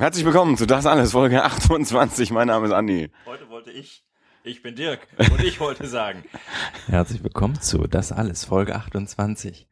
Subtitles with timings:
[0.00, 2.30] Herzlich willkommen zu Das Alles, Folge 28.
[2.30, 3.10] Mein Name ist Andi.
[3.26, 4.02] Heute wollte ich,
[4.44, 6.24] ich bin Dirk und ich wollte sagen.
[6.86, 9.68] Herzlich willkommen zu Das Alles, Folge 28.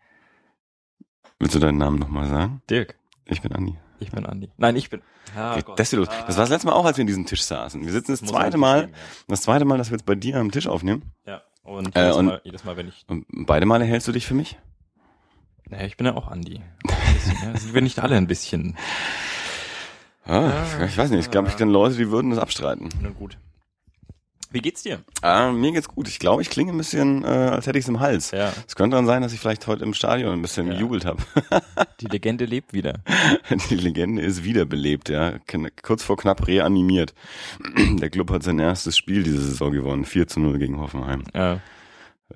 [1.39, 2.61] Willst du deinen Namen nochmal sagen?
[2.69, 2.99] Dirk.
[3.25, 3.79] Ich bin Andi.
[4.01, 4.51] Ich bin Andi.
[4.59, 5.01] Nein, ich bin.
[5.35, 6.09] Ah, okay, das, los.
[6.09, 7.83] das war das letzte Mal auch, als wir in diesem Tisch saßen.
[7.83, 8.99] Wir sitzen das zweite Mal, geben, ja.
[9.29, 11.11] das zweite Mal, dass wir jetzt bei dir am Tisch aufnehmen.
[11.25, 11.41] Ja.
[11.63, 13.07] Und äh, jedes, und Mal, jedes Mal, wenn ich.
[13.09, 14.59] Und beide Male hältst du dich für mich?
[15.71, 16.61] Naja, ich bin ja auch Andi.
[16.85, 18.77] ja, sind wir nicht alle ein bisschen.
[20.29, 20.53] Ah,
[20.87, 22.91] ich weiß nicht, ich glaube, ich kenne Leute, die würden das abstreiten.
[23.01, 23.39] Na gut.
[24.51, 25.01] Wie geht's dir?
[25.21, 26.09] Ah, mir geht's gut.
[26.09, 28.31] Ich glaube, ich klinge ein bisschen, äh, als hätte ich es im Hals.
[28.31, 28.53] Ja.
[28.67, 30.75] Es könnte dann sein, dass ich vielleicht heute im Stadion ein bisschen ja.
[30.75, 31.23] gejubelt habe.
[32.01, 33.01] Die Legende lebt wieder.
[33.71, 35.35] Die Legende ist wiederbelebt, ja.
[35.83, 37.15] Kurz vor knapp reanimiert.
[38.01, 40.05] Der Club hat sein erstes Spiel diese Saison gewonnen.
[40.05, 41.25] 4 zu 0 gegen Hoffenheim.
[41.35, 41.61] Ja.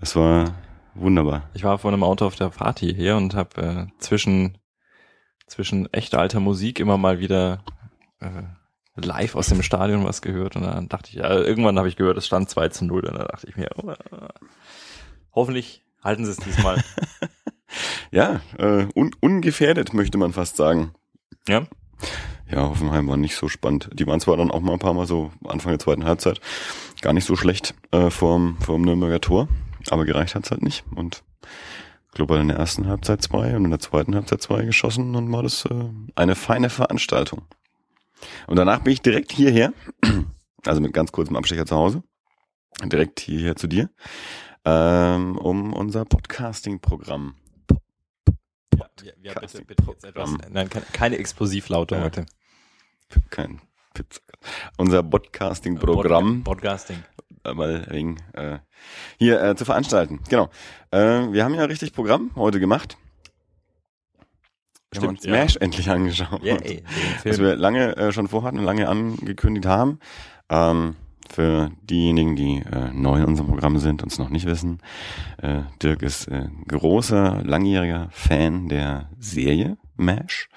[0.00, 0.55] Es war
[0.95, 1.50] wunderbar.
[1.55, 4.59] Ich war vor einem Auto auf der Party hier und habe äh, zwischen
[5.47, 7.62] zwischen echt alter Musik immer mal wieder
[8.22, 8.42] äh,
[8.96, 12.16] live aus dem Stadion was gehört und dann dachte ich, ja, irgendwann habe ich gehört,
[12.19, 13.92] es stand 2 zu 0 und dann dachte ich mir, oh,
[15.33, 16.82] hoffentlich halten sie es diesmal.
[18.10, 20.92] ja, äh, un ungefährdet möchte man fast sagen.
[21.48, 21.66] Ja.
[22.50, 23.88] Ja, Hoffenheim war nicht so spannend.
[23.94, 26.41] Die waren zwar dann auch mal ein paar Mal so Anfang der zweiten Halbzeit
[27.00, 29.48] gar nicht so schlecht äh, vorm, vorm Nürnberger Tor,
[29.91, 31.22] aber gereicht hat's halt nicht und
[32.12, 35.42] Global in der ersten Halbzeit zwei und in der zweiten Halbzeit zwei geschossen und war
[35.42, 37.42] das äh, eine feine Veranstaltung.
[38.47, 39.73] Und danach bin ich direkt hierher,
[40.67, 42.03] also mit ganz kurzem Abstecher zu Hause,
[42.84, 43.91] direkt hierher zu dir,
[44.65, 47.34] ähm, um unser Podcasting-Programm.
[49.03, 52.03] Ja, ja, bitte, bitte jetzt etwas, nein, keine Explosivlaute ja.
[52.03, 52.27] heute.
[53.31, 53.61] Kein
[53.95, 54.20] Pizza.
[54.77, 56.45] Unser Podcasting-Programm.
[56.45, 57.03] Podcasting.
[57.45, 58.59] Mal wegen, äh,
[59.19, 60.20] hier äh, zu veranstalten.
[60.28, 60.48] Genau.
[60.91, 62.97] Äh, wir haben ja richtig Programm heute gemacht.
[64.92, 66.44] Wir Stimmt, haben uns Smash endlich angeschaut.
[66.44, 66.82] Yeah, ey,
[67.24, 69.98] was wir lange äh, schon vorhatten und lange angekündigt haben.
[70.50, 70.96] Ähm,
[71.30, 74.80] für diejenigen, die äh, neu in unserem Programm sind und es noch nicht wissen,
[75.38, 80.48] äh, Dirk ist äh, großer, langjähriger Fan der Serie MASH.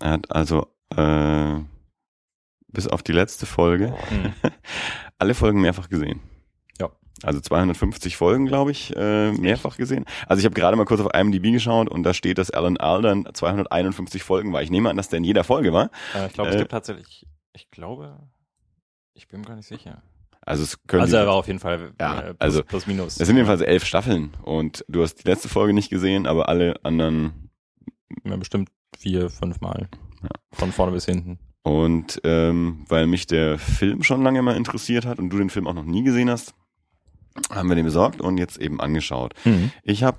[0.00, 1.54] Er hat also äh,
[2.68, 4.32] bis auf die letzte Folge mhm.
[5.18, 6.20] alle Folgen mehrfach gesehen.
[7.24, 10.04] Also 250 Folgen, glaube ich, äh, mehrfach gesehen.
[10.26, 13.26] Also ich habe gerade mal kurz auf IMDb geschaut und da steht, dass Alan Alden
[13.32, 14.62] 251 Folgen war.
[14.62, 15.90] Ich nehme an, dass der in jeder Folge war.
[16.14, 18.18] Äh, ich glaube, äh, es gibt tatsächlich, ich glaube,
[19.14, 20.02] ich bin mir gar nicht sicher.
[20.46, 23.18] Also es können Also er war auf jeden Fall ja, äh, plus, also plus minus.
[23.18, 26.74] Es sind jedenfalls elf Staffeln und du hast die letzte Folge nicht gesehen, aber alle
[26.82, 27.50] anderen
[28.24, 29.88] ja, bestimmt vier, fünf Mal.
[30.22, 30.28] Ja.
[30.52, 31.38] Von vorne bis hinten.
[31.62, 35.66] Und ähm, weil mich der Film schon lange mal interessiert hat und du den Film
[35.66, 36.54] auch noch nie gesehen hast,
[37.50, 39.34] haben wir den besorgt und jetzt eben angeschaut.
[39.44, 39.72] Mhm.
[39.82, 40.18] Ich habe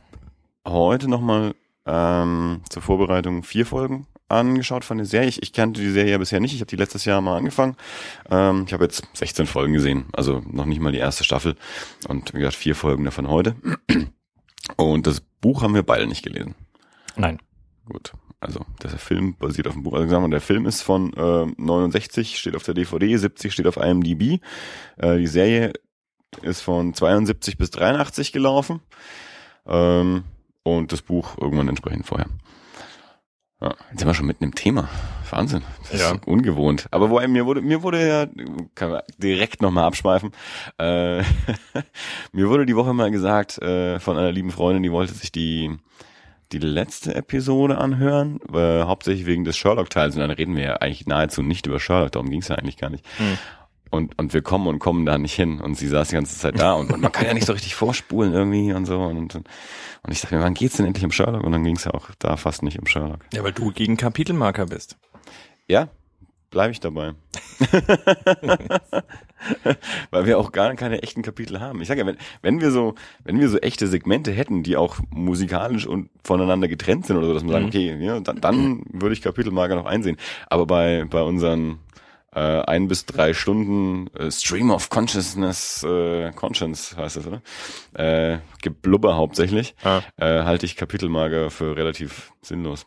[0.67, 1.55] heute nochmal
[1.85, 5.29] ähm, zur Vorbereitung vier Folgen angeschaut von der Serie.
[5.29, 6.53] Ich, ich kannte die Serie ja bisher nicht.
[6.53, 7.75] Ich habe die letztes Jahr mal angefangen.
[8.29, 11.55] Ähm, ich habe jetzt 16 Folgen gesehen, also noch nicht mal die erste Staffel.
[12.07, 13.55] Und wie gesagt, vier Folgen davon heute.
[14.77, 16.55] Und das Buch haben wir beide nicht gelesen.
[17.15, 17.39] Nein.
[17.85, 18.13] Gut.
[18.39, 19.93] Also der Film basiert auf dem Buch.
[19.93, 23.67] Also sagen wir, der Film ist von äh, 69, steht auf der DVD, 70 steht
[23.67, 24.39] auf IMDb.
[24.97, 25.73] Äh, die Serie
[26.43, 28.81] ist von 72 bis 83 gelaufen.
[29.67, 30.23] Ähm,
[30.63, 32.27] und das Buch irgendwann entsprechend vorher.
[33.61, 34.89] Ja, jetzt sind wir schon mitten im Thema.
[35.29, 35.63] Wahnsinn.
[35.91, 36.11] Das ja.
[36.11, 36.87] ist ungewohnt.
[36.91, 38.27] Aber wo, mir wurde, mir wurde ja,
[38.75, 40.31] kann man direkt nochmal abschweifen,
[40.77, 41.19] äh,
[42.31, 45.77] mir wurde die Woche mal gesagt äh, von einer lieben Freundin, die wollte sich die
[46.51, 50.15] die letzte Episode anhören, äh, hauptsächlich wegen des Sherlock-Teils.
[50.15, 52.77] Und dann reden wir ja eigentlich nahezu nicht über Sherlock, darum ging es ja eigentlich
[52.77, 53.05] gar nicht.
[53.17, 53.37] Hm.
[53.91, 55.61] Und, und wir kommen und kommen da nicht hin.
[55.61, 57.75] Und sie saß die ganze Zeit da und, und man kann ja nicht so richtig
[57.75, 58.99] vorspulen irgendwie und so.
[58.99, 59.47] Und, und,
[60.09, 61.43] ich dachte mir, wann geht's denn endlich um Sherlock?
[61.43, 63.19] Und dann ging es ja auch da fast nicht um Sherlock.
[63.33, 64.97] Ja, weil du gegen Kapitelmarker bist.
[65.67, 65.89] Ja,
[66.55, 67.13] bleibe ich dabei.
[70.09, 71.81] Weil wir auch gar keine echten Kapitel haben.
[71.81, 74.97] Ich sage ja, wenn, wenn wir so, wenn wir so echte Segmente hätten, die auch
[75.09, 77.65] musikalisch und voneinander getrennt sind oder so, dass man mhm.
[77.65, 80.17] sagt, okay, ja, dann, dann würde ich Kapitelmarker noch einsehen.
[80.47, 81.79] Aber bei, bei unseren
[82.35, 87.41] äh, ein bis drei Stunden äh, Stream of Consciousness, äh, Conscience heißt das, oder?
[87.93, 90.01] Äh, Geblubber hauptsächlich, ah.
[90.17, 92.85] äh, halte ich Kapitelmarker für relativ sinnlos.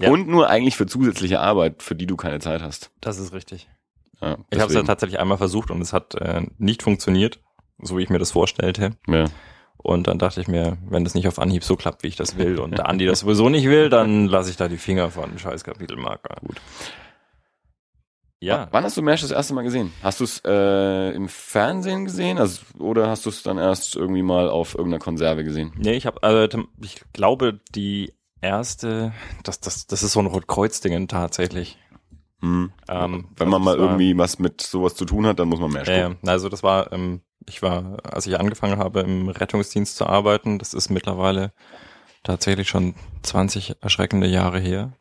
[0.00, 0.10] Ja.
[0.10, 2.90] Und nur eigentlich für zusätzliche Arbeit, für die du keine Zeit hast.
[3.00, 3.68] Das ist richtig.
[4.20, 7.40] Ja, ich habe es ja tatsächlich einmal versucht und es hat äh, nicht funktioniert,
[7.80, 8.96] so wie ich mir das vorstellte.
[9.06, 9.26] Ja.
[9.76, 12.36] Und dann dachte ich mir, wenn das nicht auf Anhieb so klappt, wie ich das
[12.36, 15.38] will, und der Andi das sowieso nicht will, dann lasse ich da die Finger von
[15.38, 16.36] scheiß Kapitelmarker.
[16.46, 16.60] Gut.
[18.40, 18.66] Ja.
[18.66, 19.92] W wann hast du Mesh das erste Mal gesehen?
[20.02, 24.22] Hast du es äh, im Fernsehen gesehen, also oder hast du es dann erst irgendwie
[24.22, 25.72] mal auf irgendeiner Konserve gesehen?
[25.76, 29.12] Nee, ich habe, also ich glaube die erste,
[29.42, 31.78] das das das ist so ein Rotkreuz-Ding tatsächlich.
[32.40, 32.70] Hm.
[32.88, 35.72] Ähm, Wenn man mal war- irgendwie was mit sowas zu tun hat, dann muss man
[35.72, 35.92] gucken.
[36.22, 36.30] ja.
[36.30, 40.74] also das war, ähm, ich war, als ich angefangen habe, im Rettungsdienst zu arbeiten, das
[40.74, 41.52] ist mittlerweile
[42.22, 44.92] tatsächlich schon 20 erschreckende Jahre her.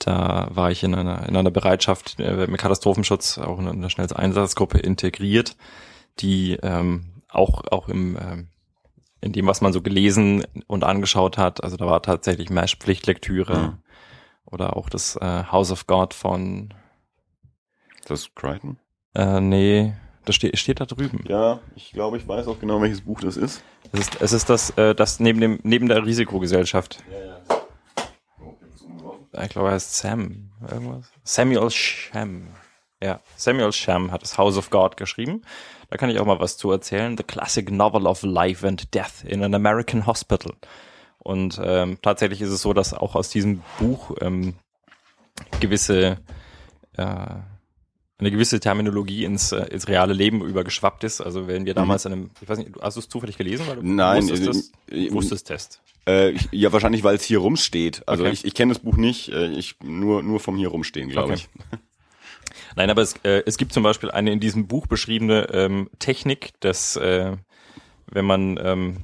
[0.00, 4.78] Da war ich in einer, in einer Bereitschaft äh, mit Katastrophenschutz, auch in einer Schnelleinsatzgruppe
[4.78, 5.56] integriert,
[6.20, 8.48] die ähm, auch, auch im, ähm,
[9.20, 13.72] in dem, was man so gelesen und angeschaut hat, also da war tatsächlich MASH-Pflichtlektüre Mhm.
[14.46, 16.72] oder auch das äh, House of God von,
[18.06, 18.78] Das Crichton?
[19.14, 19.92] äh, nee,
[20.24, 21.24] das steht, steht da drüben.
[21.28, 23.62] Ja, ich glaube, ich weiß auch genau, welches Buch das ist.
[23.92, 27.02] Es ist, es ist das, äh, das neben dem, neben der Risikogesellschaft.
[27.12, 27.29] Ja, ja.
[29.32, 30.50] Ich glaube, er heißt Sam.
[30.68, 31.10] Irgendwas.
[31.24, 32.48] Samuel Sham.
[33.02, 35.42] Ja, Samuel Sham hat das House of God geschrieben.
[35.88, 37.16] Da kann ich auch mal was zu erzählen.
[37.16, 40.54] The Classic Novel of Life and Death in an American Hospital.
[41.18, 44.54] Und ähm, tatsächlich ist es so, dass auch aus diesem Buch ähm,
[45.60, 46.18] gewisse
[46.96, 47.26] äh,
[48.20, 51.20] eine gewisse Terminologie ins, äh, ins reale Leben übergeschwappt ist.
[51.20, 53.66] Also wenn wir damals an einem, ich weiß nicht, hast du es zufällig gelesen?
[53.66, 53.96] Weil du Mhm.
[53.96, 54.72] Nein, wusstest, äh, das,
[55.08, 55.80] äh, wusstest Test.
[56.06, 58.02] Äh, ja, wahrscheinlich, weil es hier rumsteht.
[58.06, 58.32] Also Okay.
[58.32, 61.42] ich, ich kenne das Buch nicht, äh, ich nur nur vom hier rumstehen, glaube Okay.
[61.42, 61.48] ich.
[62.76, 66.50] Nein, aber es, äh, es gibt zum Beispiel eine in diesem Buch beschriebene ähm, Technik,
[66.60, 67.36] dass äh,
[68.10, 68.96] wenn man ähm,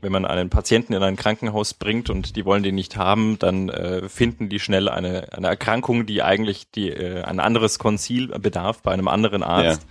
[0.00, 3.68] wenn man einen Patienten in ein Krankenhaus bringt und die wollen den nicht haben, dann
[3.68, 8.82] äh, finden die schnell eine, eine Erkrankung, die eigentlich die, äh, ein anderes Konzil bedarf
[8.82, 9.86] bei einem anderen Arzt.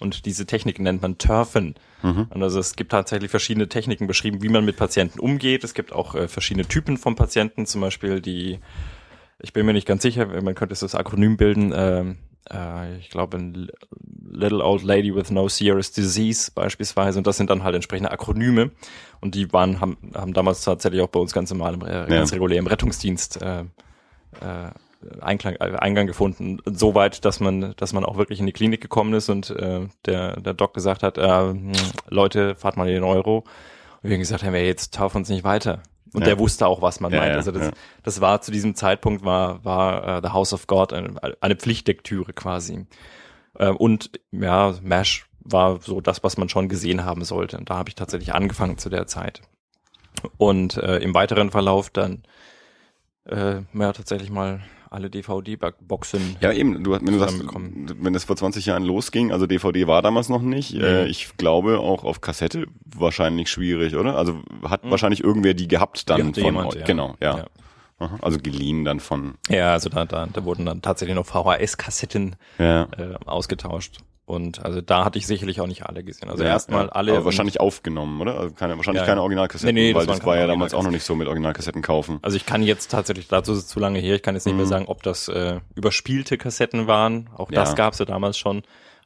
[0.00, 1.76] Und diese Technik nennt man Turfen.
[2.30, 5.62] Und also es gibt tatsächlich verschiedene Techniken beschrieben, wie man mit Patienten umgeht.
[5.62, 8.58] Es gibt auch äh, verschiedene Typen von Patienten, zum Beispiel die,
[9.40, 12.18] ich bin mir nicht ganz sicher, man könnte es das Akronym bilden, ähm,
[12.50, 13.68] äh, ich glaube, ein
[14.30, 17.18] Little Old Lady with No Serious Disease beispielsweise.
[17.18, 18.70] Und das sind dann halt entsprechende Akronyme.
[19.20, 22.32] Und die waren, haben, haben damals tatsächlich auch bei uns ganz normal, im, äh, ganz
[22.32, 24.70] regulär im Rettungsdienst äh, äh,
[25.20, 26.58] Einklang, äh, Eingang gefunden.
[26.64, 30.40] Soweit, dass man, dass man auch wirklich in die Klinik gekommen ist und äh, der,
[30.40, 31.72] der Doc gesagt hat, äh, hm,
[32.08, 33.38] Leute, fahrt mal in den Euro.
[33.38, 35.82] Und wir haben gesagt, hey, jetzt tauf uns nicht weiter.
[36.14, 36.26] Und Ja.
[36.26, 37.34] der wusste auch, was man Ja, meint.
[37.34, 37.70] Also das, ja.
[38.02, 42.32] das war zu diesem Zeitpunkt war war äh, The House of God eine, eine Pflichtlektüre
[42.32, 42.86] quasi.
[43.58, 47.56] Äh, und ja, Mash war so das, was man schon gesehen haben sollte.
[47.58, 49.42] Und da habe ich tatsächlich angefangen zu der Zeit.
[50.36, 52.22] Und äh, im weiteren Verlauf dann
[53.24, 54.60] äh, ja tatsächlich mal
[54.92, 56.36] alle DVD-Boxen.
[56.40, 60.02] Ja, eben, du, wenn du sagst, wenn das vor 20 Jahren losging, also DVD war
[60.02, 64.16] damals noch nicht, äh, ich glaube auch auf Kassette wahrscheinlich schwierig, oder?
[64.16, 66.84] Also hat wahrscheinlich irgendwer die gehabt dann Die von jemand, ja.
[66.84, 67.38] Genau, ja.
[67.38, 67.46] Ja.
[68.20, 72.88] Also geliehen dann von, Ja, also da, da, da wurden dann tatsächlich noch VHS-Kassetten ja.
[72.98, 73.98] äh, ausgetauscht.
[74.24, 76.30] Und also da hatte ich sicherlich auch nicht alle gesehen.
[76.30, 76.92] Also ja, erstmal ja.
[76.92, 77.12] alle.
[77.12, 78.38] Aber wahrscheinlich aufgenommen, oder?
[78.38, 79.20] Also keine, wahrscheinlich Ja, keine.
[79.20, 81.26] Originalkassetten, Nee, nee, das weil das waren war ja damals auch noch nicht so mit
[81.26, 82.18] Originalkassetten kaufen.
[82.22, 84.56] Also ich kann jetzt tatsächlich, dazu ist es zu lange her, ich kann jetzt nicht
[84.56, 88.62] mehr sagen, ob das äh, überspielte Kassetten waren, auch das gab's ja damals schon,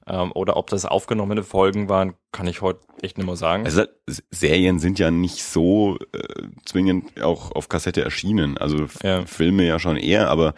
[0.07, 3.65] ähm, oder ob das aufgenommene Folgen waren, kann ich heute echt nicht mehr sagen.
[3.65, 3.85] Also
[4.31, 8.57] Serien sind ja nicht so äh, zwingend auch auf Kassette erschienen.
[8.59, 9.27] Also Ja.
[9.27, 10.55] Filme ja schon eher, aber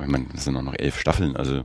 [0.00, 1.36] ich meine, das sind auch noch elf Staffeln.
[1.36, 1.64] Also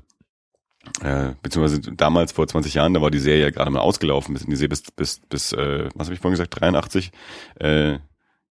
[1.03, 4.43] äh, beziehungsweise damals vor 20 Jahren, da war die Serie ja gerade mal ausgelaufen, bis
[4.43, 7.11] in die Serie bis bis bis äh, was habe ich vorhin gesagt 83
[7.59, 7.99] äh,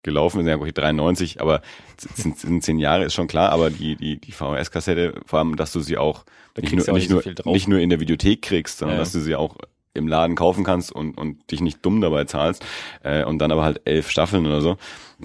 [0.02, 1.60] gelaufen, ja gut 93, aber
[1.98, 5.72] sind, sind zehn Jahre ist schon klar, aber die die die VHS-Kassette, vor allem, dass
[5.72, 6.24] du sie auch
[6.54, 8.96] Da nicht nur auch nicht nicht so nur, nicht nur in der Videothek kriegst, sondern
[8.96, 9.02] Ja.
[9.02, 9.56] dass du sie auch
[9.94, 12.64] im Laden kaufen kannst und, und dich nicht dumm dabei zahlst
[13.02, 14.76] äh, und dann aber halt elf Staffeln oder so.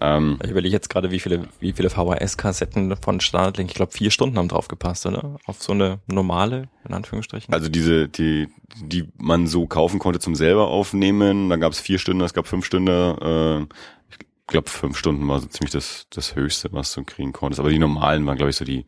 [0.02, 4.10] Ähm, Ich überlege jetzt gerade, wie viele, wie viele VHS-Kassetten von Standardlink, ich glaube vier
[4.12, 5.38] Stunden haben drauf gepasst, oder?
[5.46, 7.54] Auf so eine normale, in Anführungsstrichen.
[7.54, 8.48] also diese, die,
[8.82, 12.48] die man so kaufen konnte zum selber aufnehmen, da gab es vier Stunden, es gab
[12.48, 13.62] fünf Stunden, äh,
[14.10, 14.18] ich
[14.48, 17.60] glaube fünf Stunden war so ziemlich das, das Höchste, was du kriegen konntest.
[17.60, 18.86] Aber die normalen waren, glaube ich, so die,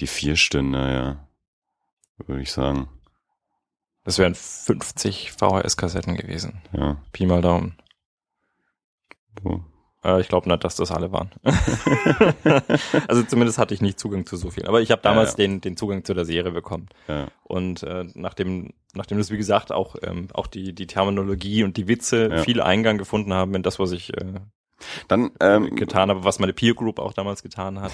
[0.00, 1.28] die vier Stunden, ja,
[2.26, 2.88] würde ich sagen.
[4.06, 6.62] Das wären 50 VHS-Kassetten gewesen.
[6.72, 6.96] Ja.
[7.12, 7.76] Pi mal Daumen.
[9.42, 9.62] So.
[10.04, 11.30] Äh, ich glaube nicht, dass das alle waren.
[13.08, 14.66] also zumindest hatte ich nicht Zugang zu so viel.
[14.66, 16.88] Aber ich habe damals Ja, Den, den Zugang zu der Serie bekommen.
[17.08, 17.26] Ja.
[17.42, 21.88] Und äh, nachdem, nachdem das, wie gesagt, auch, ähm, auch die, die Terminologie und die
[21.88, 22.42] Witze Ja.
[22.42, 24.34] viel Eingang gefunden haben in das, was ich äh,
[25.08, 27.92] Dann ähm, getan habe, was meine Peer Group auch damals getan hat.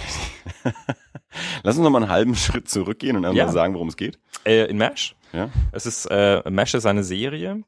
[1.63, 3.51] lass uns noch mal einen halben Schritt zurückgehen und einmal Ja.
[3.53, 4.19] sagen, worum es geht.
[4.45, 5.15] Äh, in MASH.
[5.33, 5.49] Ja.
[5.73, 7.63] Es ist, äh, MASH ist eine Serie.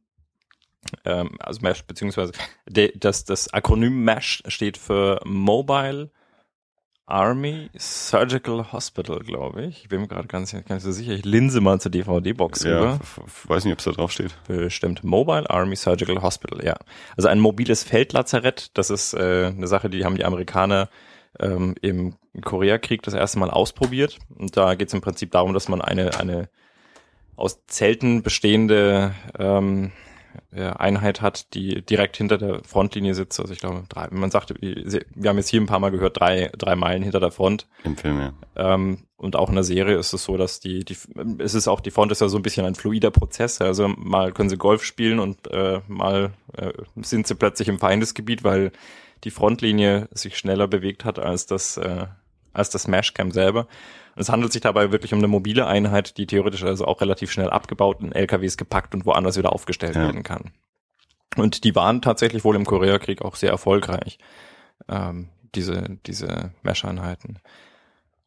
[1.04, 2.33] Ähm, also MASH, beziehungsweise
[2.69, 6.11] de, das, das Akronym MASH steht für Mobile
[7.07, 9.83] Army Surgical Hospital, glaube ich.
[9.83, 11.12] Ich bin mir gerade ganz, ganz nicht so sicher.
[11.12, 13.00] Ich linse mal zur DVD-Box Ja, rüber.
[13.47, 14.35] weiß nicht, ob es da drauf steht.
[14.47, 15.04] Bestimmt.
[15.04, 16.76] Mobile Army Surgical Hospital, ja.
[17.16, 20.88] Also ein mobiles Feldlazarett, das ist äh, eine Sache, die haben die Amerikaner
[21.40, 24.19] ähm, im Koreakrieg das erste Mal ausprobiert.
[24.38, 26.49] Und da geht es im Prinzip darum, dass man eine, eine
[27.36, 29.92] aus Zelten bestehende ähm,
[30.52, 33.40] Einheit hat, die direkt hinter der Frontlinie sitzt.
[33.40, 36.50] Also ich glaube, drei, man sagte, wir haben jetzt hier ein paar Mal gehört, drei,
[36.56, 37.66] drei Meilen hinter der Front.
[37.82, 38.32] Im Film, ja.
[38.56, 40.96] Ähm, und auch in der Serie ist es so, dass die, die,
[41.38, 43.60] es ist auch, die Front ist ja so ein bisschen ein fluider Prozess.
[43.60, 48.44] Also mal können sie Golf spielen und äh, mal äh, sind sie plötzlich im Feindesgebiet,
[48.44, 48.70] weil
[49.24, 52.06] die Frontlinie sich schneller bewegt hat als das, äh,
[52.52, 53.66] als das Smashcam selber.
[54.16, 57.50] Es handelt sich dabei wirklich um eine mobile Einheit, die theoretisch also auch relativ schnell
[57.50, 60.02] abgebaut in LKWs gepackt und woanders wieder aufgestellt ja.
[60.02, 60.52] werden kann.
[61.37, 64.18] Und die waren tatsächlich wohl im Koreakrieg auch sehr erfolgreich,
[64.88, 67.40] ähm, diese, diese Mesh-Einheiten.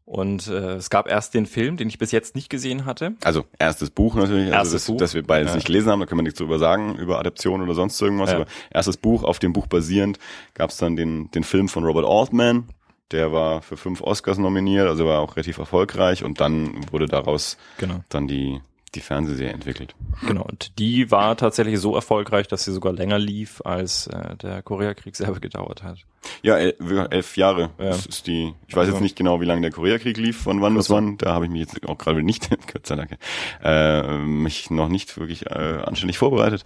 [0.08, 3.15] Und äh, es gab erst den Film, den ich bis jetzt nicht gesehen hatte.
[3.25, 4.98] Also erstes Buch natürlich, also das, Buch.
[4.98, 5.56] dass wir beides ja.
[5.56, 8.29] nicht gelesen haben, da können wir nichts drüber sagen, über Adaption oder sonst irgendwas.
[8.29, 8.38] Ja.
[8.38, 10.17] Aber erstes Buch, auf dem Buch basierend,
[10.53, 12.70] gab es dann den, den Film von Robert Altman,
[13.11, 17.57] der war für fünf Oscars nominiert, also war auch relativ erfolgreich und dann wurde daraus
[17.77, 18.03] genau.
[18.09, 18.61] dann die
[18.95, 19.95] die Fernsehserie entwickelt.
[20.25, 24.61] Genau, und die war tatsächlich so erfolgreich, dass sie sogar länger lief, als äh, der
[24.61, 25.99] Koreakrieg selber gedauert hat.
[26.41, 26.75] Ja, elf,
[27.09, 27.69] elf Jahre.
[27.77, 27.89] Ja.
[27.89, 30.61] Das ist die, ich weiß also, jetzt nicht genau, wie lange der Koreakrieg lief, von
[30.61, 31.17] wann bis wann.
[31.17, 33.17] Da habe ich mich jetzt auch gerade nicht, Gott sei Dank,
[33.63, 36.63] äh, mich noch nicht wirklich äh, anständig vorbereitet.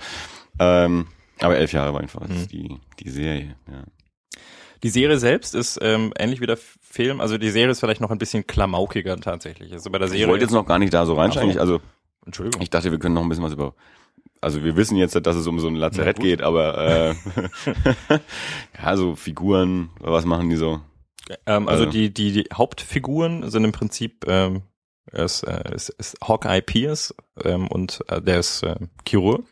[0.59, 1.07] Ähm,
[1.39, 2.47] aber elf Jahre war einfach mhm.
[2.47, 3.55] die, die Serie.
[3.67, 3.83] Ja.
[4.83, 8.11] Die Serie selbst ist ähm, ähnlich wie der Film, also die Serie ist vielleicht noch
[8.11, 9.71] ein bisschen klamaukiger tatsächlich.
[9.73, 10.23] Also bei der Serie.
[10.23, 11.53] Ich wollte jetzt noch gar nicht da so reinsteigen.
[11.53, 11.59] So.
[11.59, 11.81] Also
[12.25, 12.61] Entschuldigung.
[12.61, 13.75] Ich dachte, wir können noch ein bisschen was über.
[14.41, 17.15] Also wir wissen jetzt, dass es um so ein Lazarett geht, aber äh,
[18.81, 20.81] ja, so Figuren, was machen die so?
[21.45, 24.63] Ähm, also, also die, die, die Hauptfiguren sind im Prinzip ähm,
[25.11, 28.75] ist, äh, ist, ist Hawkeye Pierce ähm, und äh, der ist äh,
[29.07, 29.43] Chirurg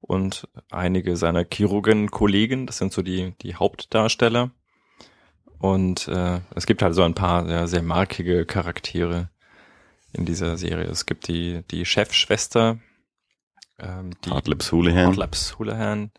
[0.00, 4.50] und einige seiner Chirurgen-Kollegen, das sind so die, die Hauptdarsteller.
[5.58, 9.28] Und äh, es gibt halt so ein paar ja, sehr markige Charaktere
[10.12, 10.86] in dieser Serie.
[10.86, 12.78] Es gibt die, die Chefschwester,
[13.78, 15.06] ähm, die Hartlips Houlihan.
[15.08, 16.10] Hartlips Houlihan.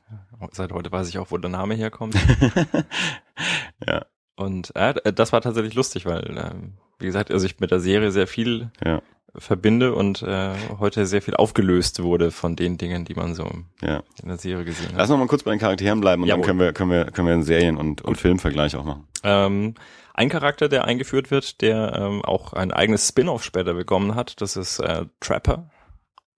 [0.51, 2.15] Seit heute weiß ich auch, wo der Name herkommt.
[3.87, 4.05] ja.
[4.35, 6.53] Und äh, das war tatsächlich lustig, weil, äh,
[6.99, 9.01] wie gesagt, also ich mit der Serie sehr viel ja.
[9.35, 13.49] Verbinde und äh, heute sehr viel aufgelöst wurde von den Dingen, die man so
[13.81, 14.03] ja.
[14.21, 14.97] in der Serie gesehen hat.
[14.97, 16.41] Lass noch mal kurz bei den Charakteren bleiben und Jawohl.
[16.41, 19.07] dann können wir, können wir, können wir einen Serien- und, und Filmvergleich auch machen.
[19.23, 19.75] Ähm,
[20.13, 24.57] ein Charakter, der eingeführt wird, der ähm, auch ein eigenes Spin-off später bekommen hat, das
[24.57, 25.69] ist äh, Trapper.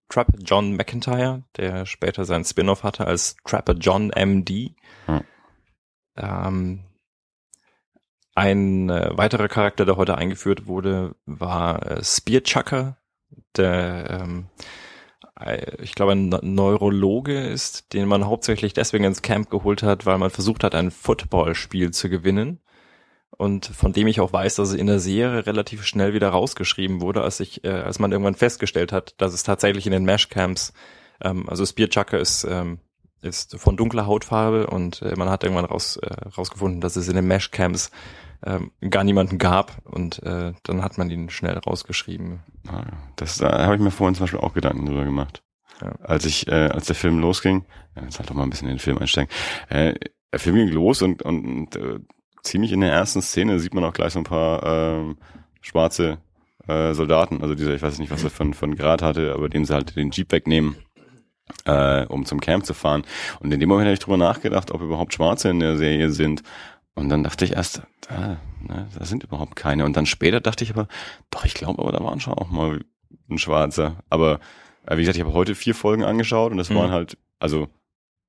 [0.10, 4.76] Trapper John McIntyre, der später sein Spin-off hatte als Trapper John MD.
[5.08, 5.22] Hm.
[6.16, 6.84] Ähm,
[8.36, 12.98] ein äh, weiterer Charakter, der heute eingeführt wurde, war äh, Spearchucker,
[13.56, 14.48] der ähm,
[15.40, 20.18] äh, ich glaube ein Neurologe ist, den man hauptsächlich deswegen ins Camp geholt hat, weil
[20.18, 22.60] man versucht hat, ein Footballspiel zu gewinnen.
[23.36, 27.02] Und von dem ich auch weiß, dass es in der Serie relativ schnell wieder rausgeschrieben
[27.02, 30.72] wurde, als ich, äh, als man irgendwann festgestellt hat, dass es tatsächlich in den Meshcamps,
[31.22, 32.80] ähm, also Spearchucker ist ähm,
[33.24, 37.16] ist von dunkler Hautfarbe und äh, man hat irgendwann raus äh, rausgefunden, dass es in
[37.16, 37.92] den Meshcamps
[38.46, 42.40] ähm, gar niemanden gab und äh, dann hat man ihn schnell rausgeschrieben.
[42.68, 42.84] Ah,
[43.16, 45.44] das da habe ich mir vorhin zum Beispiel auch Gedanken drüber gemacht.
[45.82, 45.94] Ja.
[46.04, 47.66] Als ich, äh, als der Film losging,
[48.02, 49.32] jetzt halt doch mal ein bisschen in den Film einsteigen,
[49.70, 49.94] äh,
[50.32, 52.00] der Film ging los und, und, und äh,
[52.42, 55.18] ziemlich in der ersten Szene sieht man auch gleich so ein paar ähm,
[55.62, 56.18] schwarze
[56.68, 59.66] äh, Soldaten, also dieser, ich weiß nicht, was er von, von Grad hatte, aber dem
[59.66, 60.76] sie halt den Jeep wegnehmen,
[61.66, 63.04] äh, um zum Camp zu fahren.
[63.40, 66.44] Und in dem Moment habe ich drüber nachgedacht, ob überhaupt Schwarze in der Serie sind.
[66.96, 69.86] Und dann dachte ich erst, da, ne, da sind überhaupt keine.
[69.86, 70.88] Und dann später dachte ich aber,
[71.32, 72.82] doch, ich glaube aber, da waren schon auch mal
[73.30, 73.98] ein Schwarzer.
[74.10, 74.40] Aber
[74.86, 76.76] äh, wie gesagt, ich habe heute vier Folgen angeschaut und das mhm.
[76.76, 77.68] waren halt, also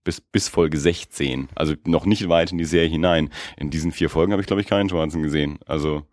[0.02, 1.48] bis, bis Folge 16.
[1.54, 3.30] Also noch nicht weit in die Serie hinein.
[3.56, 5.58] In diesen vier Folgen habe ich, glaube ich, keinen Schwarzen gesehen.
[5.66, 6.06] Also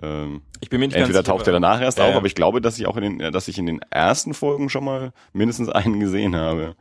[0.00, 2.34] ähm, ich bin mir nicht entweder ganz taucht er danach erst ja, auf, aber ich
[2.34, 5.68] glaube, dass ich auch in den, dass ich in den ersten Folgen schon mal mindestens
[5.68, 6.76] einen gesehen habe.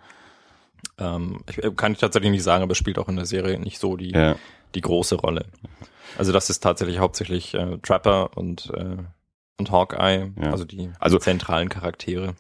[0.98, 3.80] Ähm, ich, äh, kann ich tatsächlich nicht sagen, aber spielt auch in der Serie nicht
[3.80, 4.36] so die, ja.
[4.75, 5.46] die große Rolle.
[6.18, 8.98] Also das ist tatsächlich hauptsächlich äh, Trapper und, äh,
[9.58, 10.51] und Hawkeye, ja.
[10.51, 12.36] also die also, zentralen Charaktere.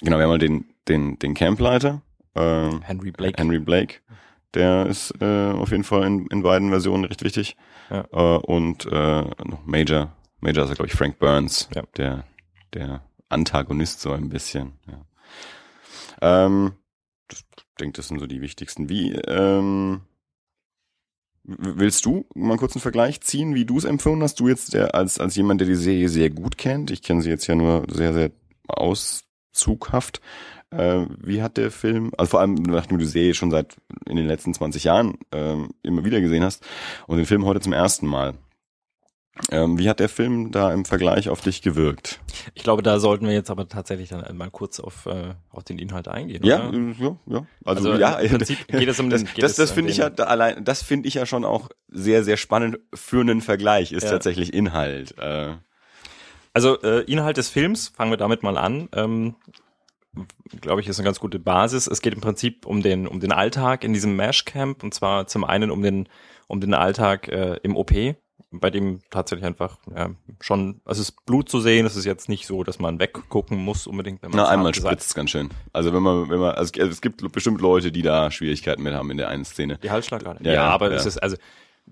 [0.00, 2.02] Genau, wir haben mal den, den, den Campleiter,
[2.34, 3.34] äh, Henry Blake.
[3.40, 3.96] Henry Blake.
[4.54, 7.56] Der ist äh, auf jeden Fall in, in beiden Versionen recht wichtig.
[7.90, 8.06] Ja.
[8.12, 11.82] Äh, und äh, noch Major, Major ist glaube ich Frank Burns, ja.
[11.96, 12.24] der,
[12.74, 14.72] der Antagonist so ein bisschen.
[14.86, 16.46] Ja.
[16.46, 16.72] Ähm,
[17.28, 18.88] das, ich denke, das sind so die wichtigsten.
[18.88, 20.02] Wie ähm,
[21.44, 24.38] willst du mal kurz einen Vergleich ziehen, wie du es empfunden hast?
[24.38, 26.90] Du jetzt der, als als jemand, der die Serie sehr gut kennt.
[26.90, 28.30] Ich kenne sie jetzt ja nur sehr sehr
[28.68, 30.20] auszughaft.
[30.72, 33.76] Äh, wie hat der Film, also vor allem, nachdem du Serie schon seit
[34.06, 36.64] in den letzten 20 Jahren äh, immer wieder gesehen hast
[37.06, 38.34] und den Film heute zum ersten Mal.
[39.50, 42.20] Ähm, wie hat der Film da im Vergleich auf dich gewirkt?
[42.54, 45.78] Ich glaube, da sollten wir jetzt aber tatsächlich dann mal kurz auf, äh, auf den
[45.78, 46.44] Inhalt eingehen.
[46.44, 46.76] Ja, oder?
[46.78, 47.46] äh, ja, ja.
[47.64, 49.96] Also, Also ja, im Prinzip geht es um das, den- das, das um finde ich
[49.96, 53.92] ja da allein, das finde ich ja schon auch sehr, sehr spannend für einen Vergleich,
[53.92, 54.10] ist Ja.
[54.10, 55.16] tatsächlich Inhalt.
[55.18, 55.54] Äh,
[56.52, 58.90] Also äh, Inhalt des Films, fangen wir damit mal an.
[58.94, 59.34] Ähm,
[60.60, 61.86] glaube ich, ist eine ganz gute Basis.
[61.86, 65.26] Es geht im Prinzip um den um den Alltag in diesem Mesh Camp und zwar
[65.26, 66.08] zum einen um den
[66.48, 67.92] um den Alltag äh, im OP,
[68.50, 71.86] bei dem tatsächlich einfach ja, schon, also es ist Blut zu sehen.
[71.86, 74.22] Es ist jetzt nicht so, dass man weggucken muss unbedingt.
[74.22, 75.48] Wenn man na, einmal spritzt ganz schön.
[75.72, 79.10] Also wenn man, wenn man, also es gibt bestimmt Leute, die da Schwierigkeiten mit haben
[79.10, 79.78] in der einen Szene.
[79.82, 80.44] Die Halsschlagader.
[80.44, 80.96] Ja, ja, aber ja.
[80.96, 81.36] es ist also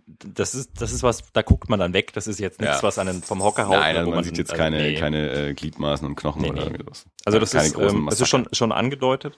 [0.07, 2.13] das ist das ist was, da guckt man dann weg.
[2.13, 2.83] Das ist jetzt nichts, Ja.
[2.83, 3.77] was einen vom Hocker haut.
[3.77, 4.95] Nein, also wo man sieht jetzt also, keine, nee.
[4.95, 6.71] keine äh, Gliedmaßen und Knochen Nee, oder nee.
[6.73, 7.07] irgendwas.
[7.25, 9.37] Also das keine ist, ähm, es ist schon, schon angedeutet.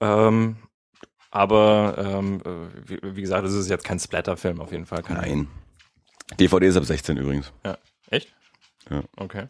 [0.00, 0.56] Ähm,
[1.30, 5.02] aber ähm, äh, wie, wie gesagt, es ist jetzt kein Splatter-Film auf jeden Fall.
[5.02, 5.48] Kein, Nein.
[6.38, 7.52] DVD ist ab 16 übrigens.
[7.64, 7.78] Ja.
[8.10, 8.32] Echt?
[8.90, 9.02] Ja.
[9.16, 9.46] Okay.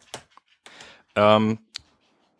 [1.15, 1.59] Ähm,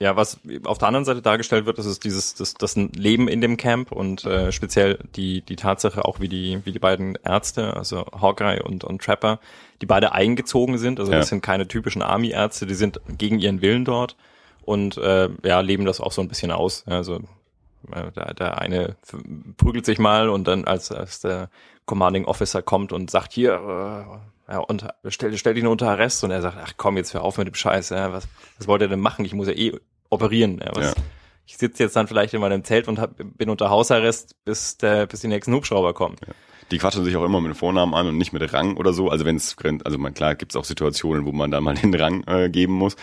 [0.01, 3.41] ja, was auf der anderen Seite dargestellt wird, das ist dieses das, das Leben in
[3.41, 7.75] dem Camp und äh, speziell die die Tatsache auch wie die wie die beiden Ärzte,
[7.75, 9.39] also Hawkeye und und Trapper,
[9.81, 10.99] die beide eingezogen sind.
[10.99, 11.17] Also Ja.
[11.19, 14.15] das sind keine typischen Army-Ärzte, die sind gegen ihren Willen dort
[14.63, 16.83] und äh, ja leben das auch so ein bisschen aus.
[16.87, 17.15] Also
[17.91, 18.95] äh, der, der eine
[19.57, 21.49] prügelt sich mal und dann als, als der
[21.85, 26.31] Commanding Officer kommt und sagt hier äh, ja, und stell, stell ihn unter Arrest und
[26.31, 28.27] er sagt ach komm jetzt hör auf mit dem Scheiß ja, was
[28.57, 29.25] was wollt ihr denn machen?
[29.25, 29.73] Ich muss ja eh
[30.09, 30.93] operieren ja, was, Ja.
[31.45, 35.05] ich sitze jetzt dann vielleicht in meinem Zelt und hab, bin unter Hausarrest bis der
[35.05, 36.15] bis die nächsten Hubschrauber kommen
[36.71, 39.09] Die quatschen sich auch immer mit dem Vornamen an und nicht mit Rang oder so.
[39.09, 41.93] Also wenn es, also man, klar gibt es auch Situationen, wo man da mal den
[41.93, 42.95] Rang äh, geben muss.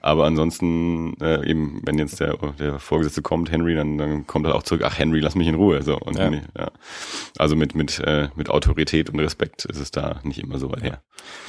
[0.00, 4.54] Aber ansonsten, äh, eben, wenn jetzt der, der Vorgesetzte kommt, Henry, dann, dann kommt er
[4.54, 5.82] auch zurück, ach Henry, lass mich in Ruhe.
[5.82, 5.98] So.
[5.98, 6.30] Und Ja.
[6.30, 6.70] nee, ja.
[7.38, 10.82] Also mit, mit, äh, mit Autorität und Respekt ist es da nicht immer so weit
[10.82, 11.02] her.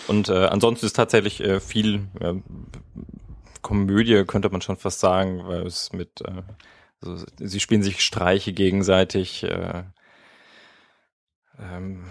[0.08, 2.34] Und äh, ansonsten ist tatsächlich äh, viel äh,
[3.62, 6.44] Komödie, könnte man schon fast sagen, weil es mit, äh,
[7.02, 9.84] also sie spielen sich Streiche gegenseitig, äh,
[11.74, 12.04] ähm,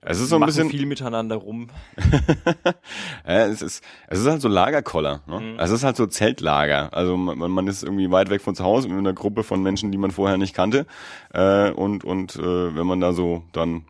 [0.00, 1.68] Es ist so ein bisschen, viel miteinander rum.
[3.26, 5.22] Ja, es ist, es ist halt so Lagerkoller.
[5.26, 5.40] Ne?
[5.40, 5.58] Mhm.
[5.58, 6.92] Es ist halt so Zeltlager.
[6.92, 9.92] Also man, man ist irgendwie weit weg von zu Hause mit einer Gruppe von Menschen,
[9.92, 10.86] die man vorher nicht kannte.
[11.32, 13.84] Äh, und und äh, wenn man da so dann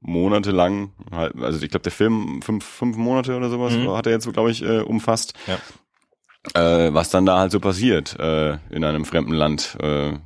[0.00, 3.90] monatelang, halt, also ich glaube der Film fünf, fünf Monate oder sowas Mhm.
[3.92, 5.34] hat er jetzt, glaube ich, äh, umfasst.
[5.46, 5.58] Ja.
[6.86, 10.16] Äh, was dann da halt so passiert äh, in einem fremden Land, äh, äh,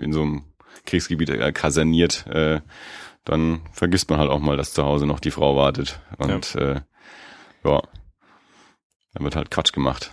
[0.00, 0.44] in so einem
[0.84, 2.60] Kriegsgebiet äh, kaserniert, äh,
[3.26, 6.00] dann vergisst man halt auch mal, dass zu Hause noch die Frau wartet.
[6.16, 6.80] Und ja, äh,
[7.64, 7.82] ja
[9.12, 10.12] dann wird halt Quatsch gemacht.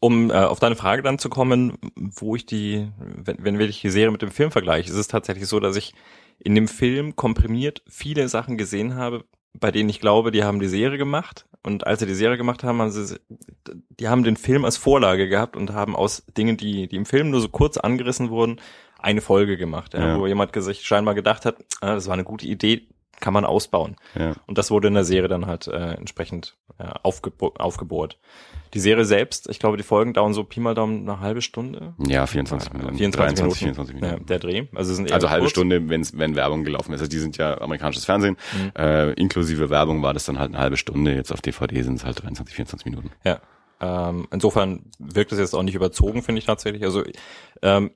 [0.00, 3.90] Um äh, auf deine Frage dann zu kommen, wo ich die, wenn, wenn wir die
[3.90, 5.92] Serie mit dem Film vergleiche, ist es tatsächlich so, dass ich
[6.38, 10.68] in dem Film komprimiert viele Sachen gesehen habe, bei denen ich glaube, die haben die
[10.68, 11.46] Serie gemacht.
[11.62, 13.20] Und als sie die Serie gemacht haben, haben sie,
[14.00, 17.30] die haben den Film als Vorlage gehabt und haben aus Dingen, die, die im Film
[17.30, 18.60] nur so kurz angerissen wurden,
[19.02, 20.18] eine Folge gemacht, ja, Ja.
[20.18, 22.86] wo jemand sich scheinbar gedacht hat, ah, das war eine gute Idee,
[23.20, 23.96] kann man ausbauen.
[24.18, 24.32] Ja.
[24.46, 28.18] Und das wurde in der Serie dann halt äh, entsprechend äh, aufgebo aufgebohrt.
[28.74, 31.94] Die Serie selbst, ich glaube, die Folgen dauern so Pi mal Daumen eine halbe Stunde.
[32.06, 32.96] Ja, 24 Äh, Minuten.
[32.96, 33.76] 24 23, Minuten.
[33.76, 34.26] 24 Ja, Minuten.
[34.26, 34.66] der Dreh.
[34.74, 35.50] Also, sind Also halbe kurz.
[35.50, 37.00] Stunde, wenn's, wenn Werbung gelaufen ist.
[37.00, 38.36] Also die sind ja amerikanisches Fernsehen.
[38.52, 38.72] Mhm.
[38.76, 41.14] Äh, inklusive Werbung war das dann halt eine halbe Stunde.
[41.14, 43.10] Jetzt auf DVD sind es halt 23, 24 Minuten.
[43.24, 43.40] Ja.
[43.80, 46.82] Ähm, insofern wirkt es jetzt auch nicht überzogen, finde ich tatsächlich.
[46.84, 47.02] Also
[47.62, 47.90] ähm,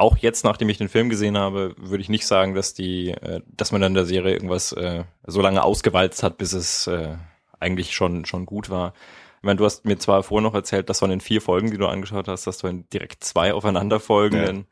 [0.00, 3.40] auch jetzt, nachdem ich den Film gesehen habe, würde ich nicht sagen, dass die, äh,
[3.46, 7.16] dass man dann in der Serie irgendwas äh, so lange ausgewalzt hat, bis es äh,
[7.60, 8.94] eigentlich schon schon gut war.
[9.38, 11.78] Ich meine, du hast mir zwar vorher noch erzählt, dass von den vier Folgen, die
[11.78, 14.66] du angeschaut hast, dass du in direkt zwei aufeinanderfolgenden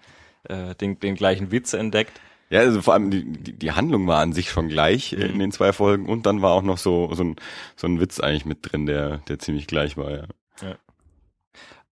[0.45, 2.21] äh, den, den gleichen Witz entdeckt.
[2.51, 5.39] Ja, also vor allem die, die, Handlung war an sich schon gleich äh, in Mhm.
[5.39, 7.37] den zwei Folgen und dann war auch noch so, so, ein,
[7.77, 10.25] so ein Witz eigentlich mit drin, der, der ziemlich gleich war, ja.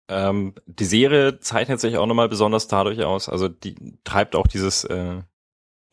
[0.09, 4.83] Ähm, die Serie zeichnet sich auch nochmal besonders dadurch aus, also die treibt auch dieses,
[4.85, 5.21] äh,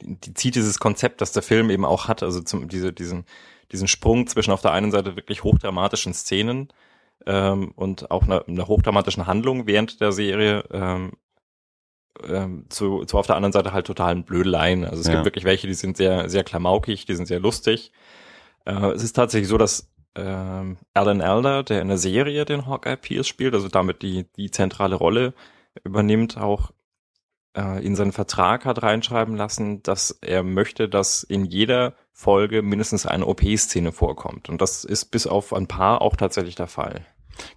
[0.01, 3.27] die, die zieht dieses Konzept, das der Film eben auch hat, also zum, diese, diesen,
[3.73, 6.69] diesen Sprung zwischen auf der einen Seite wirklich hochdramatischen Szenen
[7.27, 11.13] ähm, und auch einer, einer hochdramatischen Handlung während der Serie ähm,
[12.27, 14.85] ähm, zu, zu auf der anderen Seite halt totalen Blödeleien.
[14.85, 15.15] Also es Ja.
[15.15, 17.93] gibt wirklich welche, die sind sehr, sehr klamaukig, die sind sehr lustig.
[18.65, 22.97] Äh, es ist tatsächlich so, dass ähm, Alan Elder, der in der Serie den Hawkeye
[22.97, 25.35] Pierce spielt, also damit die, die zentrale Rolle
[25.85, 26.73] übernimmt, auch
[27.57, 33.07] äh, in seinen Vertrag hat reinschreiben lassen, dass er möchte, dass in jeder Folge mindestens
[33.07, 34.49] eine OP-Szene vorkommt.
[34.49, 37.05] Und das ist bis auf ein paar auch tatsächlich der Fall.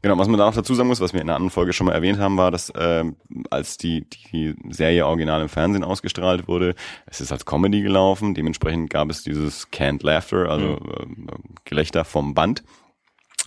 [0.02, 1.88] Genau, was man da noch dazu sagen muss, was wir in einer anderen Folge schon
[1.88, 3.06] mal erwähnt haben, war, dass äh,
[3.50, 8.89] als die, die Serie original im Fernsehen ausgestrahlt wurde, es ist als Comedy gelaufen, dementsprechend
[8.89, 11.28] gab es dieses Canned Laughter, also mhm.
[11.30, 11.34] äh,
[11.65, 12.63] Gelächter vom Band.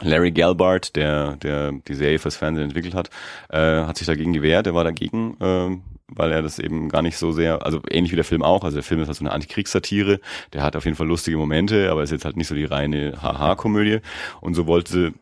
[0.00, 3.10] Larry Gelbart, der, der die Serie fürs Fernsehen entwickelt hat,
[3.50, 7.16] äh, hat sich dagegen gewehrt, er war dagegen, äh, weil er das eben gar nicht
[7.16, 9.32] so sehr, also ähnlich wie der Film auch, also der Film ist halt so eine
[9.32, 10.20] Antikriegssatire,
[10.52, 13.14] der hat auf jeden Fall lustige Momente, aber ist jetzt halt nicht so die reine
[13.22, 14.00] Haha-Komödie.
[14.40, 15.14] Und so wollte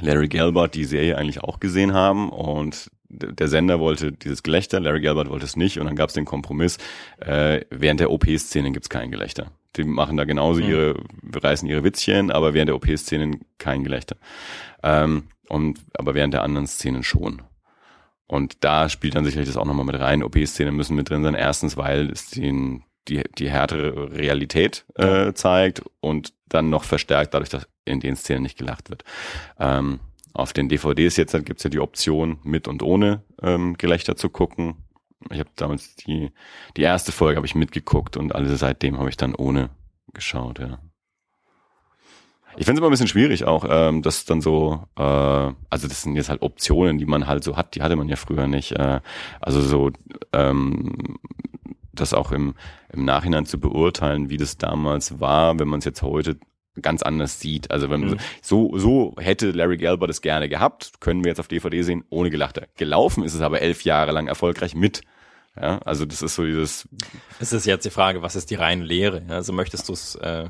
[0.00, 5.00] Larry Gelbart die Serie eigentlich auch gesehen haben und der Sender wollte dieses Gelächter, Larry
[5.00, 6.78] Gelbart wollte es nicht und dann gab es den Kompromiss,
[7.18, 9.50] äh, während der OP-Szenen gibt's kein Gelächter.
[9.76, 10.68] Die machen da genauso mhm.
[10.68, 10.94] ihre,
[11.32, 14.16] reißen ihre Witzchen, aber während der OP-Szenen kein Gelächter.
[14.82, 17.42] Ähm, und aber während der anderen Szenen schon.
[18.26, 20.22] Und da spielt dann sicherlich das auch nochmal mit rein.
[20.22, 21.34] OP-Szenen müssen mit drin sein.
[21.34, 27.50] Erstens, weil es den, die, die härtere Realität äh, zeigt und dann noch verstärkt dadurch,
[27.50, 29.04] dass in den Szenen nicht gelacht wird.
[29.58, 30.00] Ähm,
[30.34, 34.76] auf den DVDs jetzt gibt's ja die Option, mit und ohne ähm, Gelächter zu gucken.
[35.30, 36.30] Ich habe damals die,
[36.76, 39.70] die erste Folge habe ich mitgeguckt und alle seitdem habe ich dann ohne
[40.14, 40.78] geschaut, ja.
[42.56, 46.02] Ich finde es immer ein bisschen schwierig auch, ähm, das dann so, äh, also das
[46.02, 48.72] sind jetzt halt Optionen, die man halt so hat, die hatte man ja früher nicht.
[48.72, 49.00] Äh,
[49.40, 49.92] also so,
[50.32, 51.18] ähm,
[51.92, 52.54] das auch im,
[52.92, 56.38] im Nachhinein zu beurteilen, wie das damals war, wenn man es jetzt heute
[56.80, 57.70] ganz anders sieht.
[57.70, 58.16] Also wenn mhm.
[58.40, 62.30] so so hätte Larry Gelber das gerne gehabt, können wir jetzt auf DVD sehen ohne
[62.30, 62.66] Gelachter.
[62.76, 65.02] Gelaufen ist es aber elf Jahre lang erfolgreich mit.
[65.60, 66.88] Ja, also das ist so dieses.
[67.40, 69.22] Es ist jetzt die Frage, was ist die reine Lehre?
[69.28, 70.48] Also möchtest du es äh,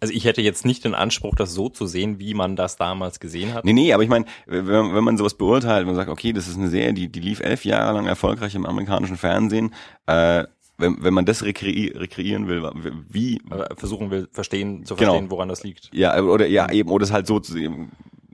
[0.00, 3.18] also ich hätte jetzt nicht den Anspruch, das so zu sehen, wie man das damals
[3.20, 3.64] gesehen hat.
[3.64, 6.56] Nee, nee, aber ich meine, wenn, wenn man sowas beurteilt, man sagt, okay, das ist
[6.56, 9.74] eine Serie, die, die lief elf Jahre lang erfolgreich im amerikanischen Fernsehen,
[10.06, 10.44] äh,
[10.78, 12.62] wenn, wenn man das rekre rekreieren will,
[13.08, 13.42] wie
[13.76, 15.10] versuchen will, verstehen zu genau.
[15.10, 15.30] verstehen, genau.
[15.32, 15.90] woran das liegt.
[15.92, 17.54] Ja, oder ja eben oder es halt so zu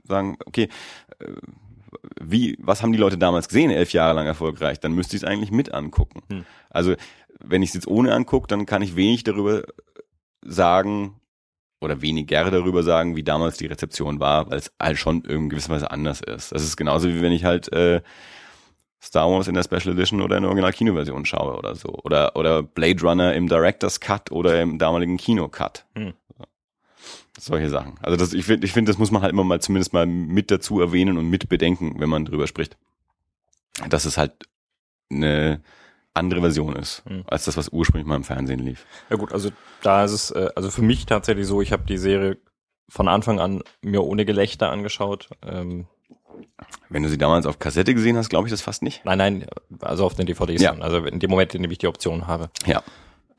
[0.03, 0.69] sagen, okay,
[1.17, 1.25] äh,
[2.21, 5.27] wie was haben die Leute damals gesehen, elf Jahre lang erfolgreich, dann müsste ich es
[5.27, 6.21] eigentlich mit angucken.
[6.29, 6.45] Hm.
[6.69, 6.93] Also
[7.43, 9.63] wenn ich es jetzt ohne angucke, dann kann ich wenig darüber
[10.43, 11.19] sagen,
[11.85, 15.69] oder weniger darüber sagen, wie damals die Rezeption war, weil es halt schon in gewisser
[15.71, 16.51] Weise anders ist.
[16.51, 18.01] Das ist genauso wie wenn ich halt äh,
[19.01, 21.89] Star Wars in der Special Edition oder in der Original-Kinoversion schaue oder so.
[22.03, 25.85] Oder, oder Blade Runner im Director's Cut oder im damaligen Kino-Cut.
[25.95, 26.13] Hm.
[27.37, 27.95] Solche Sachen.
[28.01, 30.49] Also das, ich finde, ich finde, das muss man halt immer mal zumindest mal mit
[30.49, 32.77] dazu erwähnen und mit bedenken, wenn man drüber spricht.
[33.89, 34.31] Dass es halt
[35.11, 35.61] eine
[36.15, 37.23] andere Version ist, mhm.
[37.27, 38.85] als das, was ursprünglich mal im Fernsehen lief.
[39.09, 39.49] Ja gut, also
[39.81, 42.37] da ist es, äh, also für mich tatsächlich so, ich habe die Serie
[42.89, 45.29] von Anfang an mir ohne Gelächter angeschaut.
[45.45, 45.87] Ähm,
[46.89, 49.03] Wenn du sie damals auf Kassette gesehen hast, glaube ich das fast nicht.
[49.05, 49.45] Nein, nein,
[49.81, 50.61] also auf den DVDs.
[50.61, 50.71] Ja.
[50.71, 52.49] Dann, also in dem Moment, in dem ich die Option habe.
[52.65, 52.83] Ja.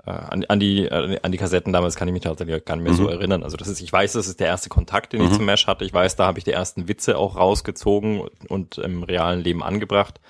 [0.05, 2.93] Äh, an, an, die, an die Kassetten damals kann ich mich tatsächlich gar nicht mehr
[2.93, 2.97] mhm.
[2.97, 3.43] so erinnern.
[3.43, 5.29] Also das ist, ich weiß, das ist der erste Kontakt, den mhm.
[5.29, 5.85] ich zum Mesh hatte.
[5.85, 10.21] Ich weiß, da habe ich die ersten Witze auch rausgezogen und im realen Leben angebracht.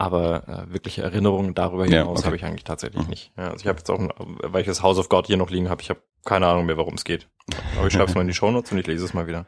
[0.00, 2.24] Aber äh, wirkliche Erinnerungen darüber hinaus ja, okay.
[2.24, 3.10] habe ich eigentlich tatsächlich mhm.
[3.10, 3.32] nicht.
[3.36, 5.68] Ja, also ich habe jetzt auch, weil ich das House of God hier noch liegen
[5.68, 7.28] habe, ich habe keine Ahnung mehr, worum es geht.
[7.76, 9.44] Aber ich schreibe es mal in die Shownotes und ich lese es mal wieder.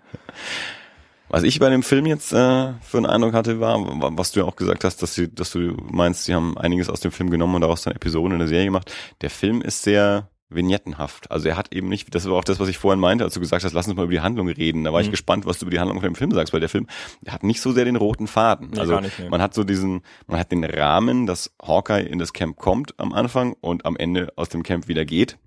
[1.30, 3.78] Was ich bei dem Film jetzt äh, für einen Eindruck hatte, war,
[4.18, 7.00] was du ja auch gesagt hast, dass, sie, dass du meinst, sie haben einiges aus
[7.00, 8.94] dem Film genommen und daraus dann Episoden in der Serie gemacht.
[9.22, 11.30] Der Film ist sehr vignettenhaft.
[11.30, 13.40] Also er hat eben nicht, das war auch das, was ich vorhin meinte, als du
[13.40, 14.84] gesagt hast, lass uns mal über die Handlung reden.
[14.84, 15.06] Da war mhm.
[15.06, 16.86] ich gespannt, was du über die Handlung von dem Film sagst, weil der Film
[17.22, 18.70] der hat nicht so sehr den roten Faden.
[18.72, 19.28] Nee, also nicht, nee.
[19.28, 23.12] man hat so diesen, man hat den Rahmen, dass Hawkeye in das Camp kommt am
[23.12, 25.38] Anfang und am Ende aus dem Camp wieder geht.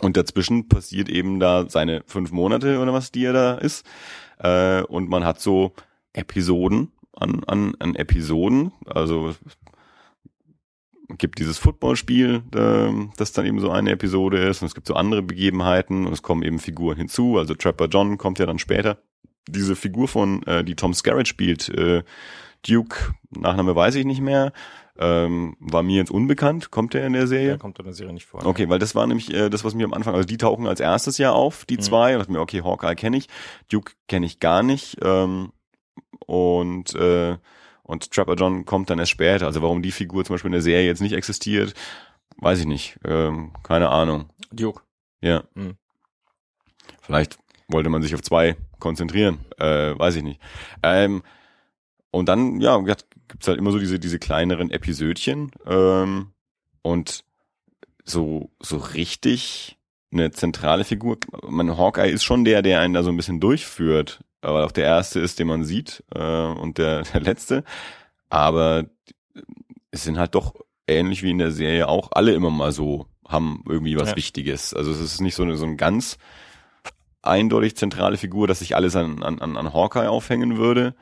[0.00, 3.84] Und dazwischen passiert eben da seine fünf Monate oder was, die er da ist.
[4.38, 5.72] Äh, und man hat so
[6.12, 8.72] Episoden an, an, an Episoden.
[8.86, 9.34] Also
[11.18, 12.42] gibt dieses Footballspiel,
[13.16, 16.22] das dann eben so eine Episode ist und es gibt so andere Begebenheiten und es
[16.22, 17.38] kommen eben Figuren hinzu.
[17.38, 18.98] Also Trapper John kommt ja dann später.
[19.48, 22.02] Diese Figur von, äh, die Tom Skerritt spielt, äh,
[22.66, 24.52] Duke, Nachname weiß ich nicht mehr,
[24.98, 26.70] ähm, war mir jetzt unbekannt.
[26.70, 27.48] Kommt der in der Serie?
[27.48, 28.44] Der kommt in der Serie nicht vor.
[28.44, 30.78] Okay, weil das war nämlich äh, das, was mir am Anfang, also die tauchen als
[30.78, 31.80] erstes ja auf, die mhm.
[31.80, 32.12] zwei.
[32.12, 33.28] Und dachte mir, okay, Hawkeye kenne ich,
[33.70, 34.98] Duke kenne ich gar nicht.
[35.02, 35.52] Ähm,
[36.26, 37.38] und äh,
[37.90, 39.46] und Trapper John kommt dann erst später.
[39.46, 41.74] Also warum die Figur zum Beispiel in der Serie jetzt nicht existiert,
[42.36, 43.00] weiß ich nicht.
[43.04, 44.30] Ähm, keine Ahnung.
[44.52, 44.82] Duke.
[45.20, 45.42] Ja.
[45.54, 45.74] Mhm.
[47.02, 49.40] Vielleicht wollte man sich auf zwei konzentrieren.
[49.58, 50.40] Äh, weiß ich nicht.
[50.84, 51.24] Ähm,
[52.12, 55.50] und dann, ja, gibt's halt immer so diese, diese kleineren Episödchen.
[55.66, 56.30] Ähm,
[56.82, 57.24] und
[58.04, 59.78] so, so richtig
[60.12, 61.18] eine zentrale Figur.
[61.48, 64.84] Mein Hawkeye ist schon der, der einen da so ein bisschen durchführt aber auch der
[64.84, 67.64] erste ist, den man sieht äh, und der, der letzte.
[68.28, 68.86] Aber
[69.90, 70.54] es sind halt doch
[70.86, 74.16] ähnlich wie in der Serie auch alle immer mal so, haben irgendwie was ja.
[74.16, 74.74] Wichtiges.
[74.74, 76.18] Also es ist nicht so, eine, so ein ganz
[77.22, 80.94] eindeutig zentrale Figur, dass sich alles an, an, an Hawkeye aufhängen würde,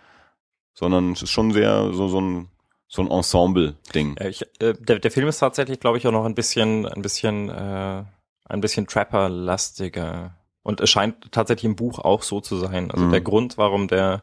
[0.74, 2.48] sondern es ist schon sehr so, so ein
[2.88, 4.16] so ein Ensemble-Ding.
[4.20, 7.50] Ich, äh, der, der Film ist tatsächlich, glaube ich, auch noch ein bisschen, ein bisschen,
[7.50, 8.02] äh,
[8.46, 10.34] ein bisschen Trapper-lastiger.
[10.68, 12.90] Und es scheint tatsächlich im Buch auch so zu sein.
[12.90, 13.10] Also mhm.
[13.10, 14.22] der Grund, warum der,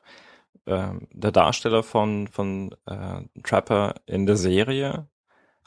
[0.65, 5.07] äh, der Darsteller von, von äh, Trapper in der Serie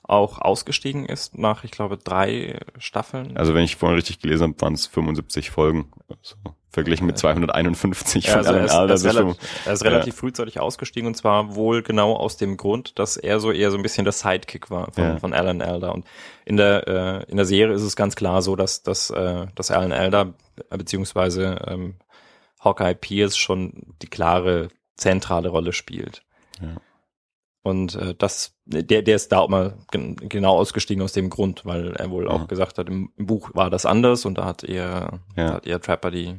[0.09, 3.37] auch ausgestiegen ist nach, ich glaube, drei Staffeln.
[3.37, 5.93] Also wenn ich vorhin richtig gelesen habe, waren es 75 Folgen.
[6.09, 6.37] Also
[6.71, 8.93] verglichen mit 251 ja, von also Alan er ist, Alda.
[8.93, 10.21] Er ist, relativ, er ist relativ ja.
[10.21, 13.83] frühzeitig ausgestiegen und zwar wohl genau aus dem Grund, dass er so eher so ein
[13.83, 15.17] bisschen der Sidekick war von, ja.
[15.19, 15.91] von Alan Alda.
[15.91, 16.07] Und
[16.45, 19.71] in der, äh, in der Serie ist es ganz klar so, dass, dass, äh, dass
[19.71, 20.35] Alan Alda
[20.71, 21.97] beziehungsweise ähm,
[22.61, 26.23] Hawkeye Pierce schon die klare zentrale Rolle spielt.
[26.61, 26.77] Ja.
[27.63, 31.67] Und äh, das, der, der ist da auch mal gen genau ausgestiegen aus dem Grund,
[31.67, 32.31] weil er wohl ja.
[32.31, 35.47] auch gesagt hat, im, im, Buch war das anders und da hat er, ja.
[35.47, 36.37] da hat eher Trapper die,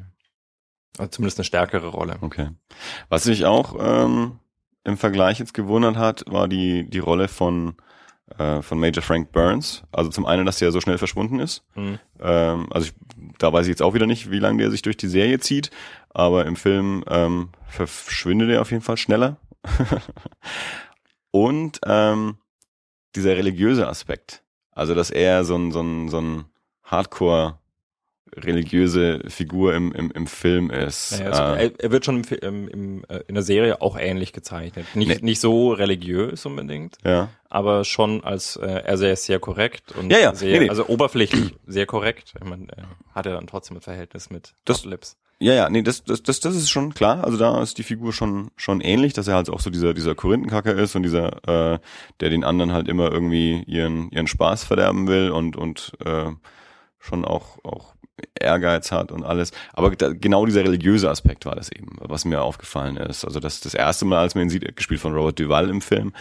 [0.98, 2.18] also zumindest eine stärkere Rolle.
[2.22, 2.50] Okay.
[3.10, 4.40] Was sich auch ähm,
[4.84, 7.76] im Vergleich jetzt gewundert hat, war die, die Rolle von,
[8.38, 9.84] äh, von Major Frank Burns.
[9.92, 11.64] Also zum einen, dass er so schnell verschwunden ist.
[11.76, 12.00] Mhm.
[12.22, 12.94] Ähm, also ich,
[13.38, 15.70] da weiß ich jetzt auch wieder nicht, wie lange der sich durch die Serie zieht,
[16.10, 19.38] aber im Film ähm, verschwindet er auf jeden Fall schneller.
[21.32, 22.38] Und ähm,
[23.16, 24.44] dieser religiöse Aspekt.
[24.72, 26.46] Also, dass er so ein, so ein, so ein
[26.84, 27.60] Hardcore
[28.36, 31.14] religiöse Figur im, im, im Film ist.
[31.14, 34.34] Naja, also äh, er, er, wird schon im, im, äh, in der Serie auch ähnlich
[34.34, 34.86] gezeichnet.
[34.94, 35.18] Nicht, nee.
[35.22, 37.30] nicht so religiös unbedingt, ja.
[37.50, 40.36] aber schon als äh, er sehr, sehr korrekt und ja, ja.
[40.36, 40.70] sehr, nee, nee.
[40.70, 42.34] also oberflächlich sehr korrekt.
[42.40, 45.18] Ich meine, er hat er dann trotzdem ein Verhältnis mit das, Lips.
[45.42, 47.24] Ja, ja, nee, das, das, das, das ist schon klar.
[47.24, 50.14] Also da ist die Figur schon, schon ähnlich, dass er halt auch so dieser, dieser
[50.14, 51.80] Korinthenkacker ist und dieser, äh,
[52.20, 56.32] der den anderen halt immer irgendwie ihren, ihren Spaß verderben will und, und äh,
[57.00, 57.96] schon auch, auch
[58.38, 59.52] Ehrgeiz hat und alles.
[59.72, 63.24] Aber da, genau dieser religiöse Aspekt war das eben, was mir aufgefallen ist.
[63.24, 66.12] Also das, das erste Mal, als man ihn sieht, gespielt von Robert Duval im Film,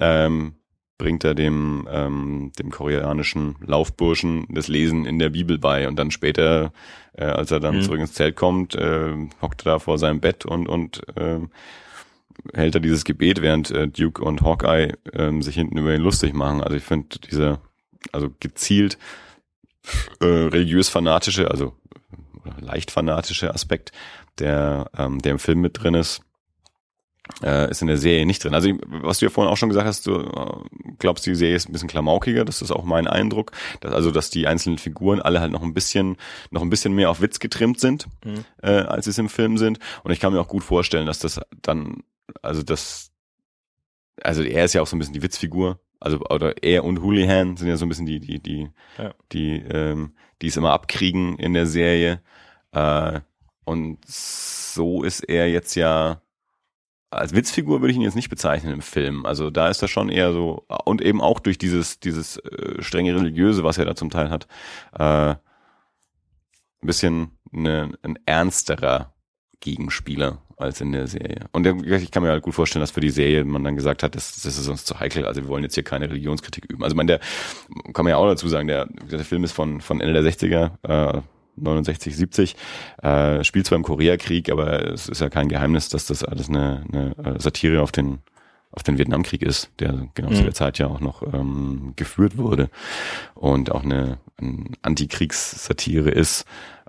[0.00, 0.54] ähm,
[0.98, 5.86] bringt er dem, ähm, dem koreanischen Laufburschen das Lesen in der Bibel bei.
[5.86, 6.72] Und dann später,
[7.12, 7.82] äh, als er dann mhm.
[7.82, 11.38] zurück ins Zelt kommt, äh, hockt er da vor seinem Bett und, und äh,
[12.52, 16.34] hält er dieses Gebet, während äh, Duke und Hawkeye äh, sich hinten über ihn lustig
[16.34, 16.60] machen.
[16.60, 17.60] Also ich finde diese,
[18.12, 18.98] also gezielt
[20.20, 21.74] äh, religiös-fanatische, also
[22.60, 23.92] leicht fanatische Aspekt,
[24.38, 26.22] der, ähm, der im Film mit drin ist,
[27.42, 28.54] äh, ist in der Serie nicht drin.
[28.54, 31.68] Also was du ja vorhin auch schon gesagt hast, du äh, glaubst, die Serie ist
[31.68, 33.52] ein bisschen klamaukiger, das ist auch mein Eindruck.
[33.80, 36.16] Dass, also dass die einzelnen Figuren alle halt noch ein bisschen,
[36.50, 38.44] noch ein bisschen mehr auf Witz getrimmt sind, mhm.
[38.62, 39.78] äh, als sie es im Film sind.
[40.02, 42.02] Und ich kann mir auch gut vorstellen, dass das dann,
[42.42, 43.10] also das,
[44.22, 45.80] also er ist ja auch so ein bisschen die Witzfigur.
[46.00, 49.14] Also oder er und Houlihan sind ja so ein bisschen die, die, die, ja.
[49.32, 52.20] die, ähm, die es immer abkriegen in der Serie.
[52.72, 53.20] Äh,
[53.64, 56.22] und so ist er jetzt ja
[57.10, 59.24] als Witzfigur würde ich ihn jetzt nicht bezeichnen im Film.
[59.24, 63.14] Also da ist er schon eher so und eben auch durch dieses dieses äh, strenge
[63.14, 64.46] religiöse, was er da zum Teil hat,
[64.92, 65.34] äh,
[66.80, 69.14] ein bisschen eine, ein ernsterer
[69.60, 71.46] Gegenspieler als in der Serie.
[71.52, 74.14] Und ich kann mir halt gut vorstellen, dass für die Serie man dann gesagt hat,
[74.14, 76.84] das, das ist uns zu heikel, also wir wollen jetzt hier keine Religionskritik üben.
[76.84, 77.20] Also man der
[77.94, 81.16] kann man ja auch dazu sagen, der, der Film ist von von Ende der 60er,
[81.16, 81.22] äh,
[81.60, 82.56] 69, 70,
[83.02, 86.84] äh, spielt zwar im Koreakrieg, aber es ist ja kein Geheimnis, dass das alles eine,
[86.92, 88.20] eine äh, Satire auf den
[88.70, 90.34] auf den Vietnamkrieg ist, der genau mhm.
[90.34, 92.68] zu der Zeit ja auch noch ähm, geführt wurde
[93.34, 96.44] und auch eine, eine Antikriegssatire ist.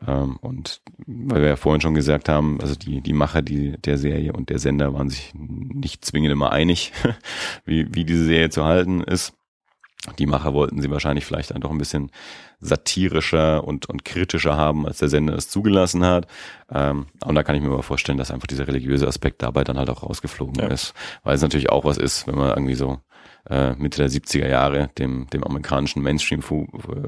[0.05, 3.97] Ähm, und weil wir ja vorhin schon gesagt haben, also die, die Macher die, der
[3.97, 6.91] Serie und der Sender waren sich nicht zwingend immer einig,
[7.65, 9.33] wie, wie diese Serie zu halten ist.
[10.17, 12.11] Die Macher wollten sie wahrscheinlich vielleicht dann doch ein bisschen
[12.61, 16.27] satirischer und, und kritischer haben, als der Sender es zugelassen hat.
[16.71, 19.77] Ähm, und da kann ich mir aber vorstellen, dass einfach dieser religiöse Aspekt dabei dann
[19.77, 20.67] halt auch rausgeflogen ja.
[20.67, 20.93] ist.
[21.23, 22.99] Weil es natürlich auch was ist, wenn man irgendwie so
[23.49, 26.43] äh, Mitte der 70er Jahre dem, dem amerikanischen Mainstream,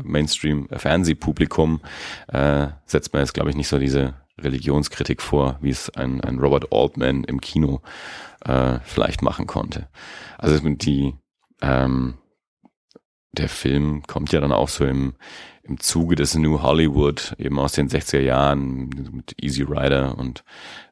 [0.03, 1.79] Mainstream Fernsehpublikum
[2.27, 6.39] äh, setzt man jetzt, glaube ich, nicht so diese Religionskritik vor, wie es ein, ein
[6.39, 7.81] Robert Altman im Kino
[8.45, 9.87] äh, vielleicht machen konnte.
[10.37, 11.13] Also die
[11.61, 12.15] ähm,
[13.33, 15.13] der Film kommt ja dann auch so im,
[15.63, 20.43] im Zuge des New Hollywood, eben aus den 60er Jahren mit Easy Rider und,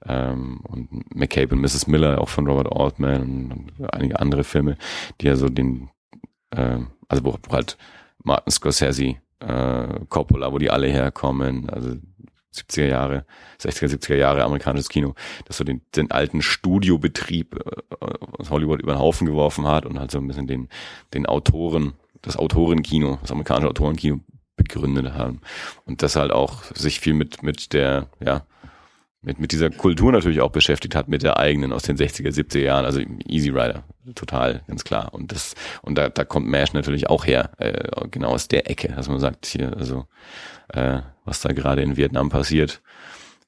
[0.06, 1.88] ähm, und McCabe und Mrs.
[1.88, 4.78] Miller, auch von Robert Altman und, einige andere Filme,
[5.20, 5.90] die ja so den,
[6.52, 7.78] äh, also wo, wo halt
[8.24, 11.96] Martin Scorsese, äh, Coppola, wo die alle herkommen, also
[12.54, 13.26] 70er Jahre,
[13.62, 15.14] 60er, 70er Jahre amerikanisches Kino,
[15.46, 18.06] das so den, den alten Studiobetrieb äh,
[18.38, 20.70] aus Hollywood über den Haufen geworfen hat und halt so ein bisschen den,
[21.14, 24.20] den Autoren das Autorenkino, das amerikanische Autorenkino
[24.58, 25.42] gegründet haben.
[25.86, 28.46] Und das halt auch sich viel mit, mit der, ja,
[29.22, 32.60] mit, mit dieser Kultur natürlich auch beschäftigt hat, mit der eigenen aus den 60er, 70er
[32.60, 33.84] Jahren, also Easy Rider,
[34.16, 35.14] total, ganz klar.
[35.14, 38.90] Und das, und da, da kommt Mash natürlich auch her, äh, genau aus der Ecke,
[38.90, 40.06] dass man sagt, hier, also,
[40.70, 42.82] äh, was da gerade in Vietnam passiert,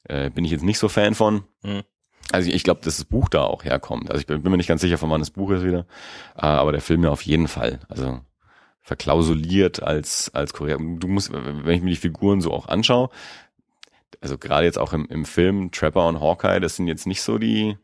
[0.03, 1.43] äh, bin ich jetzt nicht so Fan von.
[1.63, 1.84] Mhm.
[2.31, 4.10] Also ich, ich glaube, dass das Buch da auch herkommt.
[4.10, 5.86] Also ich bin, bin mir nicht ganz sicher, von wann das Buch ist wieder,
[6.36, 7.79] äh, aber der Film ja auf jeden Fall.
[7.88, 8.19] Also
[8.91, 10.75] verklausuliert als als Korea.
[10.77, 13.10] Du musst, wenn ich mir die Figuren so auch anschaue,
[14.19, 17.38] also gerade jetzt auch im, im Film Trapper und Hawkeye, das sind jetzt nicht so
[17.38, 17.77] die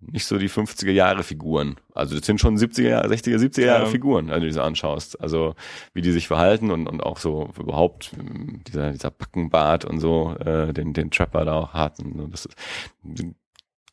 [0.00, 1.76] nicht so die 50er Jahre Figuren.
[1.94, 3.90] Also das sind schon 70er, 60er, 70er Jahre ja.
[3.90, 5.20] Figuren, wenn du diese anschaust.
[5.20, 5.54] Also
[5.92, 10.34] wie die sich verhalten und, und auch so überhaupt ähm, dieser, dieser Backenbart und so,
[10.44, 12.00] äh, den, den Trapper da auch hat.
[12.00, 12.56] Und das ist,
[13.04, 13.34] du,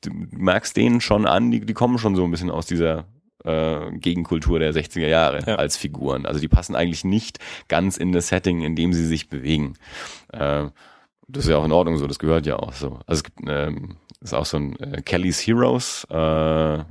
[0.02, 3.06] du merkst denen schon an, die, die kommen schon so ein bisschen aus dieser
[3.44, 5.56] äh, Gegenkultur der 60er Jahre ja.
[5.56, 6.26] als Figuren.
[6.26, 9.76] Also die passen eigentlich nicht ganz in das Setting, in dem sie sich bewegen.
[10.32, 10.68] Äh,
[11.28, 13.00] das ist ja auch in Ordnung so, das gehört ja auch so.
[13.06, 16.84] Also es gibt, ähm, ist auch so ein äh, Kelly's Heroes, äh,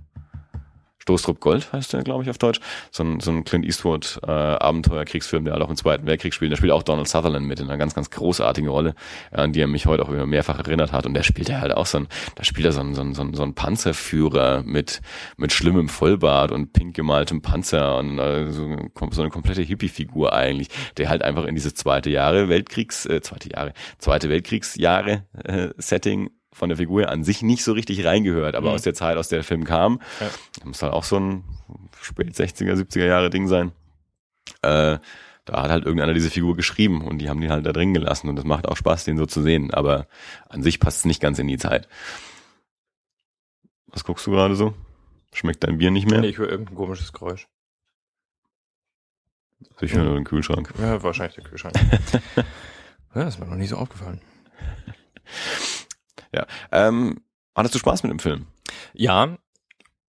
[1.10, 2.60] Stoßtrupp Gold heißt der, glaube ich, auf Deutsch.
[2.92, 6.52] So ein, so ein Clint Eastwood äh, Abenteuer-Kriegsfilm, der halt auch im Zweiten Weltkrieg spielt.
[6.52, 8.94] Da spielt auch Donald Sutherland mit in einer ganz, ganz großartigen Rolle,
[9.32, 11.06] äh, an die er mich heute auch immer mehrfach erinnert hat.
[11.06, 13.14] Und der spielt er halt auch so ein, da spielt er so ein, so ein,
[13.14, 15.00] so ein, so ein Panzerführer mit,
[15.36, 18.76] mit schlimmem Vollbart und pink gemaltem Panzer und äh, so,
[19.10, 23.50] so eine komplette Hippie-Figur eigentlich, der halt einfach in dieses zweite Jahre Weltkriegs, äh, zweite
[23.50, 28.70] Jahre, zweite Weltkriegsjahre äh, Setting von der Figur an sich nicht so richtig reingehört, aber
[28.70, 28.74] mhm.
[28.74, 30.30] aus der Zeit, aus der der Film kam, ja.
[30.64, 31.44] muss halt auch so ein
[32.00, 33.72] spät 60er, 70er Jahre Ding sein.
[34.62, 34.98] Äh,
[35.44, 38.28] da hat halt irgendeiner diese Figur geschrieben und die haben die halt da drin gelassen
[38.28, 40.06] und das macht auch Spaß, den so zu sehen, aber
[40.48, 41.88] an sich passt es nicht ganz in die Zeit.
[43.86, 44.74] Was guckst du gerade so?
[45.32, 46.20] Schmeckt dein Bier nicht mehr?
[46.20, 47.48] Nee, ich höre irgendein komisches Geräusch.
[49.78, 50.72] Sicher nur den Kühlschrank.
[50.78, 51.74] Ja, wahrscheinlich der Kühlschrank.
[53.14, 54.20] ja, ist mir noch nie so aufgefallen.
[56.34, 56.46] Ja.
[56.72, 57.20] Ähm,
[57.54, 58.46] hattest du Spaß mit dem Film?
[58.92, 59.36] Ja,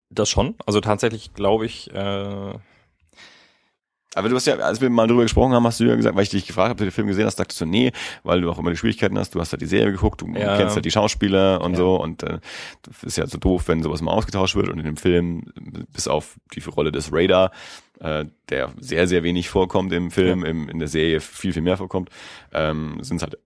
[0.09, 0.55] das schon.
[0.65, 1.93] Also tatsächlich glaube ich.
[1.93, 2.53] Äh
[4.15, 6.23] aber du hast ja, als wir mal drüber gesprochen haben, hast du ja gesagt, weil
[6.23, 7.91] ich dich gefragt habe, ob du den Film gesehen hast, dachtest du, nee,
[8.23, 10.55] weil du auch immer die Schwierigkeiten hast, du hast halt die Serie geguckt, du ja.
[10.55, 11.77] kennst halt die Schauspieler und ja.
[11.77, 12.39] so und äh,
[12.83, 15.43] das ist ja so doof, wenn sowas mal ausgetauscht wird und in dem Film,
[15.91, 17.51] bis auf die Rolle des Radar,
[17.99, 20.49] äh, der sehr, sehr wenig vorkommt im Film, ja.
[20.49, 22.09] im, in der Serie viel, viel mehr vorkommt,
[22.53, 23.37] ähm, sind es halt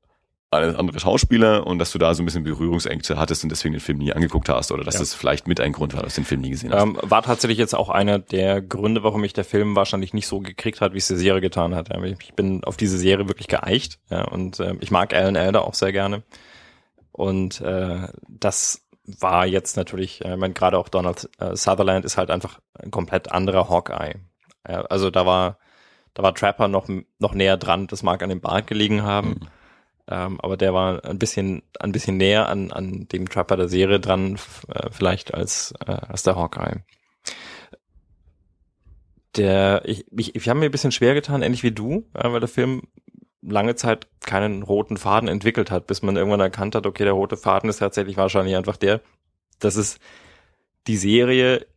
[0.52, 3.82] alles andere Schauspieler und dass du da so ein bisschen Berührungsängste hattest und deswegen den
[3.82, 5.02] Film nie angeguckt hast oder dass ja.
[5.02, 6.82] das vielleicht mit ein Grund war, dass du den Film nie gesehen hast.
[6.82, 10.40] Ähm, war tatsächlich jetzt auch einer der Gründe, warum mich der Film wahrscheinlich nicht so
[10.40, 11.90] gekriegt hat, wie es die Serie getan hat.
[12.20, 15.76] Ich bin auf diese Serie wirklich geeicht ja, und äh, ich mag Alan Elder auch
[15.76, 16.24] sehr gerne
[17.12, 22.18] und äh, das war jetzt natürlich, äh, ich meine, gerade auch Donald äh, Sutherland ist
[22.18, 24.16] halt einfach ein komplett anderer Hawkeye.
[24.68, 25.60] Ja, also da war
[26.16, 29.30] da war Trapper noch noch näher dran, das mag an dem Bart gelegen haben.
[29.30, 29.48] Mhm
[30.10, 34.00] ähm, aber der war ein bisschen, ein bisschen näher an, an dem Trapper der Serie
[34.00, 36.84] dran, äh, vielleicht als, äh, als der Hawkeye.
[39.36, 42.40] Der, ich, ich, ich habe mir ein bisschen schwer getan, ähnlich wie du, äh, weil
[42.40, 42.82] der Film
[43.42, 47.38] lange Zeit keinen roten Faden entwickelt hat, bis man irgendwann erkannt hat, okay, der rote
[47.38, 49.02] Faden ist tatsächlich wahrscheinlich einfach der,
[49.60, 50.00] dass es
[50.88, 51.68] die Serie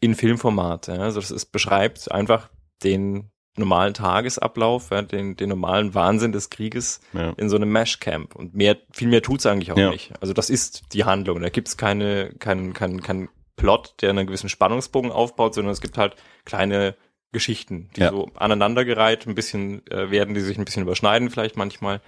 [0.00, 2.50] in Filmformat, ja, also ist, beschreibt einfach
[2.82, 7.30] den normalen Tagesablauf, ja, den, den normalen Wahnsinn des Krieges ja.
[7.36, 8.34] in so einem Mesh-Camp.
[8.34, 9.90] Und mehr, viel mehr tut's eigentlich auch ja.
[9.90, 10.12] nicht.
[10.20, 11.40] Also das ist die Handlung.
[11.40, 15.96] Da gibt's keine, kein, kein, kein Plot, der einen gewissen Spannungsbogen aufbaut, sondern es gibt
[15.98, 16.94] halt kleine
[17.32, 22.00] Geschichten, die so aneinandergereiht, ein bisschen äh, werden, die sich ein bisschen überschneiden vielleicht manchmal.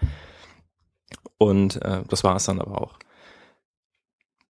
[1.39, 2.99] Und äh, das war es dann aber auch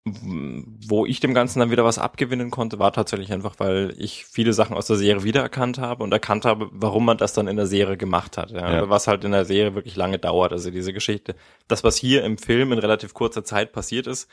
[0.04, 4.54] wo ich dem Ganzen dann wieder was abgewinnen konnte, war tatsächlich einfach, weil ich viele
[4.54, 7.66] Sachen aus der Serie wiedererkannt habe und erkannt habe, warum man das dann in der
[7.66, 8.50] Serie gemacht hat.
[8.50, 8.72] Ja.
[8.72, 8.88] Ja.
[8.88, 10.52] Was halt in der Serie wirklich lange dauert.
[10.52, 11.34] Also diese Geschichte.
[11.68, 14.30] Das, was hier im Film in relativ kurzer Zeit passiert ist,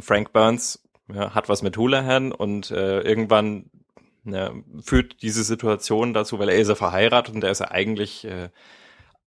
[0.00, 3.70] Frank Burns ja, hat was mit Houlihan und äh, irgendwann
[4.24, 8.24] ja, führt diese Situation dazu, weil er ist ja verheiratet und er ist ja eigentlich
[8.24, 8.48] äh,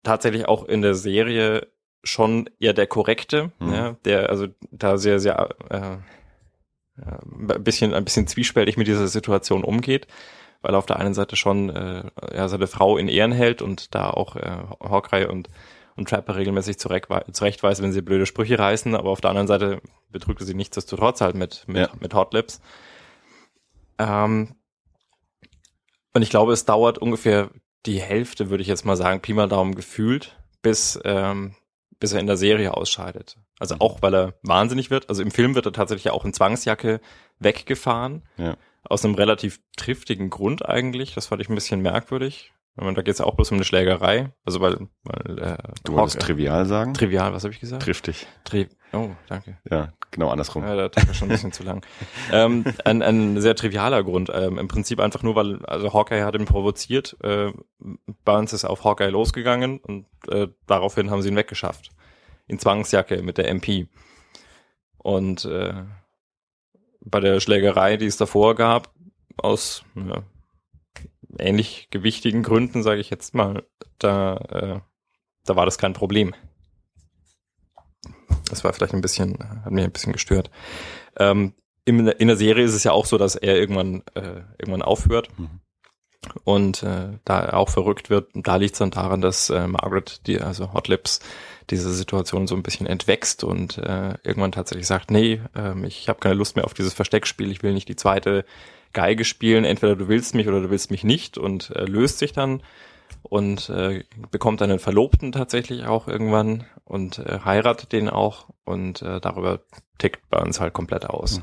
[0.04, 1.68] tatsächlich auch in der Serie
[2.06, 3.74] schon eher der korrekte, mhm.
[3.74, 5.98] ja, der also da sehr, sehr äh,
[6.98, 10.08] ein bisschen, ein bisschen zwiespältig mit dieser Situation umgeht,
[10.62, 13.94] weil er auf der einen Seite schon äh, ja, seine Frau in Ehren hält und
[13.94, 15.50] da auch äh, Hawkeye und,
[15.96, 19.82] und Trapper regelmäßig zurecht, zurechtweist, wenn sie blöde Sprüche reißen, aber auf der anderen Seite
[20.10, 21.90] betrügt er sie nichtsdestotrotz halt mit, mit, ja.
[22.00, 22.62] mit Hot Lips.
[23.98, 24.56] Ähm,
[26.14, 27.50] und ich glaube, es dauert ungefähr
[27.86, 31.56] die Hälfte, würde ich jetzt mal sagen, Pi mal Daumen gefühlt, bis ähm,
[32.00, 33.38] bis er in der Serie ausscheidet.
[33.60, 33.82] Also mhm.
[33.82, 35.10] auch, weil er wahnsinnig wird.
[35.10, 37.00] Also im Film wird er tatsächlich auch in Zwangsjacke
[37.40, 38.24] weggefahren.
[38.38, 38.58] Ja.
[38.84, 41.16] Aus einem relativ triftigen Grund eigentlich.
[41.16, 42.54] Das fand ich ein bisschen merkwürdig.
[42.78, 44.34] Da geht es auch bloß um eine Schlägerei.
[44.44, 46.94] Also weil, weil äh, Du wolltest trivial sagen?
[46.94, 47.84] trivial, was habe ich gesagt?
[47.84, 48.28] Trifft dich.
[48.44, 49.58] Tri oh, danke.
[49.70, 50.64] Ja, genau andersrum.
[50.64, 51.86] Ja, da tat schon ein bisschen zu lang.
[52.34, 54.30] Ähm, ein, ein sehr trivialer Grund.
[54.34, 57.16] Ähm, Im Prinzip einfach nur, weil also Hawkeye hat ihn provoziert.
[57.24, 57.54] Äh,
[58.26, 61.92] Barnes ist auf Hawkeye losgegangen und äh, daraufhin haben sie ihn weggeschafft.
[62.48, 63.88] In Zwangsjacke mit der MP.
[64.98, 65.84] Und äh,
[67.06, 68.92] bei der Schlägerei, die es davor gab,
[69.38, 70.24] aus ja,
[71.40, 73.64] ähnlich gewichtigen Gründen, sage ich jetzt mal,
[74.00, 74.80] da, äh,
[75.46, 76.34] da war das kein Problem.
[78.50, 80.52] Das war vielleicht ein bisschen, hat mich ein bisschen gestört.
[81.18, 81.54] Ähm,
[81.86, 85.30] in, in der Serie ist es ja auch so, dass er irgendwann, äh, irgendwann aufhört
[85.38, 85.62] Mhm.
[86.44, 88.30] Und äh, da auch verrückt wird.
[88.34, 91.20] Da liegt es dann daran, dass äh, Margaret, die, also Hot Lips,
[91.70, 96.20] diese Situation so ein bisschen entwächst und äh, irgendwann tatsächlich sagt, nee, ähm, ich habe
[96.20, 98.46] keine Lust mehr auf dieses Versteckspiel, ich will nicht die zweite
[98.94, 102.34] Geige spielen, entweder du willst mich oder du willst mich nicht und äh, löst sich
[102.34, 102.62] dann
[103.24, 109.20] und äh, bekommt einen Verlobten tatsächlich auch irgendwann und äh, heiratet den auch und äh,
[109.20, 109.62] darüber
[109.98, 111.42] tickt Burns halt komplett aus.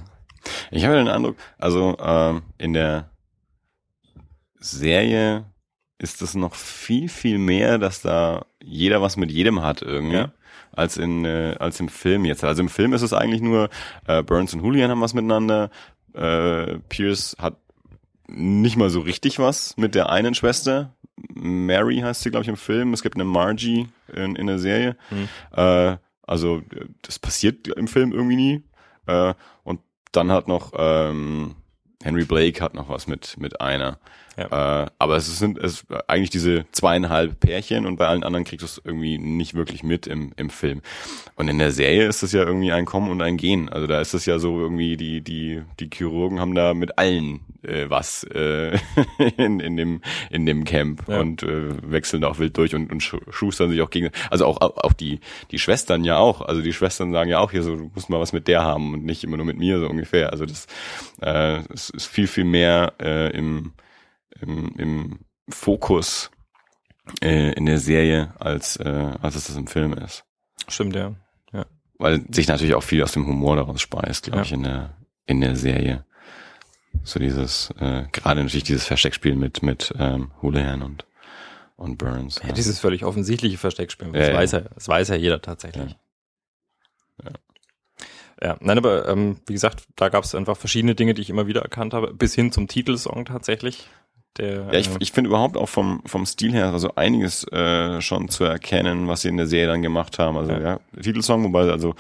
[0.71, 3.11] Ich habe den Eindruck, also ähm, in der
[4.63, 5.45] Serie
[5.99, 10.17] ist es noch viel, viel mehr, dass da jeder was mit jedem hat irgendwie.
[10.17, 10.33] Ja.
[10.73, 12.45] Als in äh, als im Film jetzt.
[12.45, 13.69] Also im Film ist es eigentlich nur
[14.07, 15.71] äh, Burns und Julian haben was miteinander.
[16.15, 17.57] Äh, Pierce hat
[18.27, 20.95] nicht mal so richtig was mit der einen Schwester.
[21.35, 22.95] Mary heißt sie, glaube ich, im Film.
[22.95, 24.97] Es gibt eine Margie in, in der Serie.
[25.11, 25.29] Hm.
[25.55, 26.63] Äh, also
[27.03, 28.63] das passiert im Film irgendwie nie.
[29.07, 29.81] Äh, und
[30.13, 31.55] dann hat noch ähm,
[32.03, 33.99] Henry Blake hat noch was mit mit einer.
[34.37, 38.67] Äh, aber es sind es eigentlich diese zweieinhalb Pärchen und bei allen anderen kriegst du
[38.67, 40.81] es irgendwie nicht wirklich mit im, im Film.
[41.37, 43.69] Und in der Serie ist es ja irgendwie ein Kommen und ein Gehen.
[43.69, 47.41] Also da ist es ja so irgendwie die die die Chirurgen haben da mit allen
[47.63, 48.79] äh, was äh,
[49.37, 51.21] in, in dem in dem Camp Ja.
[51.21, 54.09] und äh, wechseln da auch wild durch und, und schu- schustern sich auch gegen.
[54.31, 55.21] Also auch auch die
[55.51, 56.41] die Schwestern ja auch.
[56.41, 58.95] Also die Schwestern sagen ja auch hier so, du musst mal was mit der haben
[58.95, 60.31] und nicht immer nur mit mir so ungefähr.
[60.33, 60.67] Also das
[61.21, 63.73] äh, ist viel viel mehr äh, im
[64.43, 65.19] im, im
[65.49, 66.31] Fokus
[67.23, 70.25] äh, in der Serie als äh, als es das im Film ist.
[70.69, 71.15] Stimmt, ja.
[71.99, 74.43] Weil sich natürlich auch viel aus dem Humor daraus speist, glaube Ja.
[74.45, 76.05] ich, in der in der Serie.
[77.05, 81.07] So dieses äh, gerade natürlich dieses Versteckspiel mit mit ähm, Houlihan und
[81.77, 82.41] und Burns.
[82.47, 84.39] Ja, dieses völlig offensichtliche Versteckspiel, das Ja, ja.
[84.39, 85.97] weiß er, das weiß ja jeder tatsächlich.
[88.43, 91.47] Ja, nein, aber ähm, wie gesagt, da gab es einfach verschiedene Dinge, die ich immer
[91.47, 93.89] wieder erkannt habe, bis hin zum Titelsong tatsächlich.
[94.39, 98.01] Der, Ja, ich, äh, ich finde überhaupt auch vom, vom Stil her also einiges äh,
[98.01, 100.37] schon zu erkennen, was sie in der Serie dann gemacht haben.
[100.37, 100.61] Also Ja.
[100.61, 101.95] ja, Titelsong, wobei also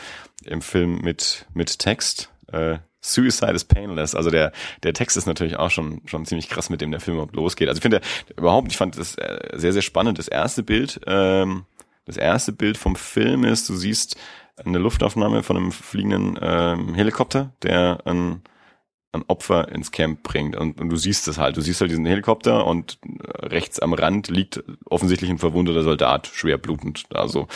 [0.44, 4.14] im Film mit, mit Text, äh, Suicide is painless.
[4.14, 4.52] Also der,
[4.84, 7.68] der Text ist natürlich auch schon, schon ziemlich krass, mit dem der Film überhaupt losgeht.
[7.68, 8.00] Also ich finde
[8.36, 10.18] überhaupt, ich fand das äh, sehr, sehr spannend.
[10.18, 11.64] Das erste Bild, ähm,
[12.04, 14.16] das erste Bild vom Film ist, du siehst
[14.64, 18.42] eine Luftaufnahme von einem fliegenden ähm, Helikopter, der ein,
[19.12, 20.56] ein Opfer ins Camp bringt.
[20.56, 21.56] Und, und du siehst es halt.
[21.56, 26.28] Du siehst halt diesen Helikopter und äh, rechts am Rand liegt offensichtlich ein verwundeter Soldat,
[26.32, 27.04] schwer blutend.
[27.14, 27.46] Also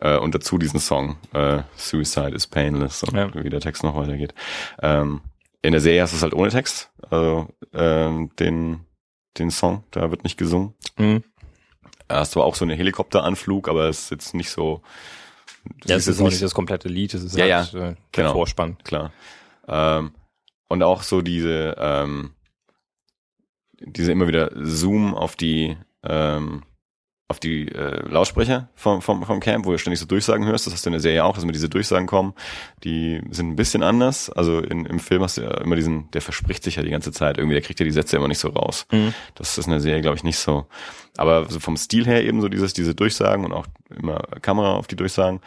[0.00, 3.34] äh, und dazu diesen Song äh, Suicide is painless und Ja.
[3.34, 4.34] wie der Text noch weitergeht.
[4.82, 5.20] Ähm,
[5.62, 6.90] in der Serie hast du es halt ohne Text.
[7.10, 8.80] Also ähm, den
[9.38, 10.74] den Song, da wird nicht gesungen.
[10.96, 11.20] mh.
[12.08, 14.82] Hast du auch so einen Helikopteranflug, aber es ist jetzt nicht so.
[15.86, 18.32] ja, es ist auch nicht das komplette Lied, es ist Ja, halt äh, der genau.
[18.32, 18.78] Vorspann.
[18.82, 19.12] klar.
[19.68, 20.10] Ähm,
[20.70, 22.30] und auch so diese, ähm,
[23.80, 26.62] diese immer wieder Zoom auf die, ähm,
[27.26, 30.66] auf die äh, Lautsprecher vom, vom, vom Camp, wo du ständig so Durchsagen hörst.
[30.66, 32.34] Das hast du in der Serie auch, dass immer diese Durchsagen kommen.
[32.84, 34.30] Die sind ein bisschen anders.
[34.30, 37.10] Also in, im Film hast du ja immer diesen, der verspricht sich ja die ganze
[37.10, 38.86] Zeit irgendwie, der kriegt ja die Sätze immer nicht so raus.
[38.92, 39.12] Mhm.
[39.34, 40.66] Das ist in der Serie, glaube ich, nicht so.
[41.16, 44.86] Aber so vom Stil her eben so dieses, diese Durchsagen und auch immer Kamera auf
[44.86, 45.40] die Durchsagen.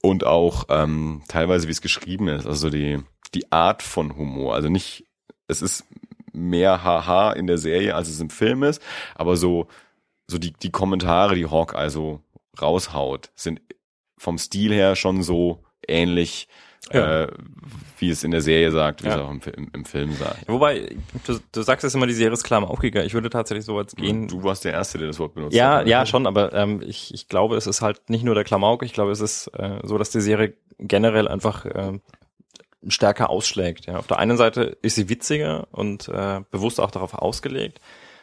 [0.00, 3.00] Und auch ähm, teilweise, wie es geschrieben ist, also die,
[3.30, 4.54] die Art von Humor.
[4.54, 5.04] Also nicht,
[5.48, 5.84] es ist
[6.32, 8.80] mehr Haha in der Serie, als es im Film ist,
[9.14, 9.66] aber so,
[10.26, 12.20] so die, die Kommentare, die Hawk also
[12.60, 13.60] raushaut, sind
[14.18, 16.48] vom Stil her schon so ähnlich,
[16.92, 17.22] Ja.
[17.24, 17.28] äh,
[17.98, 19.16] wie es in der Serie sagt, wie Ja.
[19.16, 20.48] es auch im, im, im Film sagt.
[20.48, 23.06] Wobei, du, du sagst jetzt immer, die Serie ist klar im aufgegangen.
[23.06, 24.28] Ich würde tatsächlich so weit gehen.
[24.28, 25.86] Du warst der Erste, der das Wort benutzt Ja, hat.
[25.88, 28.92] ja, schon, aber ähm, ich, ich glaube, es ist halt nicht nur der Klamauk, ich
[28.92, 32.00] glaube, es ist äh, so, dass die Serie generell einfach ähm,
[32.86, 33.86] stärker ausschlägt.
[33.86, 33.96] Ja.
[33.96, 37.80] Auf der einen Seite ist sie witziger und äh, bewusst auch darauf ausgelegt.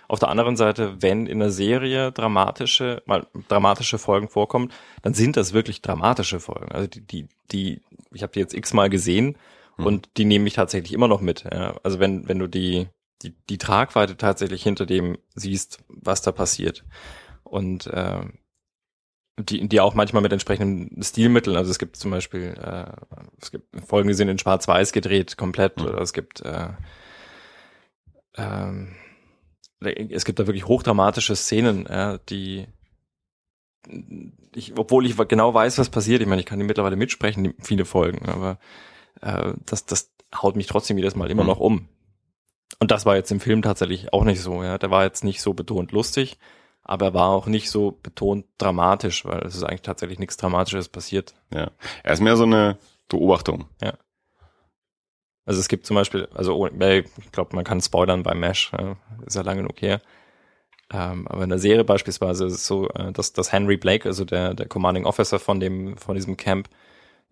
[0.08, 5.36] Auf der anderen Seite, wenn in der Serie dramatische, mal dramatische Folgen vorkommen, dann sind
[5.36, 6.72] das wirklich dramatische Folgen.
[6.72, 7.82] Also die, die, die
[8.14, 9.38] ich habe die jetzt x-mal gesehen
[9.78, 11.43] und die nehmen mich tatsächlich immer noch mit.
[11.51, 11.76] Ja.
[11.84, 12.88] Also wenn, wenn du die
[13.24, 16.86] die, die Tragweite tatsächlich hinter dem siehst, was da passiert.
[17.43, 18.22] Und äh,
[19.38, 22.92] die, die auch manchmal mit entsprechenden Stilmitteln, also es gibt zum Beispiel, äh,
[23.42, 25.86] es gibt Folgen, die sind in Schwarz-Weiß gedreht, komplett, mhm.
[25.86, 26.70] oder es gibt äh,
[28.38, 28.96] ähm,
[29.82, 32.68] es gibt da wirklich hochdramatische Szenen, ja, die
[34.56, 37.56] ich, obwohl ich genau weiß, was passiert, ich meine, ich kann die mittlerweile mitsprechen, die,
[37.60, 38.58] viele Folgen, aber
[39.22, 41.50] äh, das, das haut mich trotzdem jedes Mal immer mhm.
[41.50, 41.90] noch um.
[42.80, 44.78] Und das war jetzt im Film tatsächlich auch nicht so, ja.
[44.78, 46.38] Der war jetzt nicht so betont lustig,
[46.86, 50.88] aber er war auch nicht so betont dramatisch, weil es ist eigentlich tatsächlich nichts Dramatisches
[50.88, 51.34] passiert.
[51.54, 51.72] Ja.
[52.04, 52.78] Er ist mehr so eine
[53.10, 53.66] Beobachtung.
[53.82, 53.96] Ja.
[55.46, 58.72] Also es gibt zum Beispiel, also oh, ich glaube, man kann spoilern bei Mesh,
[59.26, 60.00] ist ja lange genug her.
[60.94, 64.24] Ähm, aber in der Serie beispielsweise ist es so, äh, dass, dass Henry Blake, also
[64.24, 66.70] der, der Commanding Officer von dem, von diesem Camp,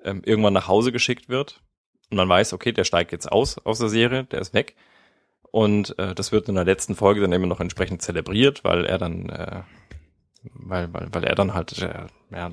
[0.03, 1.61] ähm, irgendwann nach Hause geschickt wird.
[2.09, 4.75] Und man weiß, okay, der steigt jetzt aus aus der Serie, der ist weg.
[5.53, 8.97] Und äh, das wird in der letzten Folge dann immer noch entsprechend zelebriert, weil er
[8.97, 9.61] dann, äh,
[10.41, 12.51] weil, weil, weil er dann halt äh, ja,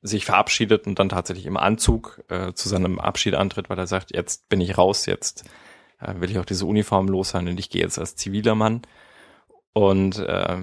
[0.00, 4.16] sich verabschiedet und dann tatsächlich im Anzug äh, zu seinem Abschied antritt, weil er sagt,
[4.16, 5.44] jetzt bin ich raus, jetzt
[6.00, 8.80] äh, will ich auch diese Uniform los sein und ich gehe jetzt als ziviler Mann.
[9.74, 10.62] Und äh,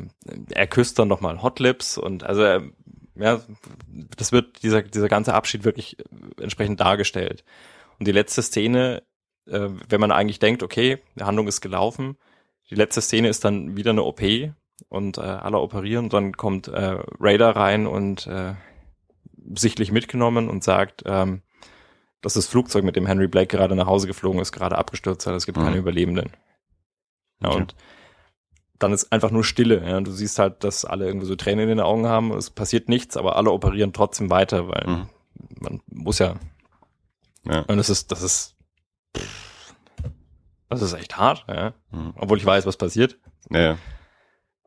[0.49, 2.63] er küsst dann nochmal Hot Lips und also er,
[3.13, 3.39] ja,
[4.17, 5.97] das wird, dieser, dieser ganze Abschied wirklich
[6.41, 7.43] entsprechend dargestellt.
[7.99, 9.03] Und die letzte Szene,
[9.49, 12.17] äh, wenn man eigentlich denkt, okay, die Handlung ist gelaufen,
[12.69, 14.21] die letzte Szene ist dann wieder eine OP
[14.89, 18.53] und äh, alle operieren und dann kommt äh, Raider rein und äh,
[19.55, 21.41] sichtlich mitgenommen und sagt, ähm,
[22.21, 25.33] dass das Flugzeug, mit dem Henry Blake gerade nach Hause geflogen ist, gerade abgestürzt hat.
[25.35, 25.63] Es gibt mhm.
[25.63, 26.31] keine Überlebenden.
[27.41, 27.57] Ja, okay.
[27.57, 27.75] und
[28.77, 29.85] dann ist einfach nur Stille.
[29.85, 29.99] Ja.
[30.01, 32.31] Du siehst halt, dass alle irgendwie so Tränen in den Augen haben.
[32.31, 35.09] Es passiert nichts, aber alle operieren trotzdem weiter, weil mhm.
[35.59, 36.35] man muss ja.
[37.45, 37.61] ja.
[37.61, 38.55] Und das ist, das ist,
[40.69, 41.73] das ist echt hart, ja.
[41.91, 42.13] Mhm.
[42.15, 43.17] Obwohl ich weiß, was passiert.
[43.49, 43.77] Ja.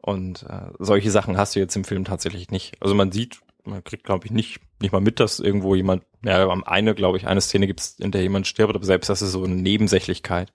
[0.00, 2.74] Und äh, solche Sachen hast du jetzt im Film tatsächlich nicht.
[2.80, 6.48] Also man sieht man kriegt, glaube ich, nicht, nicht mal mit, dass irgendwo jemand, ja,
[6.48, 9.22] am eine, glaube ich, eine Szene gibt es, in der jemand stirbt, aber selbst das
[9.22, 10.52] ist so eine Nebensächlichkeit,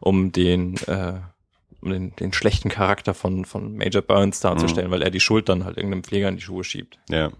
[0.00, 1.20] um den, äh,
[1.80, 4.92] um den, den schlechten Charakter von, von Major Burns darzustellen, mhm.
[4.92, 6.98] weil er die Schuld dann halt irgendeinem Pfleger in die Schuhe schiebt.
[7.08, 7.30] Ja.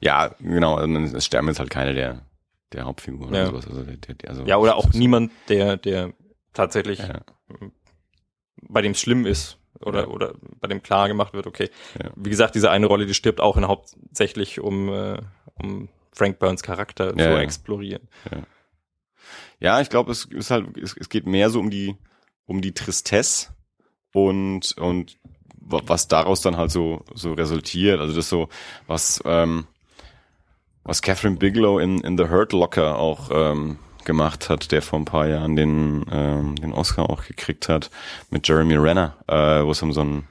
[0.00, 2.26] Ja, genau, also es sterben jetzt halt keine der,
[2.72, 3.48] der Hauptfiguren ja.
[3.48, 3.66] oder sowas.
[3.68, 6.12] Also, der, der, also ja, oder auch niemand, der, der
[6.52, 7.20] tatsächlich ja.
[8.68, 10.06] bei dem es schlimm ist, oder, ja.
[10.08, 11.70] oder bei dem klar gemacht wird, okay,
[12.02, 12.10] ja.
[12.16, 15.20] wie gesagt, diese eine Rolle, die stirbt auch in hauptsächlich, um, äh,
[15.54, 18.08] um Frank Burns Charakter ja, zu explorieren.
[19.60, 21.96] Ja, ich glaube, es ist halt, es, es geht mehr so um die,
[22.46, 23.50] um die Tristesse
[24.12, 25.18] und, und
[25.56, 28.00] was daraus dann halt so, so resultiert.
[28.00, 28.48] Also das so,
[28.86, 29.66] was, ähm,
[30.84, 35.04] was Catherine Bigelow in, in The Hurt Locker auch ähm, gemacht hat, der vor ein
[35.04, 37.90] paar Jahren den, ähm, den Oscar auch gekriegt hat,
[38.30, 40.24] mit Jeremy Renner, äh, wo es um so ein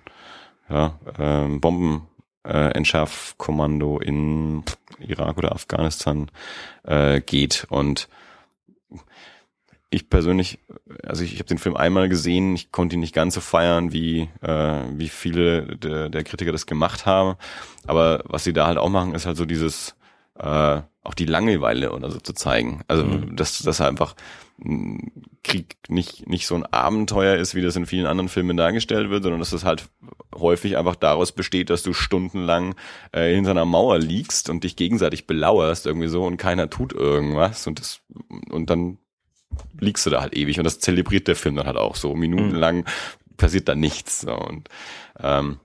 [0.69, 2.07] ja, ähm, Bomben
[2.43, 4.63] äh, Entschärfkommando in
[4.99, 6.29] Irak oder Afghanistan
[6.83, 7.65] äh, geht.
[7.69, 8.09] Und
[9.89, 10.59] ich persönlich,
[11.03, 13.91] also ich, ich habe den Film einmal gesehen, ich konnte ihn nicht ganz so feiern,
[13.91, 17.35] wie, äh, wie viele de, der Kritiker das gemacht haben.
[17.85, 19.95] Aber was sie da halt auch machen, ist halt so dieses
[20.41, 22.81] äh, auch die Langeweile oder so zu zeigen.
[22.87, 23.35] Also mhm.
[23.35, 24.15] dass das einfach
[25.43, 29.23] Krieg nicht nicht so ein Abenteuer ist, wie das in vielen anderen Filmen dargestellt wird,
[29.23, 29.89] sondern dass das halt
[30.35, 32.75] häufig einfach daraus besteht, dass du stundenlang
[33.11, 37.65] äh, hinter einer Mauer liegst und dich gegenseitig belauerst irgendwie so und keiner tut irgendwas
[37.65, 38.01] und das
[38.49, 38.99] und dann
[39.79, 42.77] liegst du da halt ewig und das zelebriert der Film dann halt auch so minutenlang
[42.77, 43.35] mhm.
[43.37, 44.69] passiert da nichts so und
[45.19, 45.59] ähm,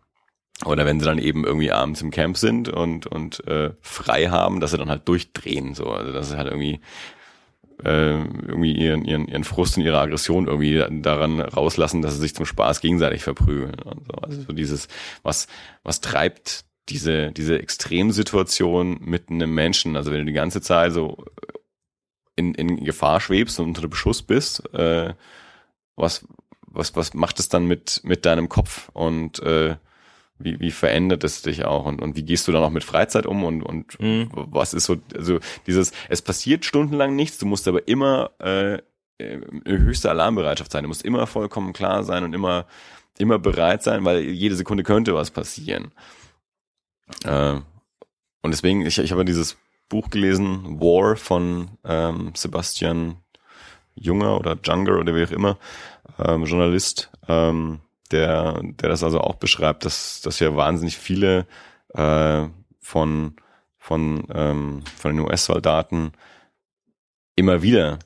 [0.65, 4.61] oder wenn sie dann eben irgendwie abends im Camp sind und und äh, frei haben,
[4.61, 6.81] dass sie dann halt durchdrehen so, also dass sie halt irgendwie
[7.85, 12.35] äh, irgendwie ihren, ihren ihren Frust und ihre Aggression irgendwie daran rauslassen, dass sie sich
[12.35, 14.19] zum Spaß gegenseitig verprügeln und so.
[14.23, 14.89] Also so dieses
[15.23, 15.47] was
[15.83, 21.25] was treibt diese diese Extremsituation mit einem Menschen, also wenn du die ganze Zeit so
[22.37, 25.13] in, in Gefahr schwebst und unter Beschuss bist, äh,
[25.97, 26.27] was
[26.63, 28.91] was was macht es dann mit mit deinem Kopf?
[28.93, 29.77] Und äh,
[30.39, 33.27] wie, wie verändert es dich auch und, und wie gehst du dann auch mit Freizeit
[33.27, 34.31] um und, und mhm.
[34.35, 38.79] was ist so, also dieses, es passiert stundenlang nichts, du musst aber immer äh,
[39.19, 42.67] höchste Alarmbereitschaft sein, du musst immer vollkommen klar sein und immer,
[43.19, 45.93] immer bereit sein, weil jede Sekunde könnte was passieren.
[47.25, 47.61] Äh,
[48.43, 49.57] und deswegen, ich, ich habe dieses
[49.89, 53.17] Buch gelesen, War von ähm, Sebastian
[53.95, 55.59] Junger oder Junger oder wie auch immer,
[56.19, 61.47] ähm, Journalist, ähm, der, der das also auch beschreibt, dass, dass ja wahnsinnig viele
[61.95, 62.47] äh,
[62.81, 63.37] von,
[63.79, 66.13] von, ähm, von den US-Soldaten
[67.37, 67.99] immer wieder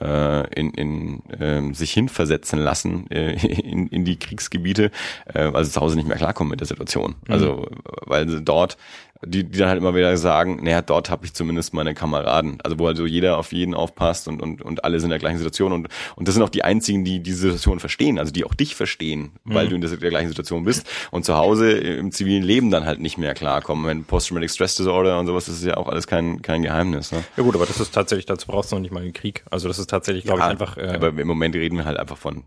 [0.00, 4.90] äh, in, in äh, sich hinversetzen lassen äh, in, in die Kriegsgebiete,
[5.26, 7.16] äh, weil sie zu Hause nicht mehr klarkommen mit der Situation.
[7.28, 7.68] Also
[8.06, 8.76] weil sie dort
[9.24, 12.58] die, die dann halt immer wieder sagen, naja, dort habe ich zumindest meine Kameraden.
[12.62, 15.38] Also wo also jeder auf jeden aufpasst und, und, und alle sind in der gleichen
[15.38, 15.72] Situation.
[15.72, 18.74] Und, und das sind auch die einzigen, die diese Situation verstehen, also die auch dich
[18.74, 19.70] verstehen, weil Mhm.
[19.70, 23.00] du in der, der gleichen Situation bist und zu Hause im zivilen Leben dann halt
[23.00, 23.86] nicht mehr klarkommen.
[23.86, 27.12] Wenn Post-Traumatic Stress Disorder und sowas, das ist ja auch alles kein, kein Geheimnis.
[27.12, 27.24] Ne?
[27.36, 29.44] Ja gut, aber das ist tatsächlich, dazu brauchst du noch nicht mal einen Krieg.
[29.50, 30.76] Also das ist tatsächlich, glaube ich, einfach.
[30.76, 32.44] Äh, aber im Moment reden wir halt einfach von.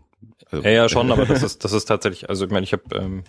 [0.50, 2.82] Also, Ja, ja, schon, aber das ist, das ist tatsächlich, also ich meine, ich habe,
[2.94, 3.24] ähm,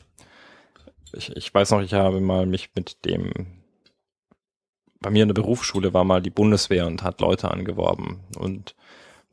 [1.14, 3.32] ich, ich weiß noch, ich habe mal mich mit dem,
[5.00, 8.22] bei mir in der Berufsschule war mal die Bundeswehr und hat Leute angeworben.
[8.38, 8.76] Und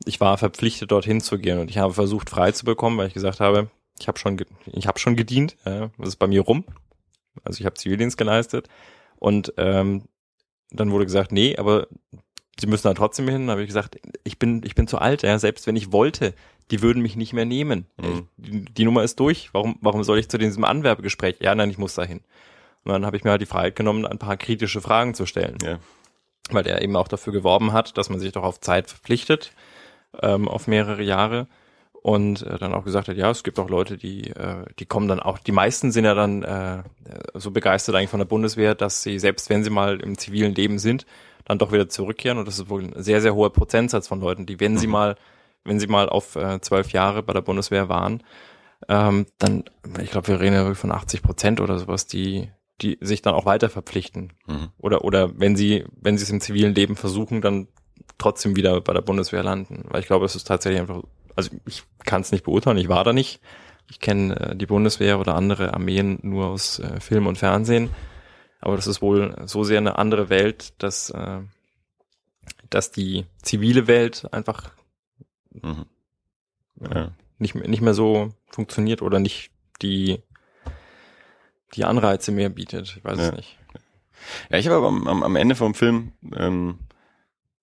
[0.05, 1.59] ich war verpflichtet, dorthin zu gehen.
[1.59, 3.69] Und ich habe versucht, frei zu bekommen, weil ich gesagt habe,
[3.99, 6.63] ich habe schon, ich habe schon gedient, ja, das ist bei mir rum,
[7.43, 8.67] also ich habe Zivildienst geleistet.
[9.17, 10.03] Und ähm,
[10.71, 11.87] dann wurde gesagt, nee, aber
[12.59, 13.41] sie müssen da trotzdem hin.
[13.41, 16.33] Dann habe ich gesagt, ich bin, ich bin zu alt, ja, selbst wenn ich wollte,
[16.71, 17.85] die würden mich nicht mehr nehmen.
[17.97, 18.27] Mhm.
[18.37, 19.49] Die, die Nummer ist durch.
[19.53, 21.37] Warum, warum soll ich zu diesem Anwerbegespräch?
[21.39, 22.21] Ja, nein, ich muss dahin.
[22.83, 25.57] Und dann habe ich mir halt die Freiheit genommen, ein paar kritische Fragen zu stellen.
[25.63, 25.79] Ja.
[26.51, 29.51] Weil er eben auch dafür geworben hat, dass man sich doch auf Zeit verpflichtet,
[30.21, 31.47] ähm, auf mehrere Jahre.
[32.01, 35.09] Und äh, dann auch gesagt hat, ja, es gibt auch Leute, die, äh, die kommen
[35.09, 36.83] dann auch, die meisten sind ja dann äh,
[37.33, 40.79] so begeistert eigentlich von der Bundeswehr, dass sie, selbst wenn sie mal im zivilen Leben
[40.79, 41.05] sind,
[41.49, 42.37] dann doch wieder zurückkehren.
[42.37, 44.93] Und das ist wohl ein sehr, sehr hoher Prozentsatz von Leuten, die, wenn sie Mhm.
[44.93, 45.15] mal,
[45.65, 48.23] wenn sie mal auf äh, zwölf Jahre bei der Bundeswehr waren,
[48.87, 49.65] ähm, dann,
[50.01, 52.49] ich glaube, wir reden ja wirklich von 80 Prozent oder sowas, die,
[52.81, 54.31] die sich dann auch weiter verpflichten.
[54.47, 54.69] Mhm.
[54.77, 57.67] Oder, oder wenn sie, wenn sie es im zivilen Leben versuchen, dann
[58.17, 59.83] trotzdem wieder bei der Bundeswehr landen.
[59.89, 61.01] Weil ich glaube, es ist tatsächlich einfach,
[61.35, 63.41] also ich kann es nicht beurteilen, ich war da nicht.
[63.89, 67.89] Ich kenne äh, die Bundeswehr oder andere Armeen nur aus äh, Film und Fernsehen.
[68.59, 71.39] Aber das ist wohl so sehr eine andere Welt, dass, äh,
[72.69, 74.71] dass die zivile Welt einfach
[75.51, 75.85] Mhm.
[76.79, 77.11] Ja.
[77.39, 79.51] nicht, mehr- nicht mehr so funktioniert oder nicht
[79.81, 80.21] die,
[81.73, 82.95] die Anreize mehr bietet.
[82.97, 83.25] Ich weiß Ja.
[83.29, 83.57] es nicht.
[84.49, 86.79] Ja, ich habe aber am, am, am Ende vom Film ähm,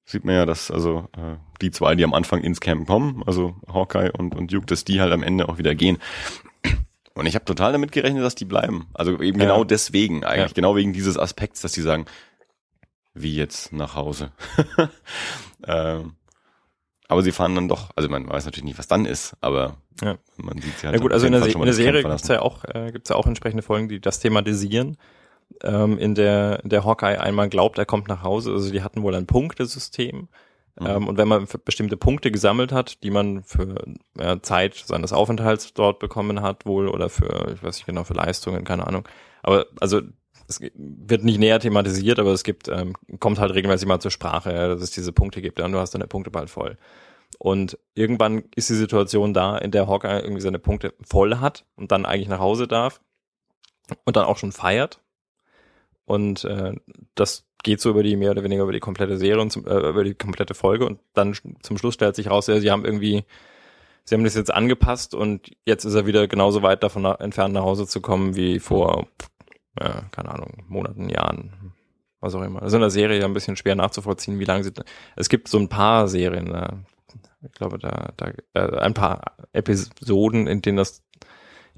[0.05, 3.57] sieht man ja, dass also äh, die zwei, die am Anfang ins Camp kommen, also
[3.69, 5.99] Hawkeye und, und Duke, dass die halt am Ende auch wieder gehen.
[7.17, 8.87] Und ich habe total damit gerechnet, dass die bleiben.
[8.95, 9.47] Also eben Ja.
[9.47, 10.55] genau deswegen eigentlich, Ja.
[10.55, 12.05] genau wegen dieses Aspekts, dass die sagen,
[13.15, 14.31] wie jetzt nach Hause.
[15.67, 16.15] ähm,
[17.09, 20.17] aber sie fahren dann doch, also man weiß natürlich nicht, was dann ist, aber Ja.
[20.37, 22.43] man sieht sie halt Ja gut, also in der, Se in der Serie gibt's ja
[22.43, 24.99] auch äh, gibt's ja auch entsprechende Folgen, die das thematisieren.
[25.63, 28.51] Ähm, in der der Hawkeye einmal glaubt, er kommt nach Hause.
[28.53, 30.29] Also die hatten wohl ein Punktesystem.
[30.79, 30.87] Mhm.
[30.87, 33.85] Ähm, und wenn man bestimmte Punkte gesammelt hat, die man für
[34.19, 38.15] äh, Zeit seines Aufenthalts dort bekommen hat, wohl oder für, ich weiß nicht genau, für
[38.15, 39.09] Leistungen, keine Ahnung.
[39.43, 40.01] Aber also
[40.49, 44.53] es wird nicht näher thematisiert, aber es gibt, ähm, kommt halt regelmäßig mal zur Sprache,
[44.53, 46.77] ja, dass es diese Punkte gibt, ja, und du hast deine Punkte bald voll.
[47.39, 51.93] Und irgendwann ist die Situation da, in der Hawkeye irgendwie seine Punkte voll hat und
[51.93, 53.01] dann eigentlich nach Hause darf
[54.05, 55.01] und dann auch schon feiert.
[56.07, 56.73] Und äh,
[57.15, 59.89] das geht so über die mehr oder weniger über die komplette Serie und zum, äh,
[59.89, 63.25] über die komplette Folge und dann zum Schluss stellt sich raus, ja, sie haben irgendwie,
[64.05, 67.65] sie haben das jetzt angepasst und jetzt ist er wieder genauso weit davon entfernt nach
[67.65, 69.09] Hause zu kommen wie vor,
[69.81, 71.75] äh, keine Ahnung, Monaten, Jahren,
[72.21, 72.63] was auch immer.
[72.63, 74.73] Also in der Serie ja ein bisschen schwer nachzuvollziehen, wie lange sie.
[75.17, 76.73] Es gibt so ein paar Serien, äh,
[77.43, 81.03] ich glaube, da, da äh, ein paar Episoden, in denen das,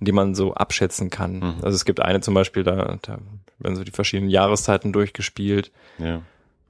[0.01, 1.37] denen man so abschätzen kann.
[1.39, 1.55] Mhm.
[1.63, 3.19] Also es gibt eine zum Beispiel, da, da
[3.59, 6.23] werden so die verschiedenen Jahreszeiten durchgespielt Ja.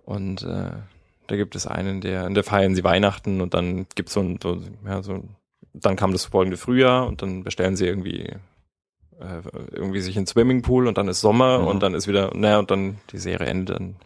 [0.05, 0.71] und äh,
[1.27, 4.39] da gibt es einen, der, in der feiern sie Weihnachten und dann gibt's so ein,
[4.43, 5.25] so, ja, so,
[5.75, 8.23] dann kam das folgende Frühjahr und dann bestellen sie irgendwie
[9.21, 11.67] äh, irgendwie sich in Swimmingpool und dann ist Sommer Mhm.
[11.67, 13.97] und dann ist wieder, naja, und dann die Serie endet dann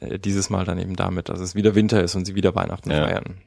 [0.00, 2.90] äh, dieses Mal dann eben damit, dass es wieder Winter ist und sie wieder Weihnachten
[2.90, 3.04] Ja.
[3.06, 3.38] feiern.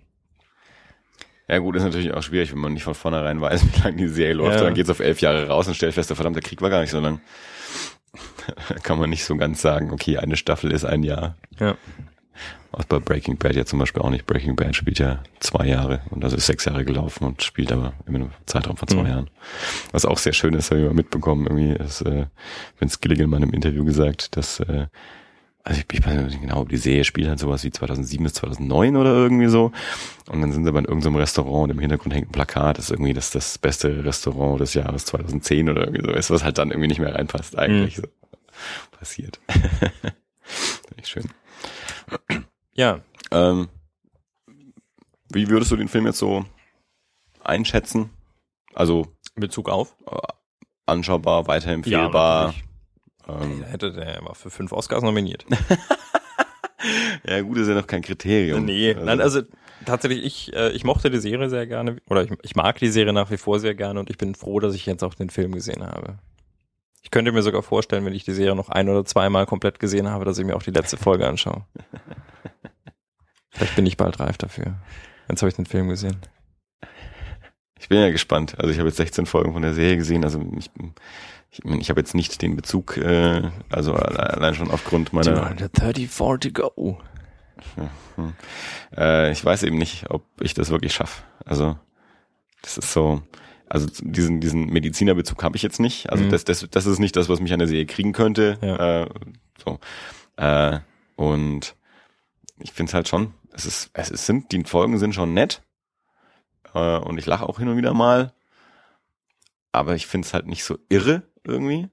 [1.50, 4.08] Ja gut, ist natürlich auch schwierig, wenn man nicht von vornherein weiß, wie lange die
[4.08, 4.58] Serie läuft.
[4.58, 4.64] Ja.
[4.66, 6.91] Dann geht's auf elf Jahre raus und stellt fest, der verdammte Krieg war gar nicht
[6.91, 7.22] so lang.
[8.84, 11.36] Kann man nicht so ganz sagen, okay, eine Staffel ist ein Jahr.
[11.60, 11.76] Ja.
[12.72, 14.28] Was bei Breaking Bad ja zum Beispiel auch nicht.
[14.28, 17.93] Breaking Bad spielt ja zwei Jahre und das ist sechs Jahre gelaufen und spielt aber
[18.06, 19.08] immer nur einen Zeitraum von zwei Mhm.
[19.08, 19.30] Jahren.
[19.91, 22.26] Was auch sehr schön ist, habe ich mal mitbekommen, irgendwie ist äh,
[22.78, 24.88] Vince Gilligan mal in einem Interview gesagt, dass äh,
[25.68, 28.34] also ich, ich weiß nicht genau, ob die Serie spielt halt sowas wie 2007 bis
[28.36, 29.74] 2009 oder irgendwie so.
[30.30, 32.86] Und dann sind sie aber in irgendeinem Restaurant und im Hintergrund hängt ein Plakat, das
[32.86, 36.57] ist irgendwie das, das beste Restaurant des Jahres 2010 oder irgendwie so ist, was halt
[36.57, 37.97] dann irgendwie nicht mehr reinpasst eigentlich.
[37.97, 38.03] So.
[38.91, 39.39] Passiert.
[40.97, 41.30] Echt schön.
[42.74, 43.01] Ja,
[43.32, 43.68] Ähm,
[45.30, 46.45] wie würdest du den Film jetzt so
[47.43, 48.09] einschätzen?
[48.74, 49.95] Also in Bezug auf?
[50.86, 52.47] anschaubar, weiterempfehlbar.
[52.47, 52.63] natürlich.
[53.28, 55.46] Ähm, Der hätte, der war für fünf Oscars nominiert.
[57.28, 58.66] ja gut, ist ja noch kein Kriterium.
[58.66, 59.42] nee, nein, also
[59.86, 63.14] tatsächlich, ich, äh, ich mochte die Serie sehr gerne, oder ich, ich mag die Serie
[63.14, 65.52] nach wie vor sehr gerne und ich bin froh, dass ich jetzt auch den Film
[65.52, 66.20] gesehen habe.
[67.02, 70.10] Ich könnte mir sogar vorstellen, wenn ich die Serie noch ein oder zweimal komplett gesehen
[70.10, 71.66] habe, dass ich mir auch die letzte Folge anschaue.
[73.52, 74.76] Vielleicht bin ich bald reif dafür.
[75.30, 76.18] Jetzt habe ich den Film gesehen.
[77.80, 78.56] Ich bin ja gespannt.
[78.60, 80.24] Also ich habe jetzt 16 Folgen von der Serie gesehen.
[80.24, 80.70] Also ich,
[81.52, 85.56] ich, ich habe jetzt nicht den Bezug, äh, also allein schon aufgrund meiner.
[85.56, 87.00] 34 to go.
[88.16, 88.34] Hm.
[88.95, 91.24] Äh, ich weiß eben nicht, ob ich das wirklich schaffe.
[91.45, 91.78] Also
[92.62, 93.22] das ist so,
[93.68, 96.10] also diesen diesen Medizinerbezug habe ich jetzt nicht.
[96.10, 96.30] Also mhm.
[96.30, 98.58] das, das das ist nicht das, was mich an der Serie kriegen könnte.
[98.62, 99.04] Ja.
[99.04, 99.10] Äh,
[99.64, 99.80] so
[100.38, 100.80] äh,
[101.16, 101.76] und
[102.60, 103.34] ich finde es halt schon.
[103.54, 105.64] Es ist es sind die Folgen sind schon nett
[106.74, 108.34] äh, und ich lache auch hin und wieder mal,
[109.72, 111.89] aber ich finde es halt nicht so irre irgendwie.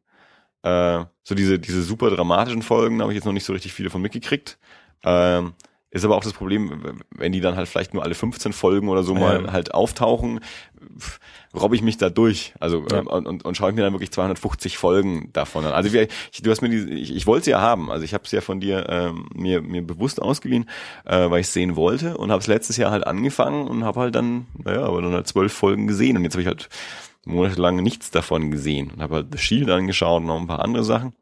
[0.62, 3.90] Äh, so diese diese super dramatischen Folgen habe ich jetzt noch nicht so richtig viele
[3.90, 4.58] von mitgekriegt.
[5.04, 5.54] Ähm,
[5.94, 9.04] ist aber auch das Problem, wenn die dann halt vielleicht nur alle 15 Folgen oder
[9.04, 10.40] so mal halt auftauchen,
[11.54, 12.52] robbe ich mich da durch.
[12.58, 12.98] Also ja.
[12.98, 15.72] ähm, und, und, und schaue ich mir dann wirklich 250 Folgen davon an.
[15.72, 17.92] Also wir, ich, du hast mir die, ich, ich wollte sie ja haben.
[17.92, 20.68] Also ich habe es ja von dir ähm, mir mir bewusst ausgeliehen,
[21.04, 24.16] äh, weil ich sehen wollte und habe es letztes Jahr halt angefangen und habe halt
[24.16, 26.68] dann, naja, aber dann halt zwölf Folgen gesehen und jetzt habe ich halt
[27.26, 30.84] monatelang nichts davon gesehen und habe halt The Shield angeschaut und noch ein paar andere
[30.84, 31.14] Sachen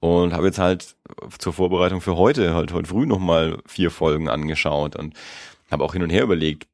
[0.00, 0.96] und habe jetzt halt
[1.38, 5.14] zur Vorbereitung für heute halt heute früh nochmal vier Folgen angeschaut und
[5.70, 6.68] habe auch hin und her überlegt,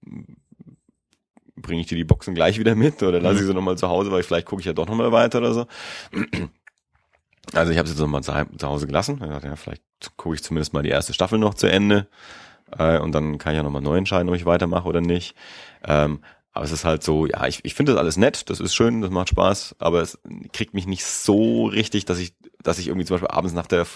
[1.56, 3.46] bringe ich dir die Boxen gleich wieder mit oder lasse ich mhm.
[3.48, 5.66] sie nochmal zu Hause, weil vielleicht gucke ich ja doch nochmal weiter oder so.
[7.54, 9.20] Also ich habe sie jetzt nochmal zu, zu Hause gelassen.
[9.22, 9.82] Ich dachte, ja, vielleicht
[10.16, 12.06] gucke ich zumindest mal die erste Staffel noch zu Ende
[12.78, 15.34] äh, und dann kann ich ja nochmal neu entscheiden, ob ich weitermache oder nicht.
[15.84, 16.20] Ähm,
[16.52, 19.00] aber es ist halt so, ja, ich, ich finde das alles nett, das ist schön,
[19.00, 20.18] das macht Spaß, aber es
[20.52, 23.86] kriegt mich nicht so richtig, dass ich, dass ich irgendwie zum Beispiel abends nach der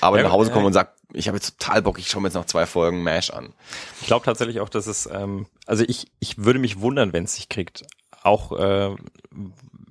[0.00, 0.66] Arbeit ja, nach Hause komme ja.
[0.68, 3.30] und sage, ich habe jetzt total Bock, ich schaue mir jetzt noch zwei Folgen MASH
[3.30, 3.52] an.
[4.00, 7.34] Ich glaube tatsächlich auch, dass es, ähm, also ich, ich würde mich wundern, wenn es
[7.34, 7.84] sich kriegt.
[8.22, 8.96] Auch äh,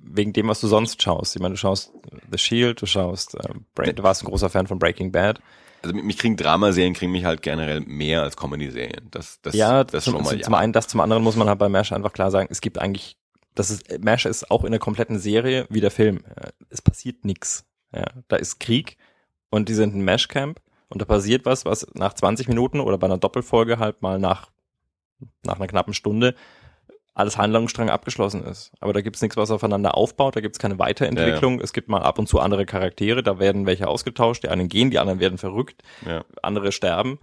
[0.02, 1.36] wegen dem, was du sonst schaust.
[1.36, 1.92] Ich meine, du schaust
[2.30, 5.40] The Shield, du schaust, äh, Break, du warst ein großer Fan von Breaking Bad
[5.82, 9.08] also mich kriegen Dramaserien kriegen mich halt generell mehr als Comedy-Serien.
[9.10, 10.58] Das, das, ja, das zum, schon mal, zum ja.
[10.58, 13.16] einen das, zum anderen muss man halt bei MASH einfach klar sagen, es gibt eigentlich,
[13.54, 16.22] das ist, MASH ist auch in der kompletten Serie wie der Film.
[16.70, 17.64] Es passiert nichts.
[17.94, 18.96] Ja, da ist Krieg
[19.50, 23.06] und die sind ein MASH-Camp und da passiert was, was nach 20 Minuten oder bei
[23.06, 24.50] einer Doppelfolge halt mal nach,
[25.44, 26.34] nach einer knappen Stunde
[27.18, 28.72] alles Handlungsstrang abgeschlossen ist.
[28.80, 31.54] Aber da gibt's nichts, was aufeinander aufbaut, da gibt's keine Weiterentwicklung.
[31.54, 31.64] Ja, ja.
[31.64, 34.90] Es gibt mal ab und zu andere Charaktere, da werden welche ausgetauscht, die einen gehen,
[34.90, 36.24] die anderen werden verrückt, ja.
[36.42, 37.18] andere sterben.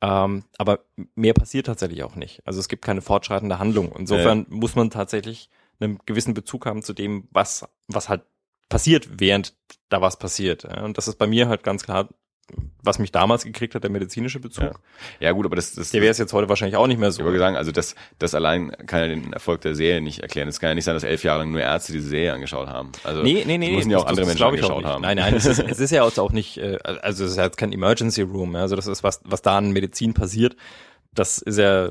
[0.00, 0.80] Ähm, aber
[1.14, 2.46] mehr passiert tatsächlich auch nicht.
[2.46, 3.92] Also es gibt keine fortschreitende Handlung.
[3.98, 5.48] Insofern muss man tatsächlich
[5.80, 8.22] einen gewissen Bezug haben zu dem, was, was halt
[8.68, 9.54] passiert, während
[9.88, 10.64] da was passiert.
[10.64, 12.08] Und das ist bei mir halt ganz klar
[12.82, 14.64] was mich damals gekriegt hat, der medizinische Bezug.
[14.64, 14.72] Ja,
[15.20, 17.20] ja gut, aber das, das der wäre es jetzt heute wahrscheinlich auch nicht mehr so.
[17.20, 20.48] Ich würde sagen, also das, das allein kann ja den Erfolg der Serie nicht erklären.
[20.48, 22.92] Es kann ja nicht sein, dass elf Jahre lang nur Ärzte diese Serie angeschaut haben.
[23.02, 25.02] Also nee, nee, nee, müssen ja auch andere Menschen angeschaut haben.
[25.02, 27.72] Nein, nein, es ist, es ist ja auch nicht, äh, also es ist ja kein
[27.72, 28.54] Emergency Room.
[28.56, 30.56] Also das ist was, was da an Medizin passiert.
[31.14, 31.90] Das ist ja,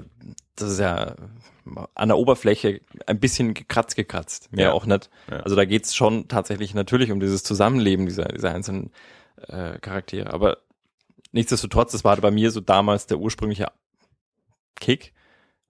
[0.55, 1.15] das ist ja
[1.95, 4.51] an der Oberfläche ein bisschen gekratzt, gekratzt.
[4.51, 4.71] Mehr ja.
[4.73, 5.09] auch nicht.
[5.31, 5.37] Ja.
[5.37, 8.91] Also da geht's schon tatsächlich natürlich um dieses Zusammenleben dieser, dieser einzelnen
[9.47, 10.31] äh, Charaktere.
[10.33, 10.57] Aber
[11.31, 13.67] nichtsdestotrotz, das war bei mir so damals der ursprüngliche
[14.75, 15.13] Kick.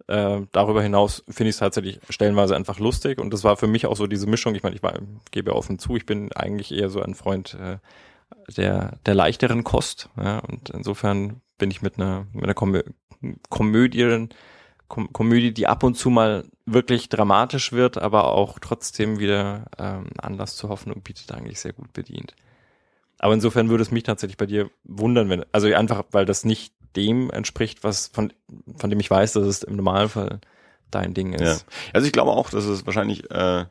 [0.08, 3.86] Äh, darüber hinaus finde ich es tatsächlich stellenweise einfach lustig und das war für mich
[3.86, 4.54] auch so diese Mischung.
[4.56, 4.82] Ich meine, ich
[5.32, 7.78] gebe offen zu, ich bin eigentlich eher so ein Freund äh,
[8.58, 10.10] der der leichteren Kost.
[10.18, 12.84] Ja, und insofern bin ich mit einer mit einer Komö
[13.50, 14.28] Komödie
[14.90, 20.08] Kom Komödie, die ab und zu mal wirklich dramatisch wird, aber auch trotzdem wieder ähm,
[20.18, 22.36] Anlass zur Hoffnung bietet, eigentlich sehr gut bedient.
[23.24, 26.74] Aber insofern würde es mich tatsächlich bei dir wundern, wenn, also einfach, weil das nicht
[26.98, 28.34] dem entspricht, was von,
[28.76, 30.42] von dem ich weiß, dass es im Normalfall
[30.92, 31.42] dein Ding ist.
[31.62, 31.74] Ja.
[31.94, 33.64] Also ich glaube auch, dass es wahrscheinlich, äh,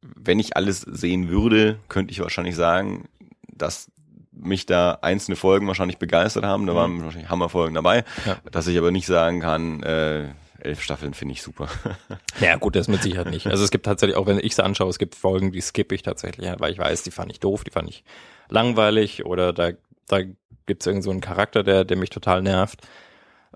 [0.00, 3.10] wenn ich alles sehen würde, könnte ich wahrscheinlich sagen,
[3.46, 3.90] dass
[4.32, 6.66] mich da einzelne Folgen wahrscheinlich begeistert haben.
[6.66, 6.76] Da mhm.
[6.76, 8.04] waren wahrscheinlich Hammerfolgen dabei.
[8.24, 8.38] Ja.
[8.50, 10.28] Dass ich aber nicht sagen kann, äh,
[10.60, 11.68] elf Staffeln finde ich super.
[12.40, 13.46] Ja gut, das mit Sicherheit nicht.
[13.46, 16.02] Also es gibt tatsächlich, auch wenn ich sie anschaue, es gibt Folgen, die skippe ich
[16.02, 18.04] tatsächlich, weil ich weiß, die fand ich doof, die fand ich
[18.48, 19.70] langweilig oder da,
[20.06, 20.20] da
[20.66, 22.86] gibt es irgend so einen Charakter, der, der mich total nervt.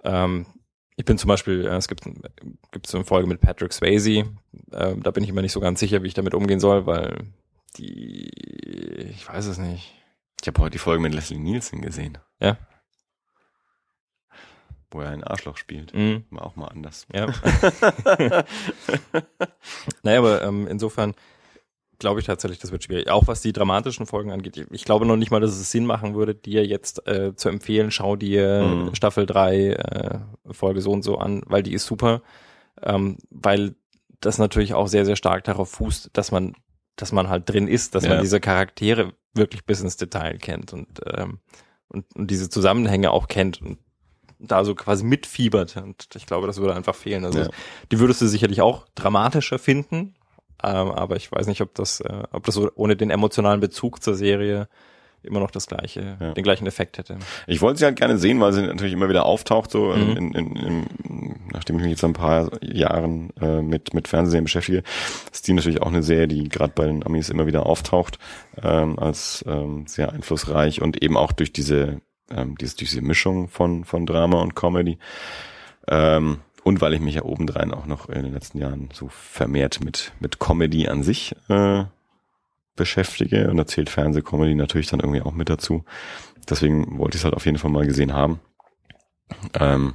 [0.02, 0.46] Ähm,
[0.96, 2.04] ich bin zum Beispiel, äh, es gibt,
[2.72, 4.24] gibt so eine Folge mit Patrick Swayze,
[4.72, 7.16] äh, da bin ich immer nicht so ganz sicher, wie ich damit umgehen soll, weil
[7.76, 8.30] die,
[9.10, 9.94] ich weiß es nicht.
[10.40, 12.18] Ich habe heute die Folge mit Leslie Nielsen gesehen.
[12.40, 12.56] Ja.
[14.90, 15.94] Wo er ein Arschloch spielt.
[15.94, 16.24] Mhm.
[16.30, 17.06] War auch mal anders.
[17.14, 17.26] Ja.
[20.02, 21.14] naja, aber ähm, insofern,
[21.98, 23.08] glaube ich tatsächlich, das wird schwierig.
[23.10, 24.66] Auch was die dramatischen Folgen angeht.
[24.70, 27.90] Ich glaube noch nicht mal, dass es Sinn machen würde, dir jetzt äh, zu empfehlen,
[27.90, 28.94] schau dir Mhm.
[28.94, 30.18] Staffel 3 äh,
[30.50, 32.22] Folge so und so an, weil die ist super.
[32.82, 33.74] Ähm, weil
[34.20, 36.54] das natürlich auch sehr, sehr stark darauf fußt, dass man,
[36.96, 38.10] dass man halt drin ist, dass Ja.
[38.10, 41.38] man diese Charaktere wirklich bis ins Detail kennt und, ähm,
[41.88, 43.78] und, und diese Zusammenhänge auch kennt und
[44.40, 45.76] da so quasi mitfiebert.
[45.76, 47.24] Und ich glaube, das würde einfach fehlen.
[47.24, 47.48] Also Ja.
[47.92, 50.14] die würdest du sicherlich auch dramatischer finden,
[50.62, 54.02] ähm, aber ich weiß nicht, ob das, äh, ob das so ohne den emotionalen Bezug
[54.02, 54.68] zur Serie
[55.22, 56.32] immer noch das gleiche, Ja.
[56.32, 57.18] den gleichen Effekt hätte.
[57.46, 60.16] Ich wollte sie halt gerne sehen, weil sie natürlich immer wieder auftaucht, so Mhm.
[60.16, 60.86] in, in, in,
[61.52, 64.82] nachdem ich mich jetzt ein paar Jahren äh, mit, mit Fernsehen beschäftige,
[65.30, 68.18] ist die natürlich auch eine Serie, die gerade bei den Amis immer wieder auftaucht,
[68.62, 72.00] ähm, als ähm, sehr einflussreich und eben auch durch diese,
[72.30, 74.98] ähm, diese, diese Mischung von, von Drama und Comedy.
[75.88, 79.82] Ähm, und weil ich mich ja obendrein auch noch in den letzten Jahren so vermehrt
[79.82, 81.84] mit, mit Comedy an sich äh,
[82.76, 85.84] beschäftige und da zählt Fernsehcomedy natürlich dann irgendwie auch mit dazu.
[86.48, 88.40] Deswegen wollte ich es halt auf jeden Fall mal gesehen haben.
[89.58, 89.94] Ähm,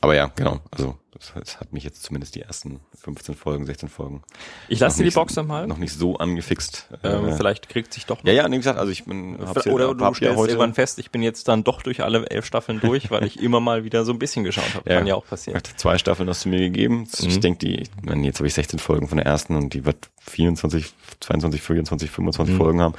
[0.00, 0.60] aber ja, genau.
[0.70, 0.98] Also
[1.34, 4.22] das, hat mich jetzt zumindest die ersten 15 Folgen, 16 Folgen
[4.68, 5.66] Ich lasse dir die Box nochmal.
[5.66, 6.88] noch nicht so angefixt.
[7.02, 8.24] Ähm, Äh, vielleicht kriegt sich doch noch.
[8.24, 10.52] ja, ja, wie gesagt, also ich bin hab's ja- Oder hab du ja stellst heute
[10.52, 13.60] irgendwann fest, ich bin jetzt dann doch durch alle elf Staffeln durch, weil ich immer
[13.60, 14.88] mal wieder so ein bisschen geschaut habe.
[14.90, 14.98] Ja.
[14.98, 15.60] Kann ja auch passieren.
[15.76, 17.06] Zwei Staffeln hast du mir gegeben.
[17.18, 17.40] Ich Mhm.
[17.40, 20.08] denke, die, ich meine, jetzt habe ich 16 Folgen von der ersten und die wird
[20.20, 22.58] 24, 22, 24, 25 Mhm.
[22.58, 22.94] Folgen haben.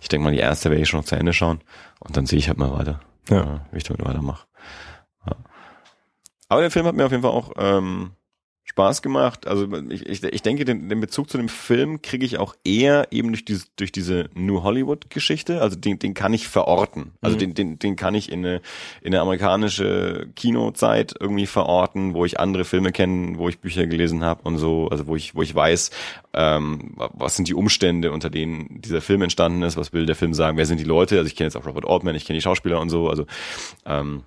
[0.00, 1.60] Ich denke mal, die erste werde ich schon noch zu Ende schauen
[2.00, 3.42] und dann sehe ich halt mal weiter, Ja.
[3.56, 4.46] äh, wie ich damit weitermache.
[6.48, 8.12] Aber der Film hat mir auf jeden Fall auch ähm,
[8.64, 9.46] Spaß gemacht.
[9.46, 13.08] Also ich, ich, ich denke, den, den Bezug zu dem Film kriege ich auch eher
[13.10, 15.62] eben durch diese, durch diese New Hollywood-Geschichte.
[15.62, 17.12] Also den, den kann ich verorten.
[17.22, 17.40] Also Mhm.
[17.40, 18.56] den, den, den kann ich in eine,
[19.00, 24.22] in eine amerikanische Kinozeit irgendwie verorten, wo ich andere Filme kenne, wo ich Bücher gelesen
[24.22, 25.90] habe und so, also wo ich, wo ich weiß,
[26.34, 30.34] ähm, was sind die Umstände, unter denen dieser Film entstanden ist, was will der Film
[30.34, 32.42] sagen, wer sind die Leute, also ich kenne jetzt auch Robert Altman, ich kenne die
[32.42, 33.24] Schauspieler und so, also
[33.86, 34.24] ähm,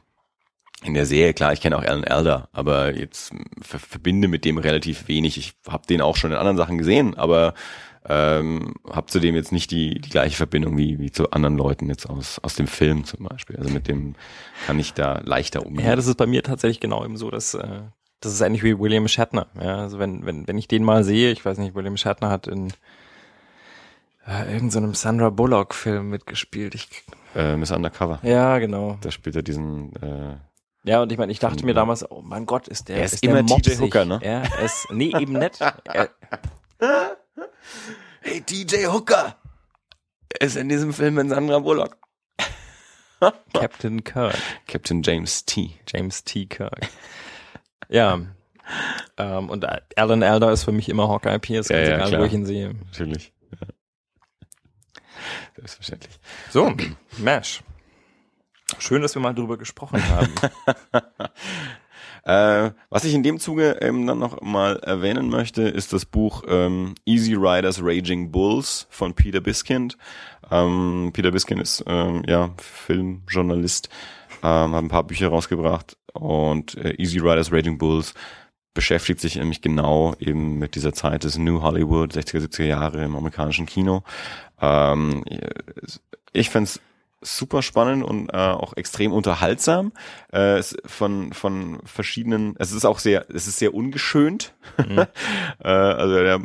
[0.84, 4.58] in der Serie, klar, ich kenne auch Alan Elder, aber jetzt ver verbinde mit dem
[4.58, 5.38] relativ wenig.
[5.38, 7.54] Ich habe den auch schon in anderen Sachen gesehen, aber
[8.08, 12.10] ähm, habe zudem jetzt nicht die, die gleiche Verbindung wie, wie zu anderen Leuten jetzt
[12.10, 13.58] aus, aus dem Film zum Beispiel.
[13.58, 14.16] Also mit dem
[14.66, 15.86] kann ich da leichter umgehen.
[15.86, 17.82] Ja, das ist bei mir tatsächlich genau eben so, dass äh,
[18.20, 19.48] das ist eigentlich wie William Shatner.
[19.60, 22.48] Ja, also wenn wenn wenn ich den mal sehe, ich weiß nicht, William Shatner hat
[22.48, 22.74] in
[24.26, 26.74] äh, irgendeinem Sandra Bullock Film mitgespielt.
[26.74, 26.88] Ich,
[27.36, 28.20] äh, Miss Undercover.
[28.24, 28.98] ja, genau.
[29.02, 30.36] Da spielt er diesen äh,
[30.84, 31.76] Ja, und ich meine, ich dachte mir Ja.
[31.76, 33.80] damals, oh mein Gott, ist der Er ist der immer TJ mopsig.
[33.82, 34.20] Hooker, ne?
[34.24, 35.62] Ja, er ist nee, eben nicht.
[35.62, 36.10] Er,
[38.22, 39.36] Hey DJ Hooker!
[40.40, 41.98] Er ist in diesem Film mit Sandra Bullock.
[43.54, 44.36] Captain Kirk,
[44.68, 45.80] Captain James T.
[45.88, 46.46] James T.
[46.48, 46.88] Kirk.
[47.90, 48.20] Ja.
[49.18, 49.66] Ähm, und
[49.98, 52.22] Alan Elder ist für mich immer Hawkeye Pierce, Ja, ganz ja, egal, klar.
[52.22, 52.74] wo ich ihn sehe.
[52.86, 53.34] Natürlich.
[53.52, 53.68] Ja.
[55.56, 56.20] Selbstverständlich.
[56.50, 56.74] So,
[57.18, 57.62] Mash.
[58.80, 60.34] Schön, dass wir mal drüber gesprochen haben.
[62.24, 66.44] Äh, was ich in dem Zuge ähm, dann noch mal erwähnen möchte, ist das Buch
[66.48, 69.98] ähm, Easy Riders Raging Bulls von Peter Biskind.
[70.52, 73.90] Ähm, Peter Biskind ist ähm, ja Filmjournalist,
[74.44, 78.14] ähm, hat ein paar Bücher rausgebracht und äh, Easy Riders Raging Bulls
[78.74, 83.16] beschäftigt sich nämlich genau eben mit dieser Zeit des New Hollywood, 60er, 70er Jahre im
[83.16, 84.04] amerikanischen Kino.
[84.62, 85.26] Ähm,
[86.34, 86.80] ich find's
[87.22, 89.92] super spannend und äh, auch extrem unterhaltsam.
[90.32, 94.54] Äh, es von von verschiedenen, es ist auch sehr, es ist sehr ungeschönt.
[94.78, 96.40] äh, also der,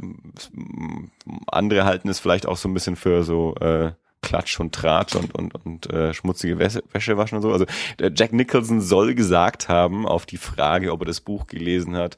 [1.46, 5.34] andere halten es vielleicht auch so ein bisschen für so äh, Klatsch und Tratsch und
[5.34, 7.52] und und äh, schmutzige Wäsche, Wäsche waschen und so.
[7.52, 7.66] Also
[7.98, 12.16] der Jack Nicholson soll gesagt haben auf die Frage, ob er das Buch gelesen hat,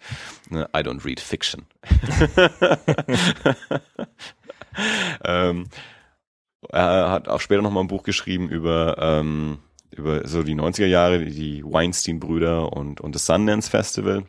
[0.49, 1.67] ne, I don't read fiction.
[5.25, 5.67] ähm,
[6.71, 9.59] er hat auch später noch mal ein Buch geschrieben über ähm,
[9.91, 14.25] über so die 90er Jahre, die Weinstein-Brüder und und das Sundance Festival.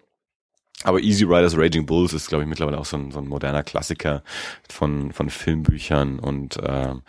[0.83, 3.63] Aber Easy Riders Raging Bulls ist, glaube ich, mittlerweile auch so ein, so ein moderner
[3.63, 4.23] Klassiker
[4.69, 7.01] von von Filmbüchern und ähm,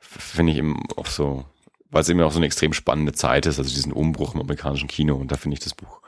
[0.00, 1.44] finde ich eben auch so,
[1.90, 4.88] weil es eben auch so eine extrem spannende Zeit ist, also diesen Umbruch im amerikanischen
[4.88, 6.02] Kino und da finde ich das Buch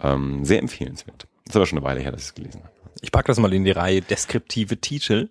[0.00, 1.26] ähm, sehr empfehlenswert.
[1.44, 2.72] Das ist aber schon eine Weile her, dass ich es gelesen habe.
[3.02, 5.28] Ich pack das mal in die Reihe deskriptive Titel.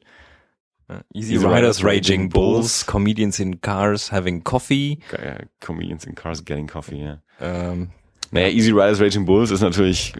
[1.13, 4.99] Äh, Easy, Easy Riders Riders Raging Bulls, Comedians in Cars Having Coffee.
[5.11, 7.21] Äh, Comedians in Cars Getting Coffee, ja.
[7.41, 7.89] Ähm,
[8.31, 10.13] Naja, Easy Riders Raging Bulls ist natürlich,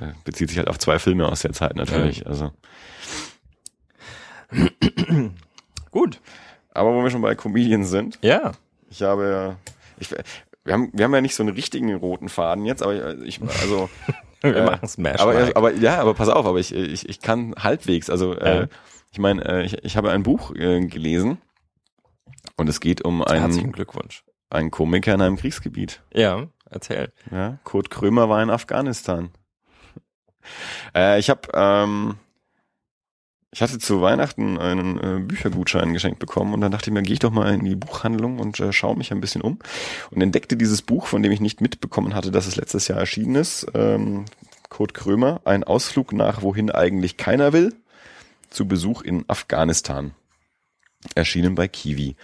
[0.00, 2.26] äh, bezieht sich halt auf zwei Filme aus der Zeit natürlich.
[2.26, 2.52] Also,
[5.90, 6.20] gut.
[6.72, 8.52] aber wo wir schon bei Comedians sind, Ja.
[8.90, 9.56] ich habe ja,
[9.98, 10.10] ich,
[10.64, 13.88] wir haben, wir haben ja nicht so einen richtigen roten Faden jetzt, aber ich, also,
[14.42, 15.18] Wir Äh, machen Smash.
[15.18, 18.66] aber, aber ja, aber pass auf, aber ich, ich, ich kann halbwegs, also äh, Ja.
[19.16, 21.38] Ich meine, äh, ich, ich habe ein Buch äh, gelesen
[22.58, 24.24] und es geht um Herzlichen einen, Glückwunsch.
[24.50, 26.02] einen Komiker in einem Kriegsgebiet.
[26.12, 27.14] Ja, erzähl.
[27.30, 29.30] Ja, Kurt Krömer war in Afghanistan.
[30.94, 32.16] Äh, ich habe, ähm,
[33.52, 37.14] ich hatte zu Weihnachten einen äh, Büchergutschein geschenkt bekommen und dann dachte ich mir, gehe
[37.14, 39.60] ich doch mal in die Buchhandlung und äh, schaue mich ein bisschen um
[40.10, 43.36] und entdeckte dieses Buch, von dem ich nicht mitbekommen hatte, dass es letztes Jahr erschienen
[43.36, 43.66] ist.
[43.72, 44.26] Ähm,
[44.68, 47.72] Kurt Krömer, ein Ausflug nach wohin eigentlich keiner will,
[48.56, 50.14] zu Besuch in Afghanistan.
[51.14, 52.16] Erschienen bei Kiwi.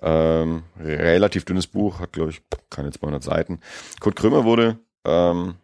[0.00, 3.60] Ähm, relativ dünnes Buch, hat glaube ich keine 200 Seiten.
[4.00, 5.56] Kurt Krömer wurde ähm,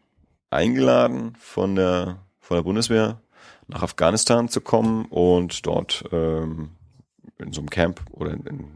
[0.51, 3.21] eingeladen von der von der Bundeswehr
[3.69, 6.71] nach Afghanistan zu kommen und dort ähm,
[7.39, 8.75] in so einem Camp oder in, in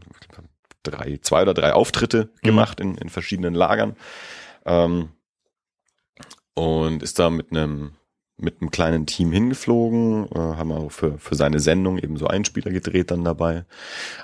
[0.83, 3.97] drei, zwei oder drei Auftritte gemacht in, in verschiedenen Lagern.
[4.65, 5.09] Ähm,
[6.53, 7.93] und ist da mit einem
[8.37, 12.71] mit einem kleinen Team hingeflogen, äh, haben auch für, für seine Sendung eben so Einspieler
[12.71, 13.65] gedreht dann dabei.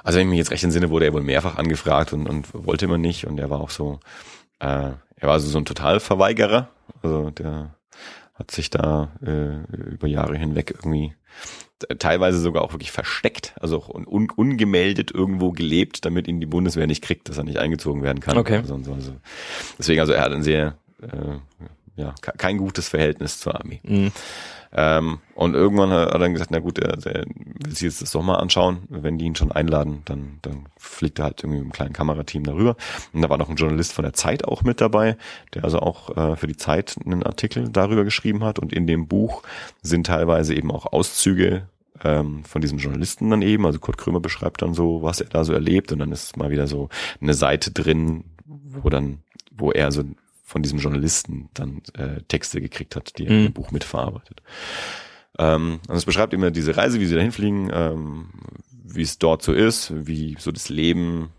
[0.04, 2.86] Also wenn ich mich jetzt recht entsinne, wurde er wohl mehrfach angefragt und, und wollte
[2.86, 4.00] immer nicht und er war auch so,
[4.60, 6.70] äh, er war also so ein Totalverweigerer,
[7.04, 7.76] also der
[8.34, 11.14] hat sich da äh, über Jahre hinweg irgendwie
[12.00, 16.46] teilweise sogar auch wirklich versteckt, also auch un un ungemeldet irgendwo gelebt, damit ihn die
[16.46, 18.38] Bundeswehr nicht kriegt, dass er nicht eingezogen werden kann.
[18.38, 18.58] Okay.
[18.58, 19.14] Also, also,
[19.78, 21.38] deswegen, also er hat ein sehr, äh,
[22.00, 23.82] ja, ke- kein gutes Verhältnis zur Armee.
[23.84, 24.12] Mhm.
[24.72, 28.12] Ähm, und irgendwann hat er dann gesagt, na gut, er, er will sich jetzt das
[28.12, 28.84] doch mal anschauen.
[28.90, 32.44] Wenn die ihn schon einladen, dann, dann fliegt er halt irgendwie mit einem kleinen Kamerateam
[32.44, 32.76] darüber.
[33.12, 35.18] Und da war noch ein Journalist von der Zeit auch mit dabei,
[35.56, 38.60] der also auch äh, für die Zeit einen Artikel darüber geschrieben hat.
[38.60, 39.42] Und in dem Buch
[39.82, 41.68] sind teilweise eben auch Auszüge
[42.04, 43.66] ähm, von diesem Journalisten dann eben.
[43.66, 45.92] Also Kurt Krömer beschreibt dann so, was er da so erlebt.
[45.92, 46.90] Und dann ist mal wieder so
[47.20, 50.04] eine Seite drin, wo dann, wo er so
[50.50, 53.46] von diesem Journalisten dann äh, Texte gekriegt hat, die er Mhm.
[53.48, 54.42] im Buch mitverarbeitet.
[55.38, 58.30] Ähm, und es beschreibt immer diese Reise, wie sie dahin fliegen, ähm,
[58.72, 61.30] wie es dort so ist, wie so das Leben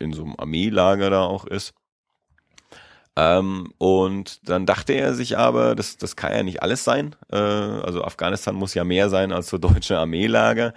[0.00, 1.72] in so einem Armeelager da auch ist.
[3.16, 7.14] Ähm, und dann dachte er sich aber, das, das kann ja nicht alles sein.
[7.30, 10.74] Äh, also Afghanistan muss ja mehr sein als so deutsche Armeelager.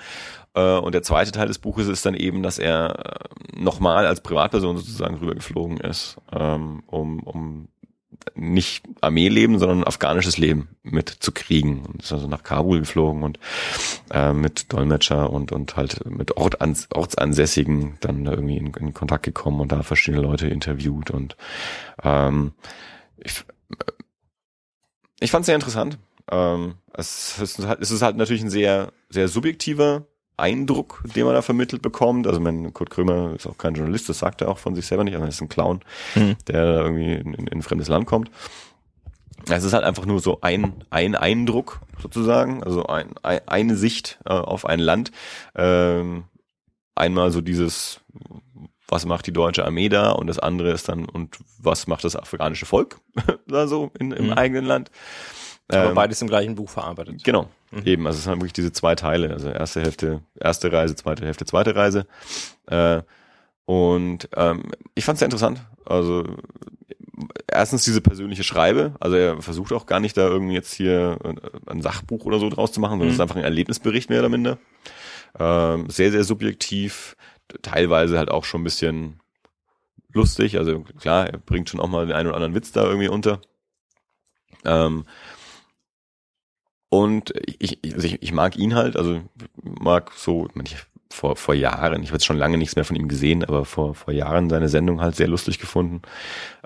[0.57, 3.19] Äh, und der zweite Teil des Buches ist dann eben, dass er
[3.53, 7.67] äh, nochmal als Privatperson sozusagen rübergeflogen ist, ähm, um, um
[8.33, 11.85] nicht Armeeleben, sondern afghanisches Leben mitzukriegen.
[11.85, 13.39] Und ist also nach Kabul geflogen und
[14.11, 19.61] äh, mit Dolmetscher und, und halt mit Ortsansässigen dann da irgendwie in, in Kontakt gekommen
[19.61, 21.37] und da verschiedene Leute interviewt und
[22.03, 22.51] ähm,
[23.17, 23.43] ich,
[25.19, 25.97] ich fand es sehr interessant.
[26.29, 30.05] Ähm, es, ist halt, es ist halt natürlich ein sehr, sehr subjektiver
[30.37, 32.27] Eindruck, den man da vermittelt bekommt.
[32.27, 35.03] Also mein Kurt Krömer ist auch kein Journalist, das sagt er auch von sich selber
[35.03, 35.81] nicht, also er ist ein Clown,
[36.15, 36.35] Mhm.
[36.47, 38.29] der irgendwie in, in, in ein fremdes Land kommt.
[39.49, 44.19] Es ist halt einfach nur so ein, ein Eindruck sozusagen, also ein, ein, eine Sicht
[44.25, 45.11] äh, auf ein Land.
[45.55, 46.25] Ähm,
[46.95, 48.01] einmal so dieses,
[48.87, 52.15] was macht die deutsche Armee da und das andere ist dann, und was macht das
[52.15, 52.99] afghanische Volk
[53.47, 54.33] da so in, im Mhm.
[54.33, 54.91] eigenen Land.
[55.69, 57.23] Aber Ähm, beides im gleichen Buch verarbeitet.
[57.23, 57.81] Genau, Mhm.
[57.85, 58.07] eben.
[58.07, 59.31] Also es sind wirklich diese zwei Teile.
[59.31, 62.05] Also erste Hälfte, erste Reise, zweite Hälfte, zweite Reise.
[62.67, 63.01] Äh,
[63.65, 64.63] und ähm,
[64.95, 65.61] ich fand es sehr interessant.
[65.85, 66.23] Also
[67.47, 68.93] erstens diese persönliche Schreibe.
[68.99, 72.49] Also er versucht auch gar nicht da irgendwie jetzt hier ein- ein Sachbuch oder so
[72.49, 73.23] draus zu machen, sondern es ist Mhm.
[73.23, 74.57] einfach ein Erlebnisbericht mehr oder minder.
[75.37, 77.15] Ähm, sehr, sehr subjektiv.
[77.61, 79.19] Teilweise halt auch schon ein bisschen
[80.13, 80.57] lustig.
[80.57, 83.41] Also klar, er bringt schon auch mal den einen oder anderen Witz da irgendwie unter.
[84.65, 85.05] Ähm,
[86.89, 89.21] und ich, also ich, ich mag ihn halt, also
[89.61, 90.77] mag so, ich
[91.09, 93.95] vor, vor Jahren, ich habe jetzt schon lange nichts mehr von ihm gesehen, aber vor,
[93.95, 96.01] vor Jahren seine Sendung halt sehr lustig gefunden.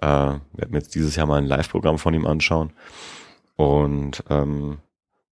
[0.01, 2.73] Äh, werden mir jetzt dieses Jahr mal ein Live-Programm von ihm anschauen.
[3.55, 4.79] Und ähm,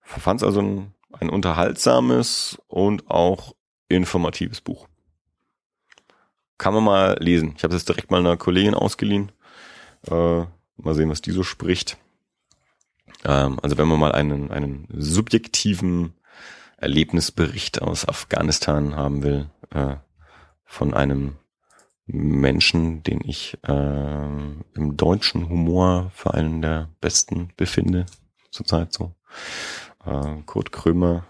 [0.02, 3.56] fand es also ein, ein unterhaltsames und auch
[3.88, 4.88] informatives Buch.
[6.58, 7.54] Kann man mal lesen.
[7.58, 9.32] Ich habe es direkt mal einer Kollegin ausgeliehen.
[10.10, 10.44] Äh,
[10.78, 11.98] mal sehen, was die so spricht.
[13.26, 16.14] Ähm, also wenn man mal einen, einen subjektiven
[16.78, 19.95] Erlebnisbericht aus Afghanistan haben will, äh,
[20.66, 21.36] von einem
[22.05, 28.05] Menschen, den ich ähm, im deutschen Humor für einen der besten befinde,
[28.51, 29.14] zurzeit so.
[30.05, 31.26] Äh, Kurt Krömer.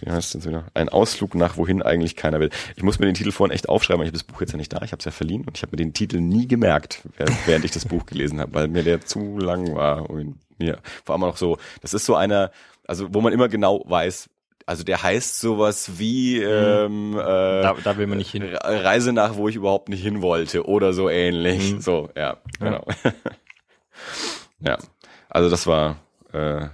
[0.00, 0.64] Wie heißt das wieder?
[0.74, 2.50] Ein Ausflug nach wohin eigentlich keiner will.
[2.76, 4.56] Ich muss mir den Titel vorhin echt aufschreiben, weil ich habe das Buch jetzt ja
[4.58, 7.02] nicht da, ich habe es ja verliehen und ich habe mir den Titel nie gemerkt,
[7.46, 11.14] während ich das Buch gelesen habe, weil mir der zu lang war und mir vor
[11.14, 12.50] allem auch so, das ist so einer,
[12.86, 14.28] also wo man immer genau weiß,
[14.66, 17.22] also der heißt sowas wie ähm, äh,
[17.62, 18.42] Da, da will man nicht hin.
[18.42, 21.72] Re- Reise nach, wo ich überhaupt nicht hin wollte oder so ähnlich.
[21.74, 21.80] Mhm.
[21.80, 22.84] So, ja, genau.
[24.60, 24.76] Ja.
[25.28, 25.96] also das war
[26.32, 26.66] äh,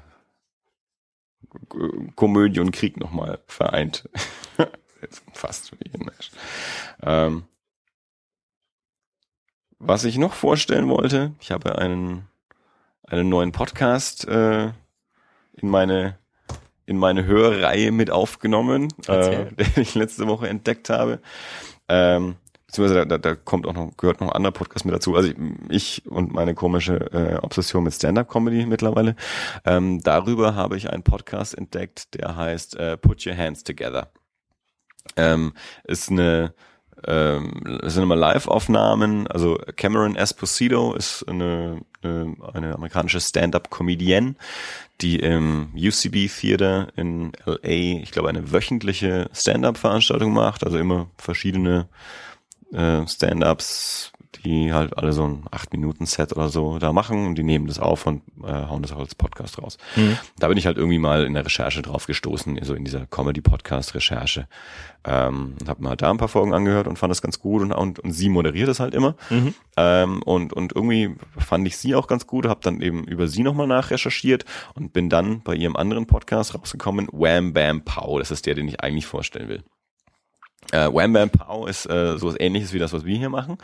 [2.17, 4.09] Komödie und Krieg nochmal vereint.
[5.33, 6.31] Fast wie ein Mensch.
[7.03, 7.45] Ähm,
[9.79, 12.27] was ich noch vorstellen wollte, ich habe einen,
[13.07, 14.67] einen neuen Podcast äh,
[15.57, 16.19] in meine
[16.87, 21.21] in meine Hörreihe mit aufgenommen, äh, den ich letzte Woche entdeckt habe.
[21.89, 22.37] Ähm,
[22.75, 25.15] beziehungsweise da, da kommt auch noch, gehört noch ein anderer Podcast mit dazu.
[25.15, 25.37] Also ich,
[25.69, 29.15] ich und meine komische äh, Obsession mit Stand-Up-Comedy mittlerweile.
[29.65, 34.11] Ähm, darüber habe ich einen Podcast entdeckt, der heißt äh, Put Your Hands Together.
[35.17, 35.53] Ähm,
[35.85, 36.55] ist eine
[37.07, 39.27] ähm, sind immer Live-Aufnahmen.
[39.29, 44.35] Also Cameron Esposito ist eine, eine, eine amerikanische Stand-up-Comedienne,
[45.01, 50.65] die im UCB Theater in LA, ich glaube, eine wöchentliche Stand-up-Veranstaltung macht.
[50.65, 51.89] Also immer verschiedene
[52.73, 54.13] äh, Stand-ups,
[54.45, 58.07] die halt alle so ein 8-Minuten-Set oder so da machen und die nehmen das auf
[58.07, 59.79] und äh, hauen das auch als Podcast raus.
[59.97, 60.19] Mhm.
[60.39, 64.49] Da bin ich halt irgendwie mal in der Recherche drauf gestoßen, so in dieser Comedy-Podcast-Recherche.
[65.05, 68.01] Ähm, hab mal da ein paar Folgen angehört und fand das ganz gut und, und,
[68.01, 69.17] und sie moderiert es halt immer.
[69.31, 69.55] Mhm.
[69.77, 73.43] Ähm, und, und irgendwie fand ich sie auch ganz gut, habe dann eben über sie
[73.43, 74.45] nochmal nachrecherchiert
[74.75, 78.19] und bin dann bei ihrem anderen Podcast rausgekommen, Wham Bam Pow.
[78.19, 79.63] Das ist der, den ich eigentlich vorstellen will.
[80.73, 83.59] Äh, Wham Bam Pow ist äh, sowas ähnliches wie das, was wir hier machen.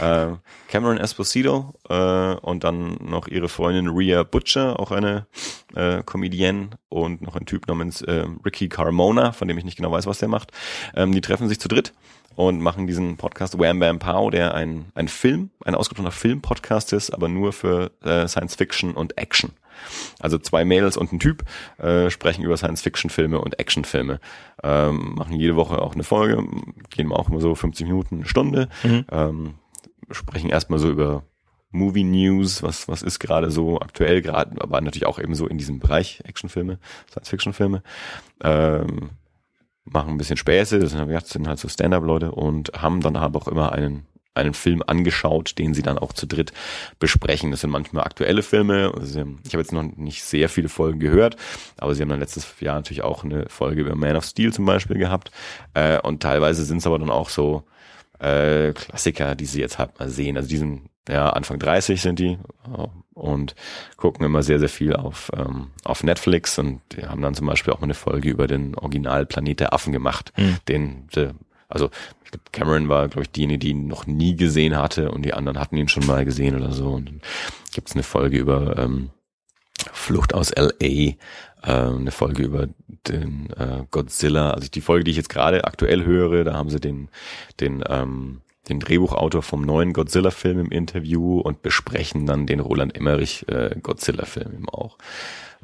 [0.00, 0.32] Äh,
[0.68, 5.26] Cameron Esposito äh, und dann noch ihre Freundin Rhea Butcher, auch eine
[5.74, 9.92] äh, Comedienne und noch ein Typ namens äh, Ricky Carmona, von dem ich nicht genau
[9.92, 10.52] weiß, was der macht.
[10.94, 11.92] Ähm, die treffen sich zu dritt
[12.36, 17.10] und machen diesen Podcast Wham Bam Pow, der ein, ein Film, ein ausgetrockneter Film-Podcast ist,
[17.10, 19.52] aber nur für äh, Science Fiction und Action.
[20.20, 21.44] Also zwei Mädels und ein Typ
[21.78, 24.20] äh, sprechen über Science-Fiction-Filme und Action-Filme.
[24.62, 26.44] Ähm, machen jede Woche auch eine Folge,
[26.90, 28.68] gehen auch immer so 50 Minuten, eine Stunde.
[28.82, 29.04] Mhm.
[29.10, 29.54] Ähm,
[30.10, 31.24] sprechen erstmal so über
[31.70, 35.58] Movie News, was, was ist gerade so aktuell, gerade, aber natürlich auch eben so in
[35.58, 36.78] diesem Bereich Actionfilme,
[37.10, 37.82] Science-Fiction-Filme.
[38.42, 39.10] Ähm,
[39.84, 43.40] machen ein bisschen Späße, das sind, das sind halt so Stand-up-Leute und haben dann aber
[43.40, 44.06] auch immer einen
[44.36, 46.52] einen Film angeschaut, den sie dann auch zu dritt
[46.98, 47.50] besprechen.
[47.50, 48.92] Das sind manchmal aktuelle Filme.
[48.96, 51.36] Also ich habe jetzt noch nicht sehr viele Folgen gehört,
[51.78, 54.66] aber sie haben dann letztes Jahr natürlich auch eine Folge über Man of Steel zum
[54.66, 55.30] Beispiel gehabt.
[55.74, 57.64] Äh, und teilweise sind es aber dann auch so
[58.18, 60.36] äh, Klassiker, die sie jetzt halt mal sehen.
[60.36, 62.38] Also diesen ja, Anfang 30 sind die
[63.14, 63.54] und
[63.96, 67.72] gucken immer sehr, sehr viel auf, ähm, auf Netflix und die haben dann zum Beispiel
[67.72, 70.56] auch mal eine Folge über den Original Planet der Affen gemacht, mhm.
[70.68, 71.34] den, der
[71.68, 71.90] also
[72.24, 75.34] ich glaube, Cameron war, glaube ich, diejenige, die ihn noch nie gesehen hatte und die
[75.34, 76.88] anderen hatten ihn schon mal gesehen oder so.
[76.88, 77.20] Und dann
[77.72, 79.10] gibt es eine Folge über ähm,
[79.92, 81.16] Flucht aus LA, äh,
[81.62, 82.68] eine Folge über
[83.06, 84.50] den äh, Godzilla.
[84.50, 87.08] Also die Folge, die ich jetzt gerade aktuell höre, da haben sie den,
[87.60, 93.46] den ähm, den Drehbuchautor vom neuen Godzilla-Film im Interview und besprechen dann den Roland Emmerich
[93.48, 94.98] äh, Godzilla-Film eben auch.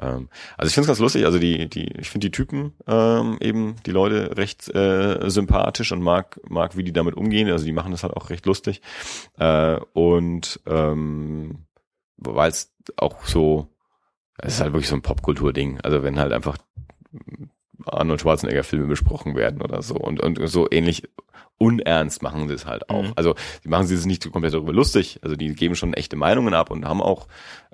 [0.01, 3.39] Ähm, also ich finde es ganz lustig, also die, die, ich finde die Typen ähm,
[3.41, 7.51] eben, die Leute recht äh, sympathisch und mag, mag, wie die damit umgehen.
[7.51, 8.81] Also die machen das halt auch recht lustig.
[9.39, 11.67] Äh, und ähm,
[12.17, 13.69] weil es auch so,
[14.39, 15.81] es ist halt wirklich so ein Popkultur-Ding.
[15.83, 16.59] Also wenn halt einfach
[17.87, 21.09] Arnold Schwarzenegger Filme besprochen werden oder so und, und so ähnlich
[21.59, 23.05] unernst machen sie es halt auch.
[23.05, 23.13] Mhm.
[23.17, 23.35] Also
[23.65, 25.21] die machen sie es nicht komplett darüber lustig.
[25.23, 27.29] Also die geben schon echte Meinungen ab und haben auch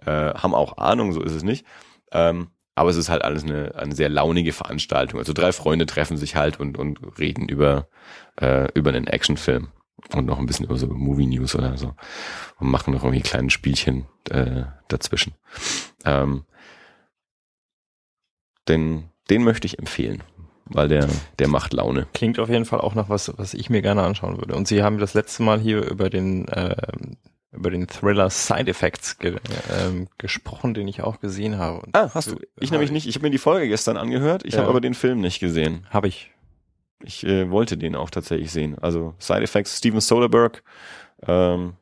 [0.04, 1.64] äh, haben auch Ahnung, so ist es nicht.
[2.12, 5.18] Ähm, aber es ist halt alles eine, eine sehr launige Veranstaltung.
[5.18, 7.88] Also drei Freunde treffen sich halt und, und reden über,
[8.40, 9.68] äh, über einen Actionfilm
[10.14, 11.94] und noch ein bisschen über so Movie News oder so
[12.60, 15.34] und machen noch irgendwie kleine Spielchen äh, dazwischen.
[16.04, 16.44] Ähm,
[18.68, 20.22] den, den möchte ich empfehlen,
[20.66, 22.06] weil der, der macht Laune.
[22.12, 24.54] Klingt auf jeden Fall auch nach was, was ich mir gerne anschauen würde.
[24.54, 26.76] Und Sie haben das letzte Mal hier über den äh,
[27.52, 29.36] über den Thriller Side Effects ge
[29.70, 31.80] ähm, gesprochen, den ich auch gesehen habe.
[31.80, 32.36] Und ah, hast du?
[32.60, 33.06] Ich nämlich nicht.
[33.06, 34.44] Ich habe mir die Folge gestern angehört.
[34.44, 34.60] Ich ja.
[34.60, 35.86] habe aber den Film nicht gesehen.
[35.90, 36.30] Habe ich.
[37.02, 38.76] Ich äh, wollte den auch tatsächlich sehen.
[38.78, 40.60] Also Side Effects, Steven Soderbergh.
[41.26, 41.74] Ähm,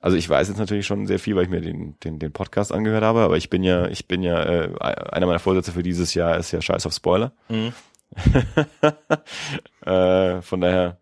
[0.00, 2.72] also ich weiß jetzt natürlich schon sehr viel, weil ich mir den, den, den Podcast
[2.72, 6.12] angehört habe, aber ich bin ja, ich bin ja, äh, einer meiner Vorsätze für dieses
[6.12, 7.32] Jahr ist ja Scheiß auf Spoiler.
[7.48, 7.72] Mhm.
[9.86, 10.98] äh, von daher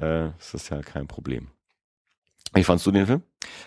[0.00, 1.48] äh, ist das ja kein Problem.
[2.54, 3.22] Wie fandst du den Film?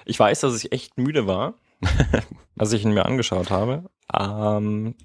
[0.05, 1.55] Ich weiß, dass ich echt müde war,
[2.57, 3.89] als ich ihn mir angeschaut habe.
[4.13, 4.95] Ähm,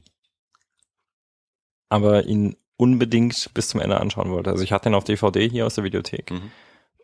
[1.88, 4.50] aber ihn unbedingt bis zum Ende anschauen wollte.
[4.50, 6.30] Also ich hatte ihn auf DVD hier aus der Videothek.
[6.30, 6.50] Mhm.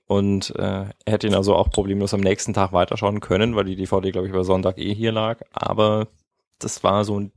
[0.06, 3.76] Und äh, er hätte ihn also auch problemlos am nächsten Tag weiterschauen können, weil die
[3.76, 5.40] DVD, glaube ich, über Sonntag eh hier lag.
[5.52, 6.08] Aber
[6.58, 7.32] das war so ein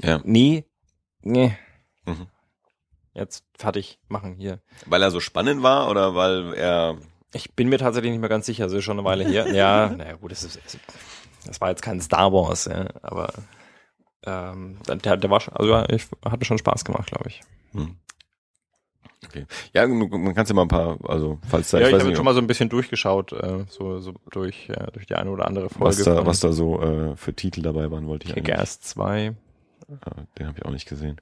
[0.00, 0.20] ja.
[0.24, 0.64] Nee,
[1.22, 1.56] nee.
[2.04, 2.26] Mhm.
[3.12, 4.60] Jetzt fertig machen hier.
[4.86, 6.98] Weil er so spannend war oder weil er
[7.34, 9.52] ich bin mir tatsächlich nicht mehr ganz sicher, also schon eine Weile her.
[9.52, 10.58] Ja, naja, gut, das, ist,
[11.46, 13.32] das war jetzt kein Star Wars, ja, aber
[14.26, 17.42] Ähm, der, der war schon, also ich hatte schon Spaß gemacht, glaube ich.
[17.72, 17.96] Hm.
[19.26, 19.46] Okay.
[19.72, 22.14] Ja, man kann es ja mal ein paar, also falls da ja, ich, ich habe
[22.14, 25.46] schon mal so ein bisschen durchgeschaut, äh, so, so durch, äh, durch die eine oder
[25.46, 25.98] andere Folge.
[25.98, 29.26] Was da, was da so äh, für Titel dabei waren, wollte ich Kick-Ass 2.
[29.26, 29.34] Äh,
[30.38, 31.20] den habe ich auch nicht gesehen.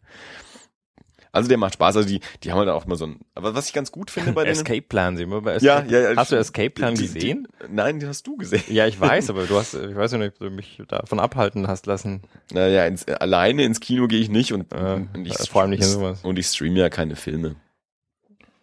[1.32, 1.96] Also der macht Spaß.
[1.96, 3.20] Also die, die haben halt auch mal so ein.
[3.34, 4.52] Aber was ich ganz gut finde bei denen.
[4.52, 5.88] Escape Plan, sehen wir bei Escape.
[5.90, 6.16] Ja, ja, ja.
[6.16, 7.48] Hast du Escape Plan die, gesehen?
[7.62, 8.62] Die, nein, die hast du gesehen.
[8.68, 11.86] Ja, ich weiß, aber du hast, ich weiß nicht, ob du mich davon abhalten hast
[11.86, 12.20] lassen.
[12.52, 15.82] Naja, ins, alleine ins Kino gehe ich nicht und, äh, und ich, vor allem nicht
[15.82, 16.20] in sowas.
[16.22, 17.56] Und ich streame ja keine Filme.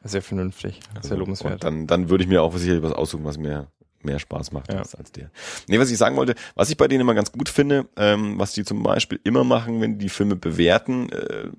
[0.04, 1.64] Sehr vernünftig, sehr also, lobenswert.
[1.64, 3.68] dann, dann würde ich mir auch sicherlich was aussuchen, was mir
[4.02, 4.80] mehr Spaß macht ja.
[4.80, 5.30] als, als der.
[5.68, 8.54] Nee, was ich sagen wollte, was ich bei denen immer ganz gut finde, ähm, was
[8.54, 11.50] die zum Beispiel immer machen, wenn die Filme bewerten, äh,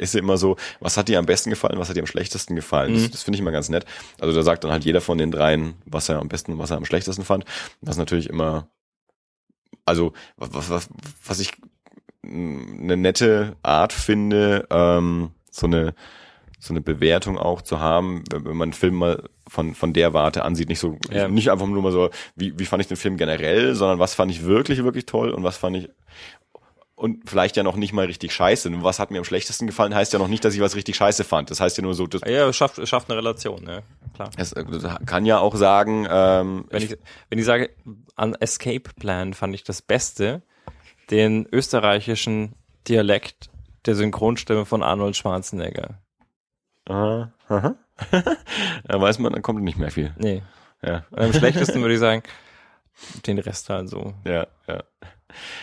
[0.00, 2.56] ist ja immer so, was hat dir am besten gefallen, was hat dir am schlechtesten
[2.56, 2.92] gefallen.
[2.92, 3.02] Mhm.
[3.02, 3.84] Das, das finde ich immer ganz nett.
[4.18, 6.76] Also da sagt dann halt jeder von den dreien, was er am besten, was er
[6.76, 7.44] am schlechtesten fand.
[7.80, 8.68] Das ist natürlich immer,
[9.84, 10.88] also was, was,
[11.24, 11.52] was ich
[12.22, 15.94] eine nette Art finde, ähm, so eine
[16.62, 20.44] so eine Bewertung auch zu haben, wenn man einen Film mal von, von der Warte
[20.44, 21.26] ansieht, nicht so, ja.
[21.26, 24.30] nicht einfach nur mal so, wie, wie fand ich den Film generell, sondern was fand
[24.30, 25.88] ich wirklich, wirklich toll und was fand ich,
[27.00, 28.70] und vielleicht ja noch nicht mal richtig scheiße.
[28.82, 31.24] was hat mir am schlechtesten gefallen, heißt ja noch nicht, dass ich was richtig scheiße
[31.24, 31.50] fand.
[31.50, 33.80] Das heißt ja nur so, das ja, es schafft, es schafft eine Relation, ja,
[34.14, 34.30] klar.
[34.36, 34.54] Es
[35.06, 36.98] kann ja auch sagen, ähm, wenn ich,
[37.30, 37.70] wenn ich sage,
[38.16, 40.42] an Escape Plan fand ich das Beste,
[41.10, 42.54] den österreichischen
[42.86, 43.48] Dialekt
[43.86, 46.00] der Synchronstimme von Arnold Schwarzenegger.
[46.86, 47.76] Aha, aha.
[48.84, 50.14] da weiß man, dann kommt nicht mehr viel.
[50.18, 50.42] Nee.
[50.82, 51.04] Ja.
[51.10, 52.22] Und am schlechtesten würde ich sagen,
[53.26, 54.12] den Rest halt so.
[54.26, 54.82] Ja, ja.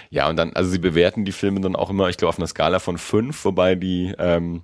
[0.09, 2.47] Ja, und dann, also sie bewerten die Filme dann auch immer, ich glaube, auf einer
[2.47, 4.63] Skala von fünf, wobei die, ähm,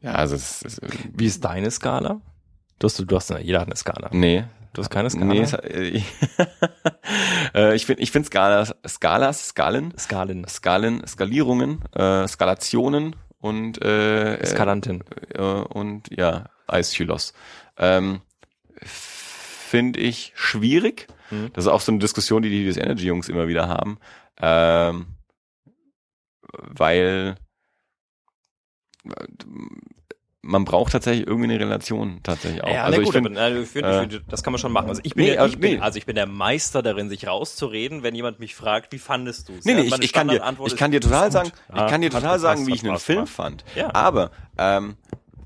[0.00, 0.80] ja, also es ist,
[1.14, 2.20] Wie ist deine Skala?
[2.78, 4.10] Du hast, du hast, jeder hat eine Skala.
[4.12, 4.44] Nee.
[4.72, 5.26] Du hast keine Skala?
[5.26, 5.44] Nee,
[7.54, 14.36] äh, ich finde ich find Skala, Skalas, Skalen, Skalen, Skalen, Skalierungen, äh, Skalationen und äh,
[14.36, 15.04] Eskalantin.
[15.34, 17.34] Äh, und ja, Eischilos.
[17.76, 18.22] Ähm,
[18.82, 21.08] Finde ich schwierig.
[21.30, 21.50] Mhm.
[21.52, 23.98] Das ist auch so eine Diskussion, die die Energy Jungs immer wieder haben.
[24.42, 25.06] Ähm,
[26.52, 27.36] weil
[30.42, 32.68] man braucht tatsächlich irgendwie eine Relation tatsächlich auch.
[32.68, 34.72] Ja, also, ich gut, find, also ich find, äh, ich find, das kann man schon
[34.72, 34.88] machen.
[34.88, 38.02] Also ich bin, nee, der, ich bin, also ich bin der Meister darin, sich rauszureden,
[38.02, 39.64] wenn jemand mich fragt, wie fandest du es?
[39.64, 42.40] Nee, nee, ich, ich kann dir, ich kann dir total sagen, ich kann dir total
[42.40, 43.64] sagen, wie ich einen Film fand.
[43.76, 43.94] Ja.
[43.94, 44.96] Aber ähm,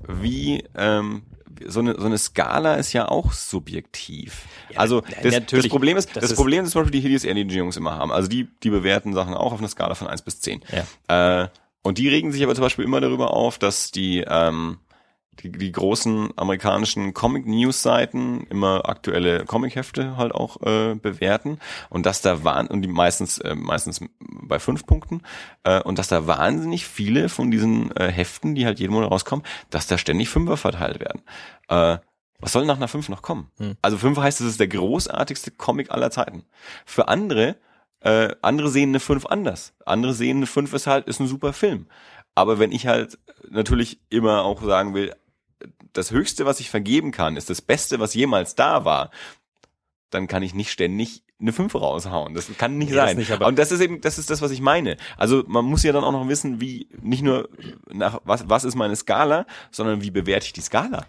[0.07, 1.23] wie ähm,
[1.65, 4.45] so eine, so eine Skala ist ja auch subjektiv.
[4.69, 7.57] Ja, also das, das Problem ist, das, das ist Problem ist zum Beispiel die Energy
[7.57, 8.11] Jungs immer haben.
[8.11, 10.61] Also die, die bewerten Sachen auch auf einer Skala von eins bis zehn.
[11.07, 11.43] Ja.
[11.43, 11.49] Äh,
[11.81, 14.77] und die regen sich aber zum Beispiel immer darüber auf, dass die ähm,
[15.43, 21.59] die, die großen amerikanischen Comic-News-Seiten immer aktuelle Comic-Hefte halt auch äh, bewerten
[21.89, 25.21] und dass da waren und die meistens äh, meistens bei fünf Punkten
[25.63, 29.45] äh, und dass da wahnsinnig viele von diesen äh, Heften, die halt jeden Monat rauskommen,
[29.69, 31.21] dass da ständig Fünfer verteilt werden.
[31.69, 31.99] Äh,
[32.39, 33.49] was soll nach einer fünf noch kommen?
[33.57, 33.77] Hm.
[33.81, 36.43] Also fünf heißt, es ist der großartigste Comic aller Zeiten.
[36.85, 37.57] Für andere
[38.01, 39.73] äh, andere sehen eine fünf anders.
[39.85, 41.87] Andere sehen eine fünf ist halt ist ein super Film.
[42.35, 43.17] Aber wenn ich halt
[43.49, 45.13] natürlich immer auch sagen will,
[45.93, 49.11] das Höchste, was ich vergeben kann, ist das Beste, was jemals da war,
[50.09, 52.33] dann kann ich nicht ständig eine 5 raushauen.
[52.33, 53.17] Das kann nicht nee, sein.
[53.17, 54.97] Das nicht, und das ist eben, das ist das, was ich meine.
[55.17, 57.49] Also man muss ja dann auch noch wissen, wie, nicht nur
[57.91, 61.05] nach was, was ist meine Skala, sondern wie bewerte ich die Skala.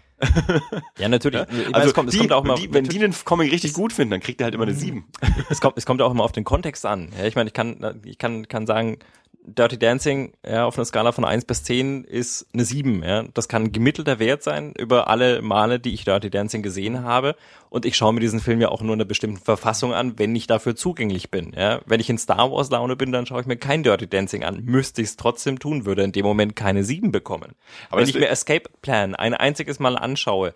[0.97, 1.41] Ja, natürlich.
[1.49, 1.71] Ja?
[1.71, 2.13] Also, kommt,
[2.45, 4.73] mal, die, wenn die den Comic richtig gut finden, dann kriegt er halt immer eine
[4.73, 5.05] 7.
[5.49, 7.09] Es kommt, es kommt auch immer auf den Kontext an.
[7.17, 8.99] Ja, ich meine, ich kann, ich kann, kann sagen,
[9.45, 13.03] Dirty Dancing ja, auf einer Skala von eins bis zehn ist eine sieben.
[13.03, 13.23] Ja.
[13.33, 17.35] Das kann ein gemittelter Wert sein über alle Male, die ich Dirty Dancing gesehen habe.
[17.69, 20.35] Und ich schaue mir diesen Film ja auch nur in einer bestimmten Verfassung an, wenn
[20.35, 21.53] ich dafür zugänglich bin.
[21.55, 21.81] Ja.
[21.85, 24.63] Wenn ich in Star Wars Laune bin, dann schaue ich mir kein Dirty Dancing an.
[24.63, 27.53] Müsste ich es trotzdem tun, würde in dem Moment keine sieben bekommen.
[27.89, 30.53] Aber wenn ich mir Escape Plan ein einziges Mal anschaue,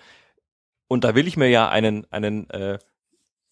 [0.88, 2.78] und da will ich mir ja einen, einen äh,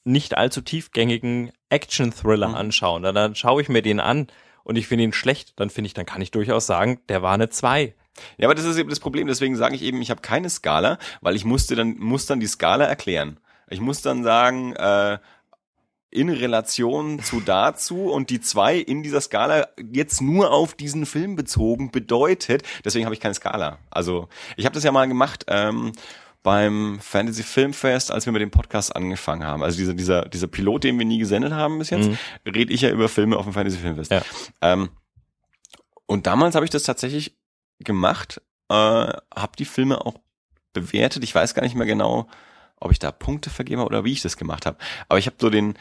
[0.03, 2.55] nicht allzu tiefgängigen Action-Thriller mhm.
[2.55, 4.27] anschauen, dann, dann schaue ich mir den an
[4.63, 7.33] und ich finde ihn schlecht, dann finde ich, dann kann ich durchaus sagen, der war
[7.33, 7.95] eine 2.
[8.37, 10.97] Ja, aber das ist eben das Problem, deswegen sage ich eben, ich habe keine Skala,
[11.21, 13.39] weil ich musste dann, muss dann die Skala erklären.
[13.69, 15.17] Ich muss dann sagen, äh,
[16.11, 21.37] in Relation zu dazu und die zwei in dieser Skala jetzt nur auf diesen Film
[21.37, 23.79] bezogen bedeutet, deswegen habe ich keine Skala.
[23.89, 24.27] Also
[24.57, 25.93] ich habe das ja mal gemacht ähm,
[26.43, 29.63] beim Fantasy Filmfest, als wir mit dem Podcast angefangen haben.
[29.63, 32.17] Also dieser, dieser, dieser Pilot, den wir nie gesendet haben bis jetzt, mhm.
[32.45, 34.11] rede ich ja über Filme auf dem Fantasy Filmfest.
[34.11, 34.21] Ja.
[34.61, 34.89] Ähm,
[36.05, 37.37] und damals habe ich das tatsächlich
[37.79, 40.15] gemacht, äh, habe die Filme auch
[40.73, 41.23] bewertet.
[41.23, 42.27] Ich weiß gar nicht mehr genau,
[42.79, 44.77] ob ich da Punkte vergeben habe oder wie ich das gemacht habe.
[45.07, 45.75] Aber ich habe so den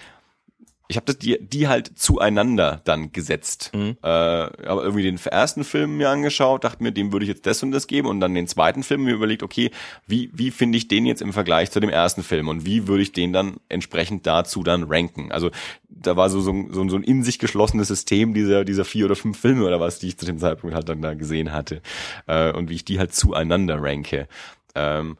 [0.90, 3.70] ich habe die, die halt zueinander dann gesetzt.
[3.72, 3.96] Mhm.
[4.02, 7.62] Äh, aber irgendwie den ersten Film mir angeschaut, dachte mir, dem würde ich jetzt das
[7.62, 9.70] und das geben und dann den zweiten Film mir überlegt, okay,
[10.08, 13.04] wie, wie finde ich den jetzt im Vergleich zu dem ersten Film und wie würde
[13.04, 15.30] ich den dann entsprechend dazu dann ranken?
[15.30, 15.52] Also
[15.88, 19.14] da war so, so, so, so ein in sich geschlossenes System dieser, dieser vier oder
[19.14, 21.82] fünf Filme oder was, die ich zu dem Zeitpunkt halt dann da gesehen hatte
[22.26, 24.26] äh, und wie ich die halt zueinander ranke.
[24.74, 25.18] Ähm,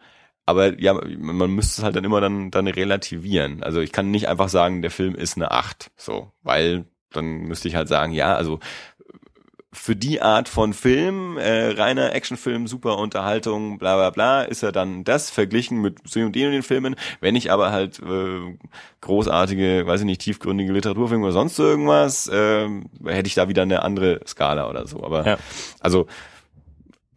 [0.51, 3.63] aber ja, man müsste es halt dann immer dann, dann relativieren.
[3.63, 7.69] Also ich kann nicht einfach sagen, der Film ist eine Acht, so, weil dann müsste
[7.69, 8.61] ich halt sagen, ja, also
[9.73, 14.73] für die Art von Film, äh, reiner Actionfilm, super Unterhaltung, bla bla bla, ist er
[14.73, 16.97] dann das verglichen mit so und den und den Filmen.
[17.21, 18.57] Wenn ich aber halt äh,
[19.01, 22.69] großartige, weiß ich nicht, tiefgründige Literaturfilme oder sonst irgendwas, äh,
[23.07, 25.05] hätte ich da wieder eine andere Skala oder so.
[25.05, 25.39] Aber Ja.
[25.79, 26.07] also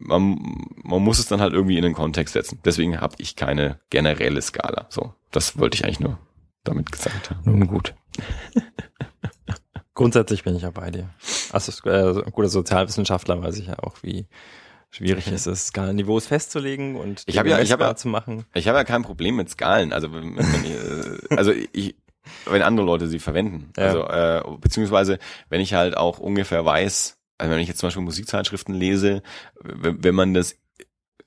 [0.04, 2.60] man, man muss es dann halt irgendwie in den Kontext setzen.
[2.64, 4.86] Deswegen habe ich keine generelle Skala.
[4.90, 6.18] So, das wollte ich eigentlich nur
[6.64, 7.40] damit gesagt haben.
[7.44, 7.94] Nun gut.
[9.94, 11.08] Grundsätzlich bin ich ja bei dir.
[11.52, 14.26] Also äh, guter Sozialwissenschaftler weiß ich ja auch, wie
[14.90, 18.44] schwierig es ist, Skalenniveaus festzulegen und Ich hab ja- ich hab ja- zu machen.
[18.54, 19.92] Ich habe ja kein Problem mit Skalen.
[19.92, 21.94] Also wenn, wenn ich, äh, also ich,
[22.46, 23.72] wenn andere Leute sie verwenden.
[23.76, 23.84] Ja.
[23.84, 25.18] Also äh, beziehungsweise
[25.48, 29.22] wenn ich halt auch ungefähr weiß, also wenn ich jetzt zum Beispiel Musikzeitschriften lese,
[29.62, 30.56] wenn, man das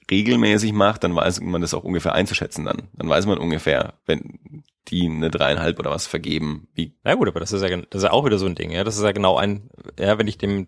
[0.10, 2.90] regelmäßig macht, dann weiß man das auch ungefähr einzuschätzen dann.
[2.94, 7.40] Dann weiß man ungefähr, wenn die eine dreieinhalb oder was vergeben, wie Ja gut, aber
[7.40, 8.84] das ist ja, das ist ja auch wieder so ein Ding, ja.
[8.84, 9.70] Das ist ja genau ein,
[10.00, 10.68] ja, wenn ich dem,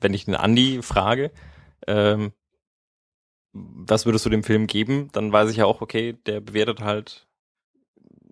[0.00, 1.30] wenn ich den Andi frage,
[1.86, 2.32] ähm,
[3.52, 7.26] was würdest du dem Film geben, dann weiß ich ja auch, okay, der bewertet halt.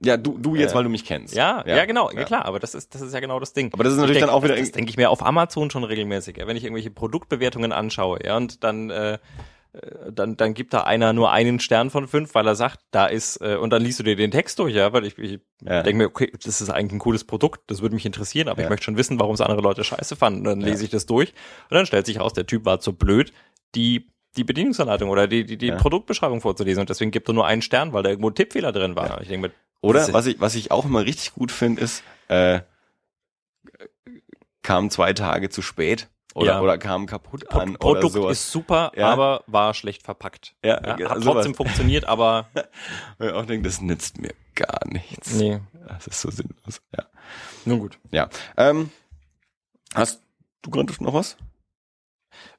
[0.02, 1.35] Ja, du, du jetzt, Äh, weil du mich kennst.
[1.35, 2.24] Ja, ja, genau, ja.
[2.24, 3.70] klar, aber das ist, das ist ja genau das Ding.
[3.72, 5.70] Aber das ist natürlich ich denk, dann auch wieder Das denke ich mir auf Amazon
[5.70, 9.14] schon regelmäßig, ja, wenn ich irgendwelche Produktbewertungen anschaue, ja, und dann, äh,
[9.72, 13.06] äh, dann, dann gibt da einer nur einen Stern von fünf, weil er sagt, da
[13.06, 15.82] ist, äh, und dann liest du dir den Text durch, ja, weil ich, ich Ja.
[15.82, 18.66] denke mir, okay, das ist eigentlich ein cooles Produkt, das würde mich interessieren, aber Ja.
[18.66, 20.40] ich möchte schon wissen, warum es andere Leute scheiße fanden.
[20.40, 20.66] Und dann Ja.
[20.68, 21.35] lese ich das durch
[21.70, 23.32] und dann stellt sich raus, der Typ war zu blöd,
[23.74, 25.74] die die Bedienungsanleitung oder die, die, die Ja.
[25.77, 28.94] Produktbeschreibung vorzulesen und deswegen gibt er nur einen Stern, weil da irgendwo ein Tippfehler drin
[28.94, 29.20] war.
[29.20, 32.02] Ich denke mir, Oder ist- was ich, was ich auch immer richtig gut finde, ist,
[32.28, 32.61] äh,
[34.62, 36.61] kam zwei Tage zu spät oder, Ja.
[36.61, 38.32] oder kam kaputt Pro an oder Produkt sowas.
[38.39, 39.09] ist super, Ja.
[39.11, 40.55] aber war schlecht verpackt.
[40.65, 41.35] Ja, Ja, hat sowas.
[41.35, 42.48] trotzdem funktioniert, aber
[43.19, 45.35] ich auch denke, das nützt mir gar nichts.
[45.35, 46.82] nee, Das ist so sinnlos.
[46.97, 47.07] Ja.
[47.65, 47.98] nun gut.
[48.11, 48.28] ja.
[48.57, 48.90] Ähm,
[49.94, 50.23] hast
[50.62, 51.36] du gerade noch was?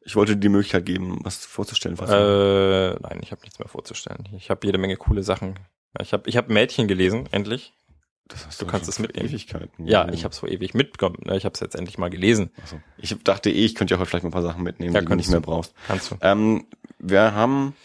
[0.04, 1.98] Ich wollte dir die Möglichkeit geben, was vorzustellen.
[2.00, 4.28] Was Äh, nein, ich habe nichts mehr vorzustellen.
[4.36, 5.60] Ich habe jede Menge coole Sachen.
[6.00, 7.74] Ich habe ich hab Mädchen gelesen, endlich.
[8.28, 9.30] das hast du kannst schon es mitnehmen.
[9.30, 11.18] Ewigkeiten Ja, ich habe es vor ewig mitbekommen.
[11.26, 12.52] Ja, Ich habe es jetzt endlich mal gelesen.
[12.66, 12.80] So.
[12.98, 15.08] Ich dachte eh, ich könnte ja heute vielleicht mal ein paar Sachen mitnehmen, Ja, die
[15.08, 15.46] du nicht mehr du.
[15.46, 15.74] brauchst.
[15.88, 16.16] Kannst du.
[16.22, 16.66] Ähm,
[17.00, 17.76] wir haben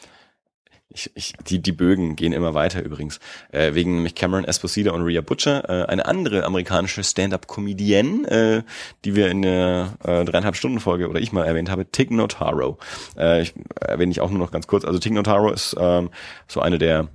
[0.88, 3.20] ich, ich, die, die Bögen gehen immer weiter übrigens.
[3.52, 8.62] Äh, wegen nämlich Cameron Esposito und Rhea Butcher, äh, eine andere amerikanische Stand-up-Comedienne, äh,
[9.04, 12.78] die wir in der äh, dreieinhalb Stunden Folge oder ich mal erwähnt habe, Tig Notaro.
[13.16, 14.84] Äh, ich erwähne ich auch nur noch ganz kurz.
[14.84, 16.08] Also Tig Notaro ist ähm,
[16.48, 17.08] so eine der,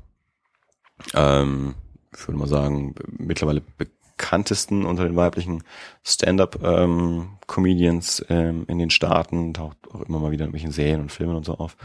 [1.14, 1.76] ähm,
[2.14, 5.64] ich würde mal sagen, mittlerweile bekanntesten unter den weiblichen
[6.03, 11.36] Stand-up-Comedians ähm, in den Staaten, taucht auch immer mal wieder in welchen Serien und Filmen
[11.36, 11.76] und so auf.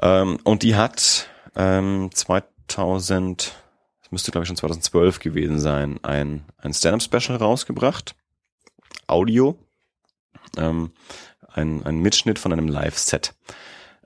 [0.00, 3.54] Ähm, und die hat ähm, 2000,
[4.02, 8.14] das müsste glaube ich schon 2012 gewesen sein, ein, ein Stand-up-Special rausgebracht,
[9.06, 9.58] Audio,
[10.56, 10.92] ähm,
[11.52, 13.34] ein, ein Mitschnitt von einem Live-Set.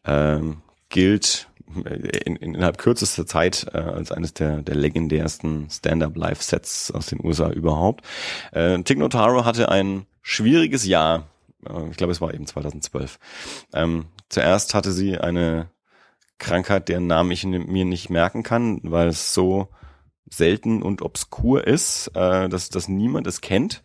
[0.05, 7.07] Ähm, gilt in, in, innerhalb kürzester Zeit äh, als eines der, der legendärsten Stand-up-Live-Sets aus
[7.07, 8.05] den USA überhaupt.
[8.53, 11.29] Äh, Tig Notaro hatte ein schwieriges Jahr.
[11.69, 13.19] Äh, ich glaube, es war eben 2012.
[13.73, 15.71] Ähm, zuerst hatte sie eine
[16.39, 19.69] Krankheit, deren Namen ich mir nicht merken kann, weil es so
[20.31, 23.83] selten und obskur ist, äh, dass, dass niemand es kennt,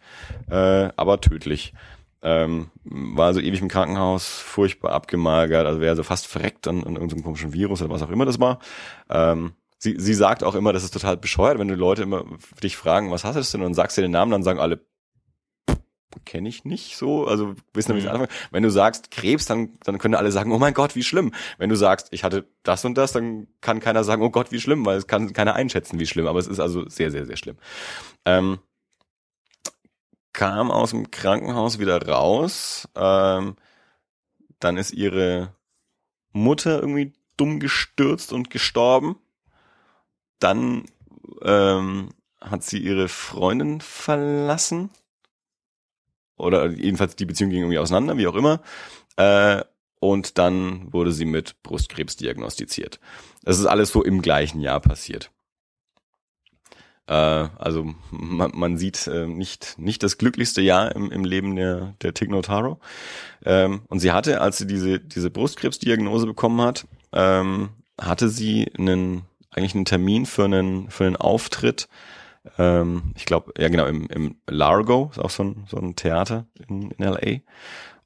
[0.50, 1.74] äh, aber tödlich.
[2.22, 6.96] Ähm, war also ewig im Krankenhaus, furchtbar abgemagert, also wäre so fast verreckt an, an
[6.96, 8.60] irgendeinem komischen Virus oder was auch immer das war.
[9.10, 12.26] Ähm, sie, sie sagt auch immer, das ist total bescheuert, wenn die Leute immer
[12.62, 14.82] dich fragen, was hast du denn und sagst dir den Namen, dann sagen alle,
[16.26, 18.12] kenne ich nicht so, also wissen nämlich Mhm.
[18.12, 18.32] anfangen.
[18.52, 21.34] Wenn du sagst Krebs, dann, dann können alle sagen, oh mein Gott, wie schlimm.
[21.58, 24.60] Wenn du sagst, ich hatte das und das, dann kann keiner sagen, oh Gott, wie
[24.60, 26.28] schlimm, weil es kann keiner einschätzen, wie schlimm.
[26.28, 27.58] Aber es ist also sehr, sehr, sehr schlimm.
[28.26, 28.58] Ähm,
[30.34, 32.88] kam aus dem Krankenhaus wieder raus.
[32.96, 33.56] Ähm,
[34.60, 35.56] dann ist ihre
[36.32, 39.18] Mutter irgendwie dumm gestürzt und gestorben.
[40.40, 40.86] Dann
[41.42, 42.10] ähm,
[42.42, 44.90] hat sie ihre Freundin verlassen.
[46.38, 48.62] Oder jedenfalls die Beziehung ging irgendwie auseinander, wie auch immer.
[49.18, 49.64] Äh,
[50.00, 53.00] und dann wurde sie mit Brustkrebs diagnostiziert.
[53.44, 55.32] Das ist alles so im gleichen Jahr passiert.
[57.10, 61.96] Äh, also man, man sieht äh, nicht, nicht das glücklichste Jahr im, im Leben der,
[62.02, 62.80] der Tig Notaro.
[63.44, 67.70] Ähm, und sie hatte, als sie diese, diese Brustkrebsdiagnose bekommen hat, ähm,
[68.00, 71.90] hatte sie einen, eigentlich einen Termin für einen, für einen Auftritt
[72.58, 76.46] ähm, ich glaube, ja genau, im, im Largo, ist auch so ein, so ein Theater
[76.68, 77.40] in, in LA.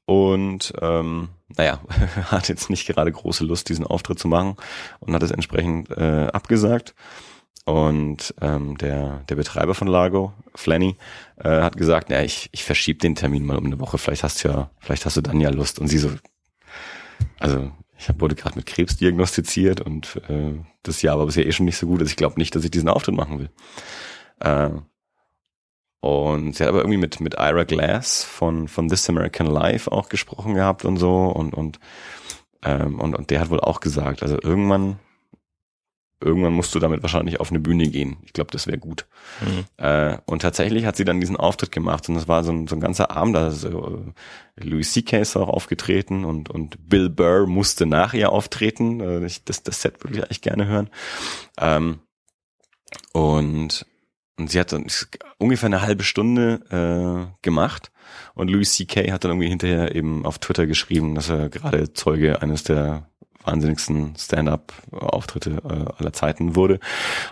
[0.06, 1.80] Und ähm, naja,
[2.30, 4.56] hat jetzt nicht gerade große Lust, diesen Auftritt zu machen
[5.00, 6.94] und hat es entsprechend äh, abgesagt.
[7.64, 10.96] Und ähm, der, der Betreiber von Largo, Flanny,
[11.36, 14.44] äh, hat gesagt, ja, ich, ich verschiebe den Termin mal um eine Woche, vielleicht hast
[14.44, 15.78] du ja, vielleicht hast du dann ja Lust.
[15.78, 16.10] Und sie so,
[17.38, 21.64] also ich wurde gerade mit Krebs diagnostiziert und äh, das Jahr war bisher eh schon
[21.64, 23.50] nicht so gut, also ich glaube nicht, dass ich diesen Auftritt machen will.
[24.40, 24.70] Äh,
[26.00, 30.10] und sie hat aber irgendwie mit, mit Ira Glass von, von This American Life auch
[30.10, 31.80] gesprochen gehabt und so und, und,
[32.62, 34.98] ähm, und, und der hat wohl auch gesagt, also irgendwann,
[36.20, 38.16] irgendwann musst du damit wahrscheinlich auf eine Bühne gehen.
[38.24, 39.06] Ich glaube, das wäre gut.
[39.40, 39.64] Mhm.
[39.76, 42.76] Äh, und tatsächlich hat sie dann diesen Auftritt gemacht und das war so ein, so
[42.76, 43.70] ein ganzer Abend, da ist äh,
[44.56, 45.18] Louis C.K.
[45.18, 49.00] ist auch aufgetreten und, und Bill Burr musste nach ihr auftreten.
[49.00, 50.90] Äh, ich, das, das Set würde ich eigentlich gerne hören.
[51.58, 52.00] Ähm,
[53.12, 53.86] und
[54.36, 54.86] und sie hat dann
[55.38, 57.92] ungefähr eine halbe Stunde äh, gemacht
[58.34, 59.12] und Louis C.K.
[59.12, 63.08] hat dann irgendwie hinterher eben auf Twitter geschrieben, dass er gerade Zeuge eines der
[63.44, 66.80] wahnsinnigsten Stand-up-Auftritte äh, aller Zeiten wurde.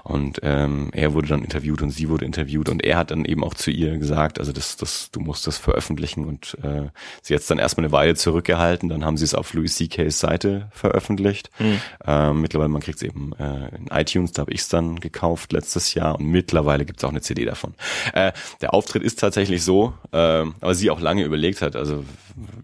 [0.05, 3.43] Und ähm, er wurde dann interviewt und sie wurde interviewt und er hat dann eben
[3.45, 6.89] auch zu ihr gesagt, also das, das, du musst das veröffentlichen und äh,
[7.23, 10.21] sie hat es dann erstmal eine Weile zurückgehalten, dann haben sie es auf Louis C.K.'s
[10.21, 11.51] Seite veröffentlicht.
[11.59, 11.81] Mhm.
[12.07, 15.53] Ähm, mittlerweile, man kriegt es eben äh, in iTunes, da habe ich es dann gekauft
[15.53, 17.75] letztes Jahr und mittlerweile gibt es auch eine CD davon.
[18.13, 22.05] Äh, der Auftritt ist tatsächlich so, äh, aber sie auch lange überlegt hat, also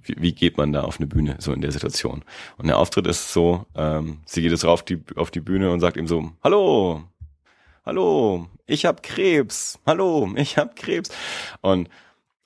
[0.05, 2.23] wie, wie geht man da auf eine Bühne so in der Situation.
[2.57, 5.71] Und der Auftritt ist so so, ähm, sie geht jetzt rauf die, auf die Bühne
[5.71, 7.05] und sagt ihm so, hallo,
[7.87, 11.11] hallo, ich hab Krebs, hallo, ich hab Krebs.
[11.61, 11.89] Und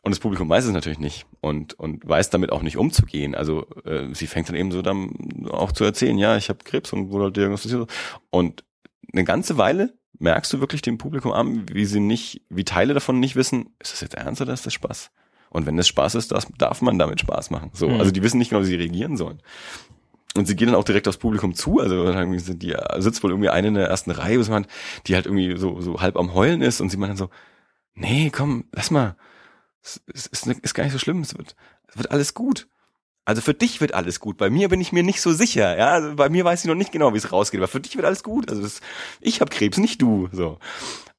[0.03, 3.35] und das Publikum weiß es natürlich nicht und und weiß damit auch nicht umzugehen.
[3.35, 6.93] Also äh, sie fängt dann eben so dann auch zu erzählen, ja, ich habe Krebs
[6.93, 7.91] und wurde halt diagnostiziert.
[8.29, 8.65] Und
[9.11, 13.19] eine ganze Weile merkst du wirklich dem Publikum an, wie sie nicht, wie Teile davon
[13.19, 15.11] nicht wissen, ist das jetzt ernst oder ist das Spaß?
[15.49, 17.71] Und wenn das Spaß ist, das darf man damit Spaß machen.
[17.73, 17.99] So, mhm.
[17.99, 19.41] also die wissen nicht genau, wie sie reagieren sollen.
[20.35, 21.79] Und sie gehen dann auch direkt aufs Publikum zu.
[21.79, 22.11] Also
[22.55, 24.39] die sitzt wohl irgendwie eine in der ersten Reihe,
[25.07, 27.31] die halt irgendwie so, so halb am Heulen ist und sie meint dann so,
[27.95, 29.17] nee, komm, lass mal.
[29.83, 31.21] Es ist, ist gar nicht so schlimm.
[31.21, 31.57] Es wird,
[31.89, 32.69] es wird alles gut.
[33.25, 34.37] Also für dich wird alles gut.
[34.37, 35.77] Bei mir bin ich mir nicht so sicher.
[35.77, 37.61] Ja, also bei mir weiß ich noch nicht genau, wie es rausgeht.
[37.61, 38.49] Aber für dich wird alles gut.
[38.51, 38.81] Also das,
[39.21, 40.29] ich habe Krebs, nicht du.
[40.33, 40.59] So.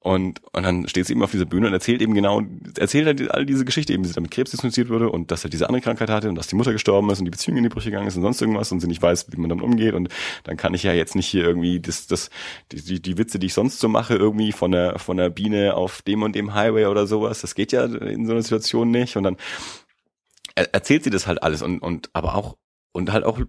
[0.03, 2.41] Und, und dann steht sie eben auf dieser Bühne und erzählt eben genau,
[2.77, 5.49] erzählt halt all diese Geschichte, eben, wie sie damit Krebs diagnostiziert wurde und dass er
[5.49, 7.69] diese andere Krankheit hatte und dass die Mutter gestorben ist und die Beziehung in die
[7.69, 9.93] Brüche gegangen ist und sonst irgendwas und sie nicht weiß, wie man damit umgeht.
[9.93, 10.09] Und
[10.43, 12.29] dann kann ich ja jetzt nicht hier irgendwie das, das,
[12.73, 15.73] die, die, die Witze, die ich sonst so mache, irgendwie von der, von der Biene
[15.73, 17.39] auf dem und dem Highway oder sowas.
[17.39, 19.15] Das geht ja in so einer Situation nicht.
[19.15, 19.37] Und dann
[20.55, 22.57] erzählt sie das halt alles und, und aber auch,
[22.91, 23.39] und halt auch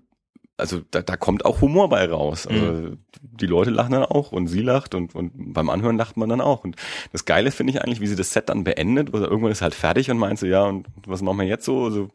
[0.57, 2.47] also da, da kommt auch Humor bei raus.
[2.47, 2.99] Also mhm.
[3.21, 6.41] die Leute lachen dann auch und sie lacht und, und beim Anhören lacht man dann
[6.41, 6.65] auch.
[6.65, 6.77] Und
[7.13, 9.75] das Geile finde ich eigentlich, wie sie das Set dann beendet, oder irgendwann ist halt
[9.75, 11.85] fertig und meint so, ja, und was machen wir jetzt so?
[11.85, 12.09] Also,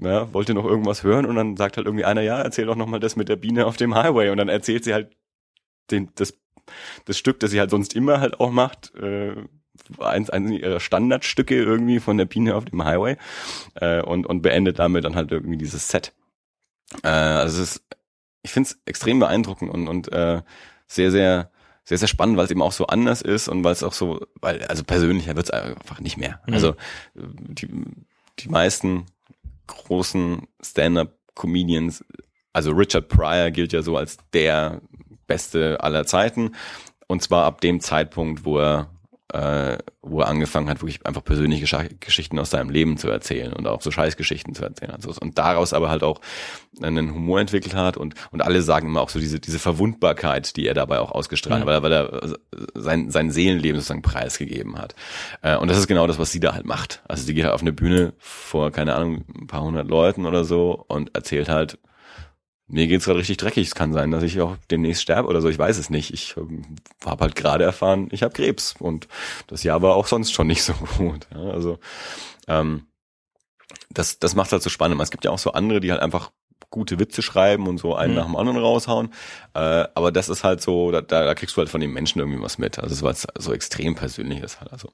[0.00, 1.26] ja, wollt ihr noch irgendwas hören?
[1.26, 3.76] Und dann sagt halt irgendwie einer, ja, erzähl doch nochmal das mit der Biene auf
[3.76, 4.30] dem Highway.
[4.30, 5.10] Und dann erzählt sie halt
[5.90, 6.34] den, das,
[7.04, 9.34] das Stück, das sie halt sonst immer halt auch macht, äh,
[10.00, 13.16] eins, eins ihrer Standardstücke irgendwie von der Biene auf dem Highway
[13.76, 16.12] äh, und, und beendet damit dann halt irgendwie dieses Set.
[17.02, 17.82] Äh, also es ist,
[18.42, 20.42] ich finde es extrem beeindruckend und, und äh,
[20.86, 21.50] sehr, sehr,
[21.84, 24.20] sehr, sehr spannend, weil es eben auch so anders ist und weil es auch so,
[24.40, 26.40] weil, also persönlicher wird es einfach nicht mehr.
[26.46, 26.54] Mhm.
[26.54, 26.74] Also
[27.14, 27.68] die,
[28.38, 29.06] die meisten
[29.66, 32.04] großen Stand-up-Comedians,
[32.52, 34.80] also Richard Pryor gilt ja so als der
[35.26, 36.54] beste aller Zeiten.
[37.06, 38.90] Und zwar ab dem Zeitpunkt, wo er
[39.32, 43.66] äh, wo er angefangen hat, wirklich einfach persönliche Geschichten aus seinem Leben zu erzählen und
[43.66, 44.92] auch so Scheißgeschichten zu erzählen.
[44.92, 46.20] Also, und daraus aber halt auch
[46.80, 50.66] einen Humor entwickelt hat und, und alle sagen immer auch so diese, diese Verwundbarkeit, die
[50.66, 51.82] er dabei auch ausgestrahlt hat, mhm.
[51.82, 52.38] weil, er, weil er
[52.74, 54.94] sein, sein Seelenleben sozusagen preisgegeben hat.
[55.42, 57.02] Äh, und das ist genau das, was sie da halt macht.
[57.06, 60.44] Also sie geht halt auf eine Bühne vor, keine Ahnung, ein paar hundert Leuten oder
[60.44, 61.78] so und erzählt halt
[62.68, 63.66] mir geht's gerade richtig dreckig.
[63.66, 65.48] Es kann sein, dass ich auch demnächst sterbe oder so.
[65.48, 66.12] Ich weiß es nicht.
[66.12, 69.08] Ich ähm, habe halt gerade erfahren, ich habe Krebs und
[69.46, 71.26] das Jahr war auch sonst schon nicht so gut.
[71.34, 71.78] Ja, also
[72.46, 72.86] ähm,
[73.90, 75.00] das, das macht halt so spannend.
[75.00, 76.30] Es gibt ja auch so andere, die halt einfach
[76.70, 78.18] gute Witze schreiben und so einen mhm.
[78.18, 79.14] nach dem anderen raushauen.
[79.54, 82.42] Äh, aber das ist halt so, da, da kriegst du halt von den Menschen irgendwie
[82.42, 82.78] was mit.
[82.78, 84.72] Also es war so extrem persönlich ist halt.
[84.72, 84.92] Also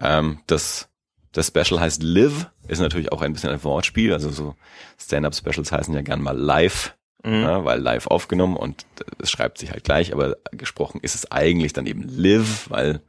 [0.00, 0.88] ähm, das
[1.32, 4.12] das Special heißt Live, ist natürlich auch ein bisschen ein Wortspiel.
[4.12, 4.54] Also so
[4.98, 7.42] Stand-up-Specials heißen ja gern mal Live Mhm.
[7.42, 8.86] Ja, weil live aufgenommen und
[9.18, 13.02] es schreibt sich halt gleich, aber gesprochen ist es eigentlich dann eben live, weil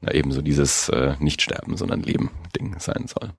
[0.00, 3.32] na, eben so dieses äh, nicht sterben, sondern leben Ding sein soll.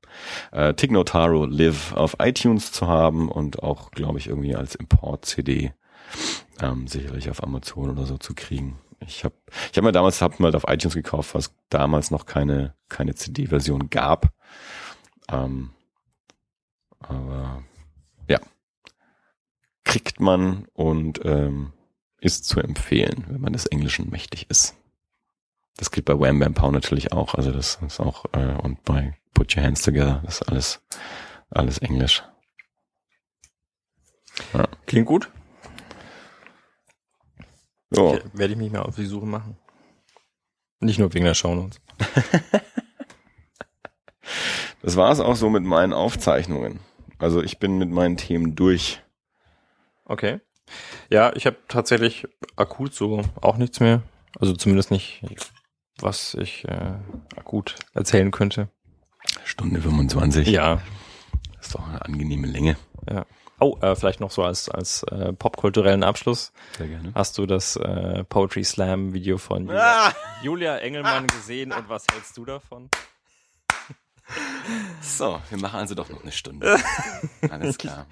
[0.52, 5.73] Äh, Tig Notaro live auf iTunes zu haben und auch, glaube ich, irgendwie als Import-CD
[6.61, 8.80] ähm, sicherlich auf Amazon oder so zu kriegen.
[9.06, 9.36] Ich habe
[9.72, 13.90] ich hab mir damals hab mal auf iTunes gekauft, was damals noch keine keine CD-Version
[13.90, 14.34] gab.
[15.31, 15.72] Ähm,
[16.99, 17.64] aber
[18.27, 18.40] ja,
[19.90, 21.74] kriegt man und ähm,
[22.22, 24.76] ist zu empfehlen, wenn man des Englischen mächtig ist.
[25.78, 27.34] Das kriegt bei Wham Bam Pow natürlich auch.
[27.34, 30.82] Also das ist auch äh, und bei Put Your Hands Together, das ist alles
[31.49, 32.24] alles Englisch.
[34.86, 35.30] Klingt gut.
[37.91, 38.20] Ja.
[38.34, 39.57] Werde ich mich mal auf die Suche machen.
[40.80, 41.82] Nicht nur wegen der Shownotes.
[44.82, 46.80] Das war es auch so mit meinen Aufzeichnungen.
[47.18, 49.02] Also ich bin mit meinen Themen durch.
[50.10, 50.40] Okay.
[51.10, 54.02] Ja, ich habe tatsächlich akut so auch nichts mehr.
[54.40, 55.22] Also zumindest nicht,
[55.99, 56.94] was ich äh,
[57.36, 58.69] akut erzählen könnte.
[59.45, 60.48] Stunde 25.
[60.48, 60.81] Ja.
[61.57, 62.76] Das ist doch eine angenehme Länge.
[63.10, 63.26] Ja.
[63.60, 66.53] Oh, äh, vielleicht noch so als, als äh, popkulturellen Abschluss.
[66.77, 67.11] Sehr gerne.
[67.14, 70.14] Hast du das äh, Poetry Slam Video von Julia, Ah!
[70.41, 72.90] Julia Engelmann gesehen und was hältst du davon?
[75.02, 76.77] So, wir machen also doch noch eine Stunde.
[77.49, 78.06] Alles klar.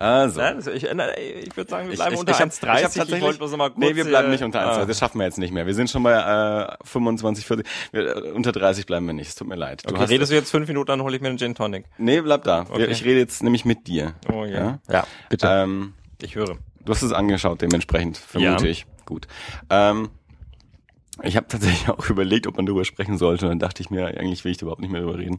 [0.00, 0.40] Also.
[0.40, 2.74] Nein, also ich, äh, ich würde sagen, wir Ich- bleiben ich- unter ich hab- 1,30.
[2.76, 4.86] ich tatsächlich- wollte bloß noch mal kurz, Nee, wir bleiben äh, nicht unter 1, ah.
[4.86, 5.66] das schaffen wir jetzt nicht mehr.
[5.66, 7.66] Wir sind schon bei äh, 25, 40.
[7.92, 9.28] Wir, äh, unter 30 bleiben wir nicht.
[9.28, 9.82] Es tut mir leid.
[9.86, 11.84] Du Okay, redest du jetzt fünf Minuten, dann hole ich mir einen Gin Tonic.
[11.98, 12.62] nee, bleib da.
[12.62, 12.86] Okay.
[12.86, 14.14] ich rede jetzt nämlich mit dir.
[14.32, 14.78] Oh Ja?
[14.90, 15.46] Ja, bitte.
[15.46, 16.56] Ähm, ich höre.
[16.82, 18.70] Du hast es angeschaut, dementsprechend vermute Ja.
[18.70, 18.86] ich.
[19.04, 19.26] Gut.
[19.68, 20.08] Ähm,
[21.22, 23.46] ich habe tatsächlich auch überlegt, ob man darüber sprechen sollte.
[23.46, 25.38] Und dann dachte ich mir, eigentlich will ich überhaupt nicht mehr darüber reden.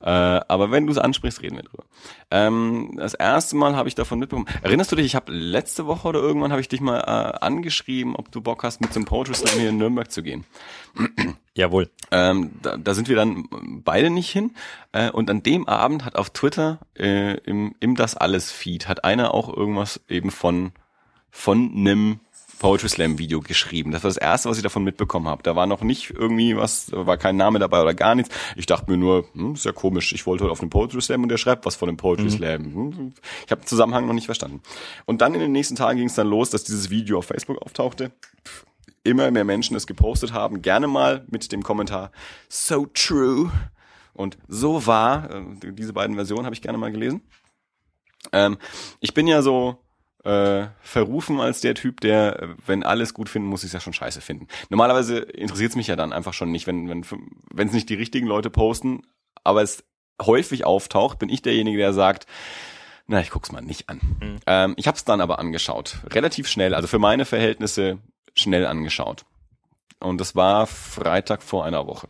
[0.00, 1.84] Äh, aber wenn du es ansprichst, reden wir drüber.
[2.30, 4.48] Ähm, das erste Mal habe ich davon mitbekommen.
[4.62, 8.16] Erinnerst du dich, ich habe letzte Woche oder irgendwann habe ich dich mal äh, angeschrieben,
[8.16, 10.44] ob du Bock hast, mit zum Poetry Slam hier in Nürnberg zu gehen.
[11.54, 11.90] Jawohl.
[12.10, 13.48] Ähm, da, da sind wir dann
[13.84, 14.52] beide nicht hin.
[14.92, 19.04] Äh, und an dem Abend hat auf Twitter äh, im, im Das Alles Feed hat
[19.04, 20.72] einer auch irgendwas eben von
[21.34, 22.20] von einem
[22.58, 23.90] Poetry Slam Video geschrieben.
[23.90, 25.42] Das war das erste, was ich davon mitbekommen habe.
[25.42, 28.34] Da war noch nicht irgendwie was, da war kein Name dabei oder gar nichts.
[28.56, 30.12] Ich dachte mir nur, hm, ist ja komisch.
[30.12, 32.64] Ich wollte heute auf den Poetry Slam und der schreibt was von dem Poetry Slam.
[32.64, 33.14] Hm,
[33.44, 34.62] Ich habe den Zusammenhang noch nicht verstanden.
[35.04, 37.60] Und dann in den nächsten Tagen ging es dann los, dass dieses Video auf Facebook
[37.62, 38.12] auftauchte
[39.04, 42.10] immer mehr Menschen es gepostet haben, gerne mal mit dem Kommentar
[42.48, 43.52] so true
[44.14, 45.30] und so wahr.
[45.30, 47.20] Äh, Diese beiden Versionen habe ich gerne mal gelesen.
[48.32, 48.56] Ähm,
[49.00, 49.83] ich bin ja so
[50.24, 53.92] äh, verrufen als der Typ, der, wenn alles gut finden, muss ich es ja schon
[53.92, 54.48] scheiße finden.
[54.70, 57.04] Normalerweise interessiert es mich ja dann einfach schon nicht, wenn wenn
[57.52, 59.02] wenn es nicht die richtigen Leute posten,
[59.42, 59.84] aber es
[60.20, 62.26] häufig auftaucht, bin ich derjenige, der sagt,
[63.06, 64.00] na, ich guck's mal nicht an.
[64.20, 64.36] Mhm.
[64.46, 67.98] Ähm, ich habe es dann aber angeschaut, relativ schnell, also für meine Verhältnisse
[68.34, 69.24] schnell angeschaut.
[70.00, 72.08] Und das war Freitag vor einer Woche.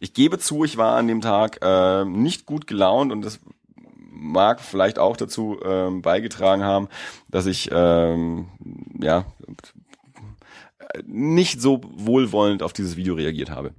[0.00, 3.40] Ich gebe zu, ich war an dem Tag äh, nicht gut gelaunt und das
[4.16, 6.88] mag vielleicht auch dazu ähm, beigetragen haben,
[7.28, 8.48] dass ich ähm,
[9.00, 9.26] ja
[11.04, 13.74] nicht so wohlwollend auf dieses Video reagiert habe.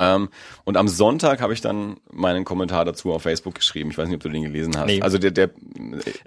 [0.00, 0.30] Ähm,
[0.64, 3.90] und am Sonntag habe ich dann meinen Kommentar dazu auf Facebook geschrieben.
[3.90, 4.86] Ich weiß nicht, ob du den gelesen hast.
[4.86, 5.02] Nee.
[5.02, 5.50] Also der, der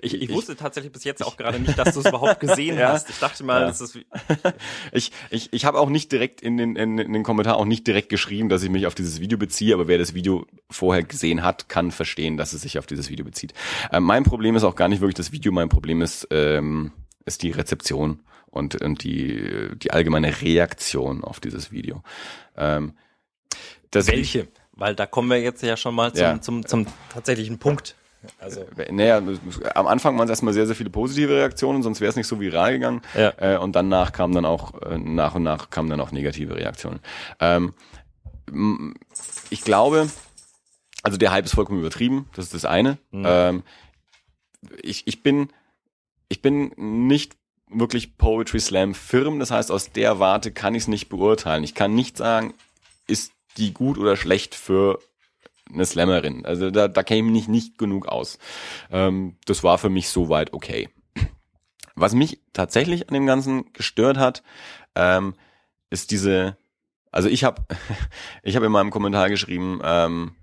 [0.01, 2.89] Ich, ich wusste tatsächlich bis jetzt auch gerade nicht, dass du es überhaupt gesehen Ja.
[2.89, 3.09] hast.
[3.09, 3.67] Ich dachte mal, Ja.
[3.67, 3.97] das ist
[4.91, 7.87] Ich, ich, ich habe auch nicht direkt in den, in, in den Kommentar auch nicht
[7.87, 11.43] direkt geschrieben, dass ich mich auf dieses Video beziehe, aber wer das Video vorher gesehen
[11.43, 13.53] hat, kann verstehen, dass es sich auf dieses Video bezieht.
[13.91, 16.91] Ähm, mein Problem ist auch gar nicht wirklich das Video, mein Problem ist, ähm,
[17.25, 22.03] ist die Rezeption und, und die, die allgemeine Reaktion auf dieses Video.
[22.55, 22.93] Ähm,
[23.91, 24.47] das welche?
[24.73, 26.41] Weil da kommen wir jetzt ja schon mal zum, Ja.
[26.41, 27.95] zum, zum tatsächlichen Punkt.
[28.39, 29.21] Also Naja,
[29.75, 32.39] am Anfang waren es erstmal sehr, sehr viele positive Reaktionen, sonst wäre es nicht so
[32.39, 33.01] viral gegangen.
[33.15, 33.33] Ja.
[33.37, 37.01] Äh, und danach kamen dann auch, äh, nach und nach kamen dann auch negative Reaktionen.
[37.39, 37.73] Ähm,
[39.49, 40.09] ich glaube,
[41.01, 42.97] also der Hype ist vollkommen übertrieben, das ist das eine.
[43.11, 43.23] Mhm.
[43.27, 43.63] Ähm,
[44.81, 45.49] ich, ich bin,
[46.29, 47.35] ich bin nicht
[47.69, 51.63] wirklich Poetry Slam firm, das heißt, aus der Warte kann ich es nicht beurteilen.
[51.63, 52.53] Ich kann nicht sagen,
[53.07, 54.99] ist die gut oder schlecht für
[55.71, 56.45] eine Slammerin.
[56.45, 58.37] Also da, da käme ich nicht, genug aus.
[58.91, 60.89] Ähm, das war für mich soweit okay.
[61.95, 64.43] Was mich tatsächlich an dem Ganzen gestört hat,
[64.95, 65.35] ähm,
[65.89, 66.57] ist diese,
[67.11, 67.63] also ich habe
[68.43, 70.35] ich hab in meinem Kommentar geschrieben, ähm,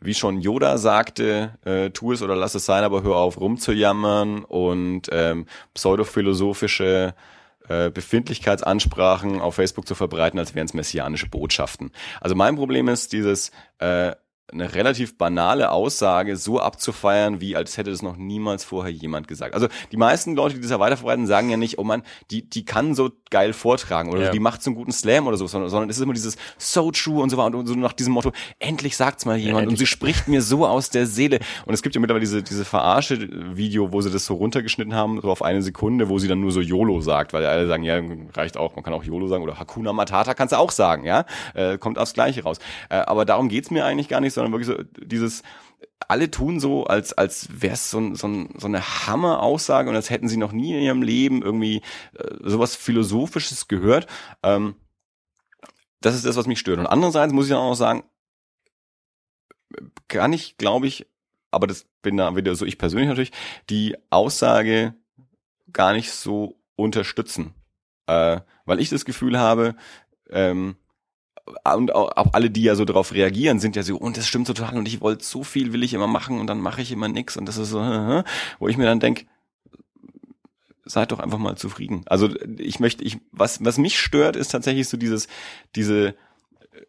[0.00, 4.44] wie schon Yoda sagte, äh, tu es oder lass es sein, aber hör auf rumzujammern
[4.44, 7.14] und ähm, pseudophilosophische
[7.68, 11.92] äh, Befindlichkeitsansprachen auf Facebook zu verbreiten, als wären es messianische Botschaften.
[12.20, 14.12] Also mein Problem ist dieses, äh,
[14.52, 19.54] eine relativ banale Aussage so abzufeiern, wie als hätte es noch niemals vorher jemand gesagt.
[19.54, 22.64] Also die meisten Leute, die das ja weiterverbreiten, sagen ja nicht, oh man, die, die
[22.64, 24.30] kann so geil vortragen oder Ja.
[24.30, 26.92] die macht so einen guten Slam oder so, sondern, sondern es ist immer dieses so
[26.92, 29.80] true und so weiter und so nach diesem Motto, endlich sagt's mal jemand und endlich.
[29.80, 31.40] sie spricht mir so aus der Seele.
[31.64, 35.30] Und es gibt ja mittlerweile diese, diese Verarsche-Video, wo sie das so runtergeschnitten haben, so
[35.30, 38.00] auf eine Sekunde, wo sie dann nur so YOLO sagt, weil alle sagen, ja,
[38.34, 41.24] reicht auch, man kann auch YOLO sagen oder Hakuna Matata kannst du auch sagen, ja,
[41.54, 42.58] äh, kommt aufs Gleiche raus.
[42.88, 45.42] Äh, aber darum geht's mir eigentlich gar nicht, sondern wirklich so dieses,
[46.08, 50.28] alle tun so, als, als wäre es so, so, so eine Hammer-Aussage und als hätten
[50.28, 51.82] sie noch nie in ihrem Leben irgendwie
[52.14, 54.06] äh, sowas Philosophisches gehört.
[54.42, 54.76] Ähm,
[56.00, 56.78] das ist das, was mich stört.
[56.78, 58.04] Und andererseits muss ich dann auch sagen,
[60.08, 61.06] kann ich, glaube ich,
[61.50, 63.32] aber das bin da wieder so ich persönlich natürlich,
[63.70, 64.94] die Aussage
[65.72, 67.54] gar nicht so unterstützen.
[68.06, 69.74] Äh, weil ich das Gefühl habe,
[70.30, 70.76] ähm,
[71.74, 74.46] und auch, auch alle, die ja so darauf reagieren, sind ja so, und das stimmt
[74.46, 77.08] total und ich wollte so viel, will ich immer machen und dann mache ich immer
[77.08, 77.80] nix und das ist so,
[78.58, 79.26] wo ich mir dann denk,
[80.84, 82.02] seid doch einfach mal zufrieden.
[82.06, 85.26] Also ich möchte, ich, was, was mich stört, ist tatsächlich so dieses,
[85.74, 86.14] diese,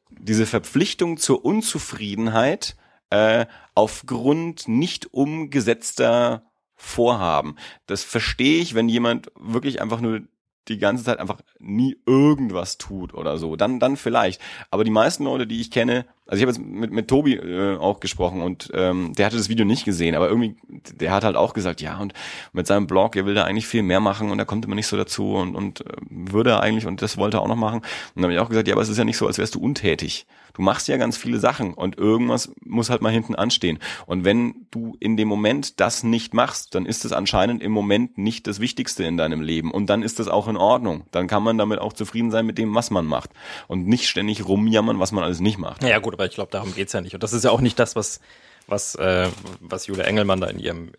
[0.10, 2.76] diese Verpflichtung zur Unzufriedenheit
[3.10, 6.44] äh, aufgrund nicht umgesetzter
[6.76, 7.56] Vorhaben.
[7.88, 10.22] Das verstehe ich, wenn jemand wirklich einfach nur
[10.69, 14.41] die ganze Zeit einfach nie irgendwas tut oder so, dann dann vielleicht.
[14.72, 17.78] Aber die meisten Leute, die ich kenne, also ich habe jetzt mit mit Tobi äh,
[17.78, 21.36] auch gesprochen und ähm, der hatte das Video nicht gesehen, aber irgendwie der hat halt
[21.36, 22.14] auch gesagt, ja und
[22.54, 24.88] mit seinem Blog, er will da eigentlich viel mehr machen und er kommt immer nicht
[24.88, 27.80] so dazu und und äh, würde er eigentlich und das wollte er auch noch machen.
[27.80, 29.56] Und dann habe ich auch gesagt, ja, aber es ist ja nicht so, als wärst
[29.56, 30.26] du untätig.
[30.58, 33.78] Du machst ja ganz viele Sachen und irgendwas muss halt mal hinten anstehen.
[34.08, 38.18] Und wenn du in dem Moment das nicht machst, dann ist es anscheinend im Moment
[38.18, 39.70] nicht das Wichtigste in deinem Leben.
[39.70, 41.04] Und dann ist das auch in Ordnung.
[41.12, 43.30] Dann kann man damit auch zufrieden sein mit dem, was man macht.
[43.68, 45.84] Und nicht ständig rumjammern, was man alles nicht macht.
[45.84, 47.14] Ja gut, aber ich glaube, darum geht's ja nicht.
[47.14, 48.19] Und das ist ja auch nicht das, was,
[48.68, 49.30] was, äh,
[49.60, 50.91] was Julia Engelmann da in ihrem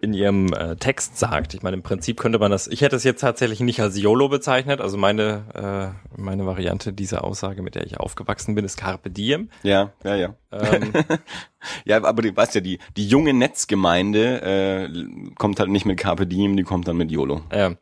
[0.00, 1.54] in ihrem äh, Text sagt.
[1.54, 4.28] Ich meine, im Prinzip könnte man das, ich hätte es jetzt tatsächlich nicht als YOLO
[4.28, 9.10] bezeichnet, also meine, äh, meine Variante dieser Aussage, mit der ich aufgewachsen bin, ist Carpe
[9.10, 9.48] Diem.
[9.62, 10.34] Ja, ja, ja.
[10.52, 10.92] Ähm,
[11.86, 16.26] Ja, aber du weißt ja, die, die junge Netzgemeinde äh, kommt halt nicht mit Carpe
[16.26, 17.40] Diem, die kommt dann mit YOLO.
[17.50, 17.74] Ja.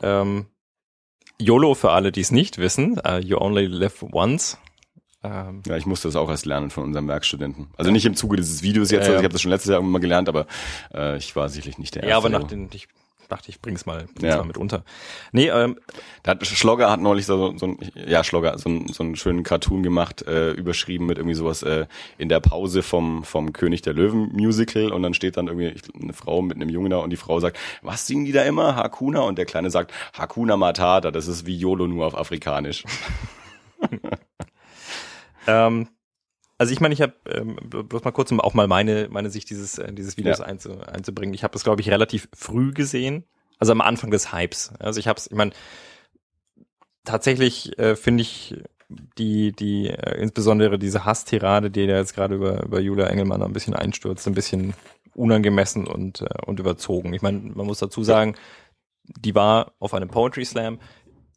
[0.00, 0.46] Ähm,
[1.38, 4.58] YOLO für alle, die es nicht wissen, uh, you only live once.
[5.24, 7.68] Ähm, Ja, ich musste das auch erst lernen von unserem Werkstudenten.
[7.76, 9.08] Also nicht im Zuge dieses Videos jetzt, ja.
[9.08, 10.46] also ich habe das schon letztes Jahr irgendwann mal gelernt, aber
[10.94, 12.10] äh, ich war sicherlich nicht der Erste.
[12.10, 12.86] ja, aber nach den, ich
[13.30, 14.36] dachte, ich bring's mal, bring's Ja.
[14.36, 14.84] mal mit unter.
[15.32, 15.78] Nee, ähm,
[16.24, 19.44] Da hat, Schlogger hat neulich so, so ein, ja, Schlogger, so, ein, so einen schönen
[19.44, 21.86] Cartoon gemacht, äh, überschrieben mit irgendwie sowas äh,
[22.18, 26.12] in der Pause vom, vom König der Löwen Musical und dann steht dann irgendwie eine
[26.12, 28.76] Frau mit einem Jungen da und die Frau sagt, was singen die da immer?
[28.76, 29.20] Hakuna?
[29.22, 32.84] Und der Kleine sagt, Hakuna Matata, das ist wie YOLO nur auf Afrikanisch.
[35.46, 35.88] Ähm,
[36.58, 39.50] also ich meine, ich habe ähm, bloß mal kurz, um auch mal meine meine Sicht
[39.50, 40.44] dieses äh, dieses Videos Ja.
[40.44, 41.34] einzu, einzubringen.
[41.34, 43.24] Ich habe das, glaube ich, relativ früh gesehen,
[43.58, 44.72] also am Anfang des Hypes.
[44.78, 45.50] Also ich habe es, ich meine,
[47.04, 48.54] tatsächlich äh, finde ich
[49.18, 53.52] die die äh, insbesondere diese Hasstirade, die da jetzt gerade über über Julia Engelmann ein
[53.52, 54.74] bisschen einstürzt, ein bisschen
[55.14, 57.12] unangemessen und äh, und überzogen.
[57.14, 58.36] Ich meine, man muss dazu sagen,
[59.04, 60.78] die war auf einem Poetry Slam.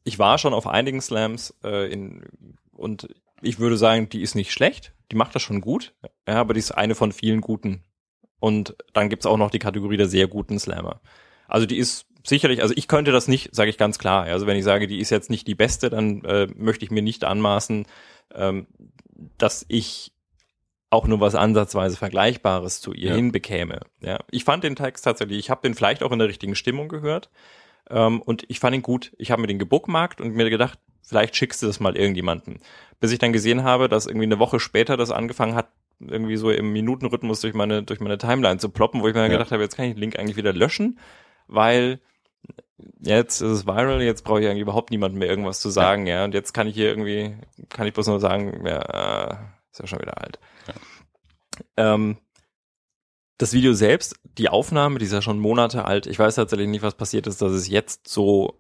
[0.04, 2.24] Ich war schon auf einigen Slams äh, in
[2.72, 3.08] und
[3.42, 5.94] ich würde sagen, die ist nicht schlecht, die macht das schon gut,
[6.28, 7.84] ja, aber die ist eine von vielen guten.
[8.40, 11.02] Und dann gibt's auch noch die Kategorie der sehr guten Slammer.
[11.48, 14.26] Also die ist sicherlich, also ich könnte das nicht, sage ich ganz klar.
[14.26, 17.02] Also wenn ich sage, die ist jetzt nicht die beste, dann äh, möchte ich mir
[17.02, 17.86] nicht anmaßen,
[18.36, 18.68] ähm,
[19.38, 20.12] dass ich
[20.90, 23.16] auch nur was ansatzweise Vergleichbares zu ihr Ja.
[23.16, 23.80] hinbekäme.
[24.02, 26.88] Ja, ich fand den Text tatsächlich, ich habe den vielleicht auch in der richtigen Stimmung
[26.90, 27.30] gehört
[27.90, 29.14] ähm, und ich fand ihn gut.
[29.18, 32.60] Ich habe mir den gebookmarkt und mir gedacht, vielleicht schickst du das mal irgendjemanden.
[33.00, 35.70] Bis ich dann gesehen habe, dass irgendwie eine Woche später das angefangen hat,
[36.00, 39.32] irgendwie so im Minutenrhythmus durch meine durch meine Timeline zu ploppen, wo ich mir dann
[39.32, 39.38] Ja.
[39.38, 41.00] gedacht habe, jetzt kann ich den Link eigentlich wieder löschen,
[41.48, 42.00] weil
[43.00, 46.24] jetzt ist es viral, jetzt brauche ich eigentlich überhaupt niemandem mehr irgendwas zu sagen, ja.
[46.24, 47.36] Und jetzt kann ich hier irgendwie,
[47.70, 49.36] kann ich bloß nur sagen, ja, äh,
[49.72, 50.40] ist ja schon wieder alt.
[51.76, 52.18] Ähm,
[53.40, 56.08] das Video selbst, die Aufnahme, die ist ja schon Monate alt.
[56.08, 58.60] Ich weiß tatsächlich nicht, was passiert ist, dass es jetzt so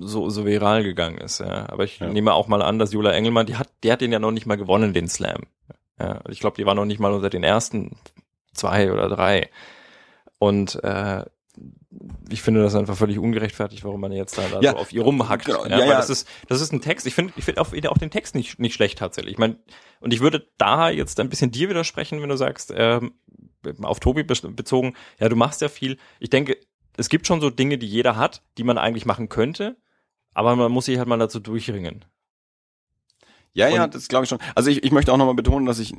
[0.00, 1.40] so so viral gegangen ist.
[1.40, 1.68] Ja.
[1.70, 2.08] Aber ich Ja.
[2.08, 4.46] nehme auch mal an, dass Julia Engelmann, die hat, die hat den ja noch nicht
[4.46, 5.42] mal gewonnen, den Slam.
[5.98, 6.20] Ja.
[6.28, 7.96] Ich glaube, die war noch nicht mal unter den ersten
[8.52, 9.50] zwei oder drei.
[10.38, 11.24] Und äh,
[12.28, 15.02] ich finde das einfach völlig ungerechtfertigt, warum man jetzt da, da Ja, so auf ihr
[15.02, 15.44] rumhackt.
[15.46, 15.96] genau, ja, ja, ja.
[15.96, 17.06] Das ist das ist ein Text.
[17.06, 19.34] Ich finde ich finde auch, auch den Text nicht nicht schlecht tatsächlich.
[19.34, 19.56] Ich meine,
[20.00, 23.14] und ich würde da jetzt ein bisschen dir widersprechen, wenn du sagst, ähm,
[23.82, 25.96] auf Tobi bezogen, ja, du machst ja viel.
[26.18, 26.58] Ich denke,
[26.96, 29.76] es gibt schon so Dinge, die jeder hat, die man eigentlich machen könnte,
[30.34, 32.04] aber man muss sich halt mal dazu durchringen.
[33.56, 34.38] Ja, ja, das glaube ich schon.
[34.56, 35.94] Also ich, ich möchte auch nochmal betonen, dass ich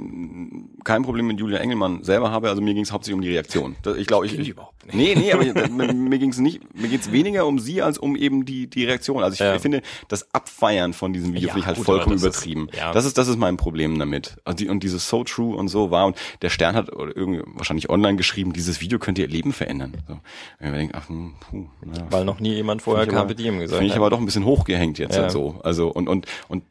[0.83, 2.49] kein Problem mit Julia Engelmann selber habe.
[2.49, 3.77] Also mir ging es hauptsächlich um die Reaktion.
[3.97, 4.95] Ich glaube, ich, ich überhaupt nicht.
[4.95, 8.17] Nee, nee, aber mir, mir ging es nicht, mir geht's weniger um sie als um
[8.17, 9.23] eben die die Reaktion.
[9.23, 9.57] Also ich, Ja.
[9.59, 12.67] finde das Abfeiern von diesem Video Ja, finde ich halt gut, vollkommen das ist- übertrieben.
[12.77, 12.91] ja.
[12.91, 14.35] Das ist das ist mein Problem damit.
[14.43, 17.89] Also die, und dieses so true und so war und der Stern hat irgendwie wahrscheinlich
[17.89, 19.93] online geschrieben, dieses Video könnte ihr Leben verändern.
[20.07, 20.13] So.
[20.13, 20.21] Und
[20.59, 23.77] ich denke, ach, hm, puh, naja, Weil noch nie jemand vorher aber- Carpe Diem gesagt
[23.79, 25.21] Finde ich aber doch ein bisschen hochgehängt jetzt Ja.
[25.23, 25.61] halt so.
[25.63, 26.63] Also und und und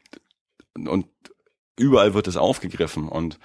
[0.75, 1.07] und
[1.77, 3.07] überall wird es aufgegriffen.
[3.07, 3.39] Und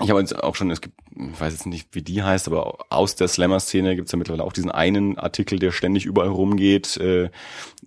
[0.00, 2.78] ich habe jetzt auch schon, es gibt, ich weiß jetzt nicht, wie die heißt, aber
[2.88, 6.96] aus der Slammer-Szene gibt es ja mittlerweile auch diesen einen Artikel, der ständig überall rumgeht,
[6.96, 7.28] äh,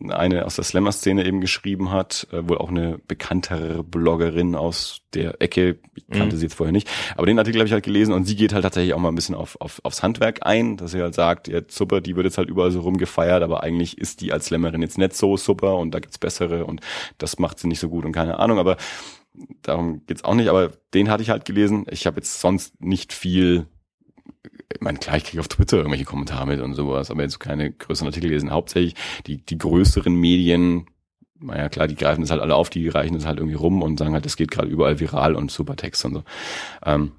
[0.09, 5.41] eine aus der Slammer-Szene eben geschrieben hat, äh, wohl auch eine bekanntere Bloggerin aus der
[5.41, 6.39] Ecke, ich kannte Mhm.
[6.39, 6.87] sie jetzt vorher nicht,
[7.17, 9.15] aber den Artikel habe ich halt gelesen und sie geht halt tatsächlich auch mal ein
[9.15, 12.37] bisschen auf, auf, aufs Handwerk ein, dass sie halt sagt, ja, super, die wird jetzt
[12.37, 15.91] halt überall so rumgefeiert, aber eigentlich ist die als Slammerin jetzt nicht so super und
[15.91, 16.81] da gibt's bessere und
[17.17, 18.77] das macht sie nicht so gut und keine Ahnung, aber
[19.67, 21.85] darum geht's auch nicht, aber den hatte ich halt gelesen.
[21.89, 23.67] Ich habe jetzt sonst nicht viel,
[24.73, 27.71] ich meine, klar, ich kriege auf Twitter irgendwelche Kommentare mit und sowas, aber jetzt keine
[27.71, 28.51] größeren Artikel gelesen.
[28.51, 28.95] Hauptsächlich
[29.27, 30.87] die, die größeren Medien,
[31.39, 33.99] naja klar, die greifen das halt alle auf, die reichen das halt irgendwie rum und
[33.99, 36.23] sagen halt, das geht gerade überall viral und super Text und so.
[36.83, 37.13] Ähm,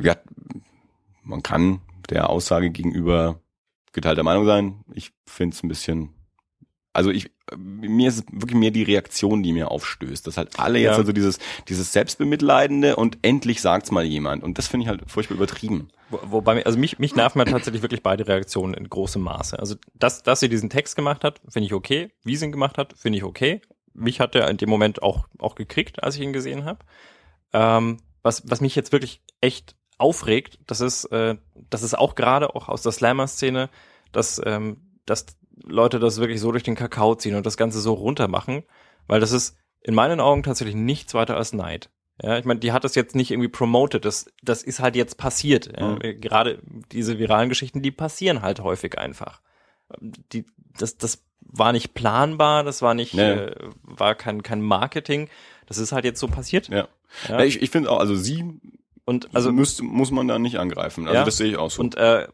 [0.00, 0.16] ja,
[1.22, 1.80] man kann
[2.10, 3.40] der Aussage gegenüber
[3.92, 4.84] geteilter Meinung sein.
[4.94, 6.10] Ich finde es ein bisschen
[6.92, 10.26] also ich, mir ist es wirklich mehr die Reaktion, die mir aufstößt.
[10.26, 10.98] Dass halt alle jetzt Ja.
[10.98, 11.38] also dieses,
[11.68, 14.42] dieses Selbstbemitleidende und endlich sagt's mal jemand.
[14.42, 15.88] Und das finde ich halt furchtbar übertrieben.
[16.10, 19.58] Wo, wobei, also mich, mich nerven halt tatsächlich wirklich beide Reaktionen in großem Maße.
[19.58, 22.10] Also, dass, dass sie diesen Text gemacht hat, finde ich okay.
[22.24, 23.60] Wie sie ihn gemacht hat, finde ich okay.
[23.94, 26.80] Mich hat er in dem Moment auch, auch gekriegt, als ich ihn gesehen habe.
[27.52, 31.36] Ähm, was, was mich jetzt wirklich echt aufregt, das ist, äh,
[31.70, 33.68] das ist auch gerade auch aus der Slammer-Szene,
[34.12, 35.26] dass, ähm, dass
[35.64, 38.64] Leute das wirklich so durch den Kakao ziehen und das Ganze so runter machen,
[39.06, 41.90] weil das ist in meinen Augen tatsächlich nichts weiter als Neid.
[42.22, 45.16] Ja, ich meine, die hat das jetzt nicht irgendwie promoted, das, das ist halt jetzt
[45.16, 45.70] passiert.
[45.76, 45.88] Ja.
[45.92, 46.00] Mhm.
[46.02, 46.62] Äh, Gerade
[46.92, 49.40] diese viralen Geschichten, die passieren halt häufig einfach.
[50.00, 50.44] Die,
[50.78, 53.22] das, das war nicht planbar, das war nicht, Nee.
[53.30, 55.28] äh, war kein, kein Marketing.
[55.66, 56.68] Das ist halt jetzt so passiert.
[56.68, 56.88] Ja.
[57.28, 57.38] Ja.
[57.38, 58.44] ja ich ich finde auch, also sie
[59.04, 61.06] Und also also müsste, muss man da nicht angreifen.
[61.06, 61.24] Also Ja.
[61.24, 61.80] das sehe ich auch so.
[61.82, 62.28] Und äh,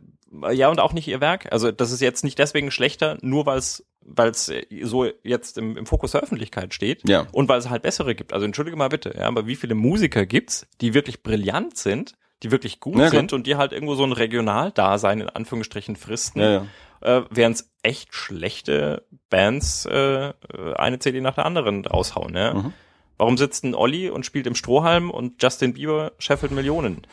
[0.53, 1.51] ja, und auch nicht ihr Werk.
[1.53, 4.51] Also das ist jetzt nicht deswegen schlechter, nur weil es weil es
[4.85, 7.27] so jetzt im, im Fokus der Öffentlichkeit steht Ja.
[7.33, 8.33] und weil es halt bessere gibt.
[8.33, 12.51] Also entschuldige mal bitte, ja, aber wie viele Musiker gibt's, die wirklich brillant sind, die
[12.51, 16.67] wirklich gut Ja, sind und die halt irgendwo so ein Regionaldasein in Anführungsstrichen fristen, ja,
[17.03, 17.19] ja.
[17.19, 20.33] äh, während es echt schlechte Bands äh,
[20.77, 22.35] eine CD nach der anderen raushauen.
[22.35, 22.55] Ja?
[22.55, 22.73] Mhm.
[23.19, 27.07] Warum sitzt ein Olli und spielt im Strohhalm und Justin Bieber scheffelt Millionen?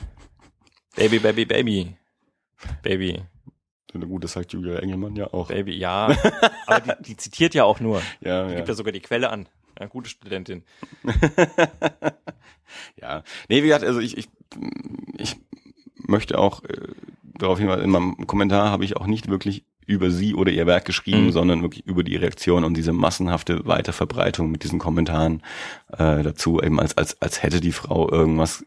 [0.96, 1.98] Baby, Baby, Baby.
[2.84, 3.22] Baby,
[3.94, 5.48] eine gute sagt Julia Engelmann ja auch.
[5.48, 6.08] Baby, ja.
[6.68, 8.02] Aber die, die zitiert ja auch nur.
[8.22, 8.56] Ja, Die ja.
[8.58, 9.48] gibt ja sogar die Quelle an.
[9.80, 10.64] Ja, gute Studentin.
[13.00, 14.28] Ja, nee, wie gesagt, also ich, ich,
[15.18, 15.36] ich
[16.08, 16.88] möchte auch äh,
[17.38, 20.86] darauf hinweisen, in meinem Kommentar habe ich auch nicht wirklich über sie oder ihr Werk
[20.86, 21.32] geschrieben, Mhm.
[21.32, 25.44] sondern wirklich über die Reaktion und diese massenhafte Weiterverbreitung mit diesen Kommentaren
[25.94, 28.66] äh, dazu, eben als, als, als hätte die Frau irgendwas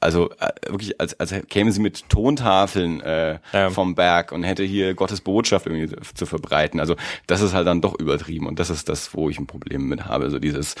[0.00, 3.70] also äh, wirklich, als, als käme sie mit Tontafeln äh, Ja.
[3.70, 6.78] vom Berg und hätte hier Gottes Botschaft irgendwie zu verbreiten.
[6.80, 6.94] Also
[7.26, 10.04] das ist halt dann doch übertrieben und das ist das, wo ich ein Problem mit
[10.04, 10.30] habe.
[10.30, 10.76] So dieses,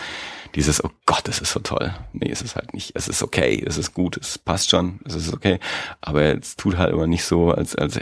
[0.54, 1.92] dieses, oh Gott, das ist so toll.
[2.12, 5.14] Nee, es ist halt nicht, es ist okay, es ist gut, es passt schon, es
[5.14, 5.58] ist okay.
[6.00, 7.98] Aber es tut halt immer nicht so, als, als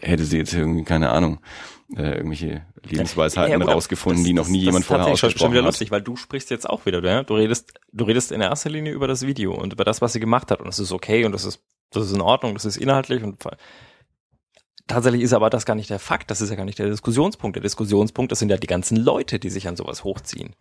[0.00, 1.38] hätte sie jetzt irgendwie, keine Ahnung,
[1.96, 5.06] äh, irgendwelche Lebensweisheiten Ja, gut, rausgefunden, das- die noch das- nie das jemand ist vorher
[5.06, 5.66] tatsächlich schon- ausgesprochen schon wieder hat.
[5.66, 7.22] lustig, weil du sprichst jetzt auch wieder, ja?
[7.24, 10.20] Du redest, du redest in erster Linie über das Video und über das, was sie
[10.20, 11.60] gemacht hat und das ist okay und das ist,
[11.90, 13.42] das ist in Ordnung, das ist inhaltlich und
[14.86, 17.56] tatsächlich ist aber das gar nicht der Fakt, das ist ja gar nicht der Diskussionspunkt.
[17.56, 20.54] Der Diskussionspunkt, das sind ja die ganzen Leute, die sich an sowas hochziehen.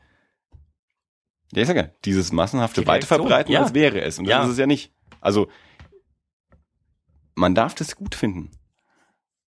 [1.54, 3.62] Ja, ich sag ja, dieses massenhafte Die Weiterverbreiten, ja.
[3.64, 4.20] als wäre es.
[4.20, 4.44] Und das Ja.
[4.46, 4.92] ist es ja nicht.
[5.22, 5.48] Also,
[7.36, 8.52] man darf das gut finden.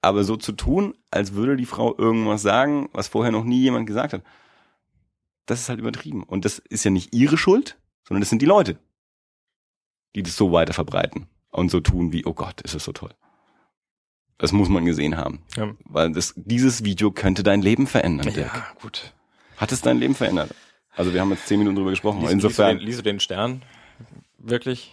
[0.02, 3.86] Aber so zu tun, als würde die Frau irgendwas sagen, was vorher noch nie jemand
[3.86, 4.22] gesagt hat,
[5.46, 6.24] das ist halt übertrieben.
[6.24, 8.78] Und das ist ja nicht ihre Schuld, sondern das sind die Leute,
[10.14, 13.14] die das so weiter verbreiten und so tun wie, oh Gott, ist es so toll.
[14.38, 15.42] Das muss man gesehen haben.
[15.56, 15.72] Ja.
[15.84, 18.74] Weil das, dieses Video könnte dein Leben verändern, Dirk.
[18.80, 19.14] gut.
[19.56, 20.52] Hat es dein Leben verändert?
[20.94, 22.22] Also wir haben jetzt zehn Minuten drüber gesprochen.
[22.22, 23.62] Liest, Insofern, liest, du den, liest du den Stern?
[24.38, 24.92] Wirklich?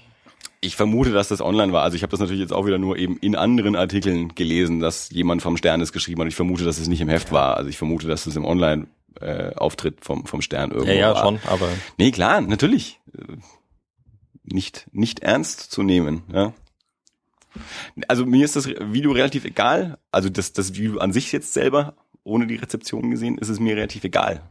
[0.61, 1.83] Ich vermute, dass das online war.
[1.83, 5.09] Also ich habe das natürlich jetzt auch wieder nur eben in anderen Artikeln gelesen, dass
[5.09, 6.27] jemand vom Stern es geschrieben hat.
[6.27, 7.55] Ich vermute, dass es nicht im Heft war.
[7.57, 11.23] Also ich vermute, dass es im Online-Auftritt vom, vom Stern irgendwo Ja, ja, war.
[11.23, 12.99] schon, aber Nee, klar, natürlich.
[13.17, 13.37] Äh,
[14.43, 16.53] Nicht, nicht ernst zu nehmen, ja.
[18.07, 19.97] Also mir ist das Video relativ egal.
[20.11, 23.75] Also das, das Video an sich jetzt selber, ohne die Rezeption gesehen, ist es mir
[23.75, 24.41] relativ egal.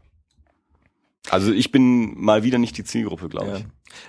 [1.30, 3.66] Also ich bin mal wieder nicht die Zielgruppe, glaube ich.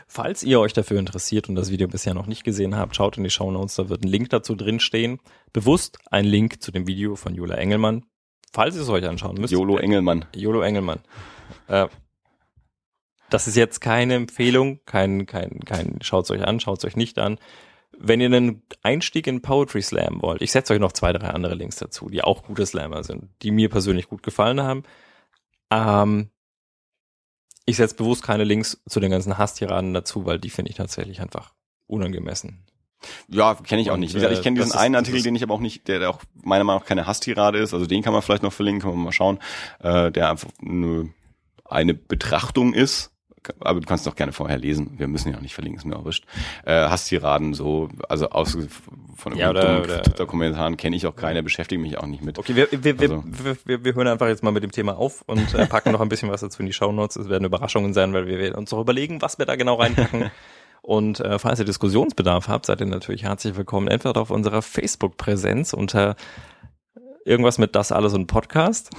[0.08, 3.24] Falls ihr euch dafür interessiert und das Video bisher noch nicht gesehen habt, schaut in
[3.24, 5.20] die Show Notes, da wird ein Link dazu drin stehen.
[5.54, 8.06] Bewusst ein Link zu dem Video von Jula Engelmann.
[8.52, 9.52] Falls ihr es euch anschauen müsst.
[9.52, 10.26] Jolo Engelmann.
[10.36, 11.00] Jolo Engelmann.
[11.68, 11.88] Äh,
[13.30, 17.38] das ist jetzt keine Empfehlung, kein, kein, kein, schaut's euch an, schaut's euch nicht an.
[17.98, 21.54] Wenn ihr einen Einstieg in Poetry Slam wollt, ich setze euch noch zwei, drei andere
[21.54, 24.84] Links dazu, die auch gute Slammer sind, die mir persönlich gut gefallen haben.
[25.70, 26.30] Ähm,
[27.66, 31.22] ich setze bewusst keine Links zu den ganzen Hasstiraden dazu, weil die finde ich tatsächlich
[31.22, 31.54] einfach
[31.88, 32.66] unangemessen.
[33.30, 34.12] Ja, kenne ich auch nicht.
[34.12, 35.88] Wie gesagt, ich kenne äh, diesen das ist- einen Artikel, den ich aber auch nicht,
[35.88, 37.74] der, der auch meiner Meinung nach keine Hasstirade ist.
[37.74, 39.40] Also den kann man vielleicht noch verlinken, kann man mal schauen.
[39.80, 41.14] Äh, der einfach eine,
[41.66, 43.12] eine Betrachtung ist.
[43.60, 44.96] Aber du kannst doch gerne vorher lesen.
[44.98, 46.26] Wir müssen ja auch nicht verlinken, ist mir auch wurscht.
[46.66, 48.58] Äh, Hasstiraden so, also aus
[49.16, 52.40] von Ja, Twitter-Kommentaren kenne ich auch keine, beschäftige mich auch nicht mit.
[52.40, 55.24] Okay, wir, wir, Also- wir, wir, wir hören einfach jetzt mal mit dem Thema auf
[55.28, 57.16] und äh, packen noch ein bisschen was dazu in die Shownotes.
[57.18, 60.32] Es werden Überraschungen sein, weil wir uns noch überlegen, was wir da genau reinpacken.
[60.82, 65.74] Und äh, falls ihr Diskussionsbedarf habt, seid ihr natürlich herzlich willkommen, entweder auf unserer Facebook-Präsenz
[65.74, 66.16] unter
[67.26, 68.90] irgendwas mit das alles und Podcast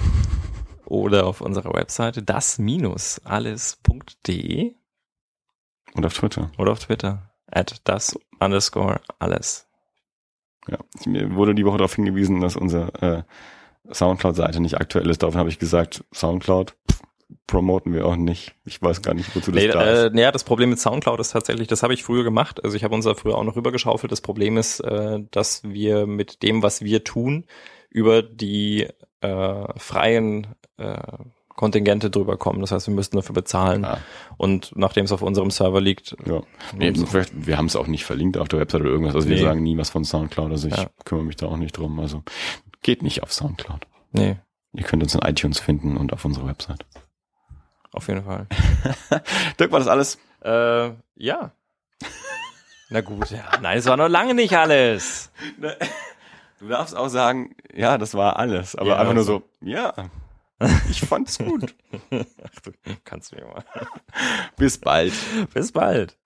[0.91, 4.73] oder auf unserer Webseite das-alles.de
[5.95, 6.51] Und auf Twitter.
[6.57, 9.67] oder auf Twitter at das underscore alles.
[10.67, 10.77] Ja.
[11.05, 13.25] Mir wurde die Woche darauf hingewiesen, dass unsere
[13.87, 15.23] äh, Soundcloud-Seite nicht aktuell ist.
[15.23, 17.01] Daraufhin habe ich gesagt, Soundcloud pff,
[17.47, 18.53] promoten wir auch nicht.
[18.65, 20.11] Ich weiß gar nicht, wozu das Nee, da ist.
[20.11, 22.63] äh, naja, das Problem mit Soundcloud ist tatsächlich, das habe ich früher gemacht.
[22.63, 24.11] Also ich habe unser früher auch noch rübergeschaufelt.
[24.11, 27.45] Das Problem ist, äh, dass wir mit dem, was wir tun,
[27.89, 28.87] über die
[29.21, 30.97] äh, freien äh,
[31.49, 32.61] Kontingente drüber kommen.
[32.61, 33.85] Das heißt, wir müssten dafür bezahlen.
[33.85, 33.99] Ah.
[34.37, 36.41] Und nachdem es auf unserem Server liegt, Ja.
[36.75, 39.15] Nee, vielleicht, wir haben es auch nicht verlinkt auf der Website oder irgendwas.
[39.15, 39.43] Also wir Nee.
[39.43, 40.49] sagen nie was von Soundcloud.
[40.51, 40.87] Also ich Ja.
[41.05, 41.99] kümmere mich da auch nicht drum.
[41.99, 42.23] Also
[42.81, 43.85] geht nicht auf Soundcloud.
[44.11, 44.37] nee,
[44.73, 46.85] Ihr könnt uns in iTunes finden und auf unserer Website.
[47.91, 48.47] auf jeden Fall.
[49.59, 50.17] Dirk, war das alles?
[50.43, 51.51] Äh, ja.
[52.89, 53.43] Na gut, ja.
[53.61, 55.29] Nein, es war noch lange nicht alles.
[56.61, 58.75] Du darfst auch sagen, ja, das war alles.
[58.75, 59.93] Aber Ja, einfach nur also- so, ja,
[60.91, 61.73] ich fand's gut.
[62.11, 62.71] Ach, du
[63.03, 63.63] kannst mir mal.
[64.57, 65.11] Bis bald.
[65.55, 66.19] Bis bald.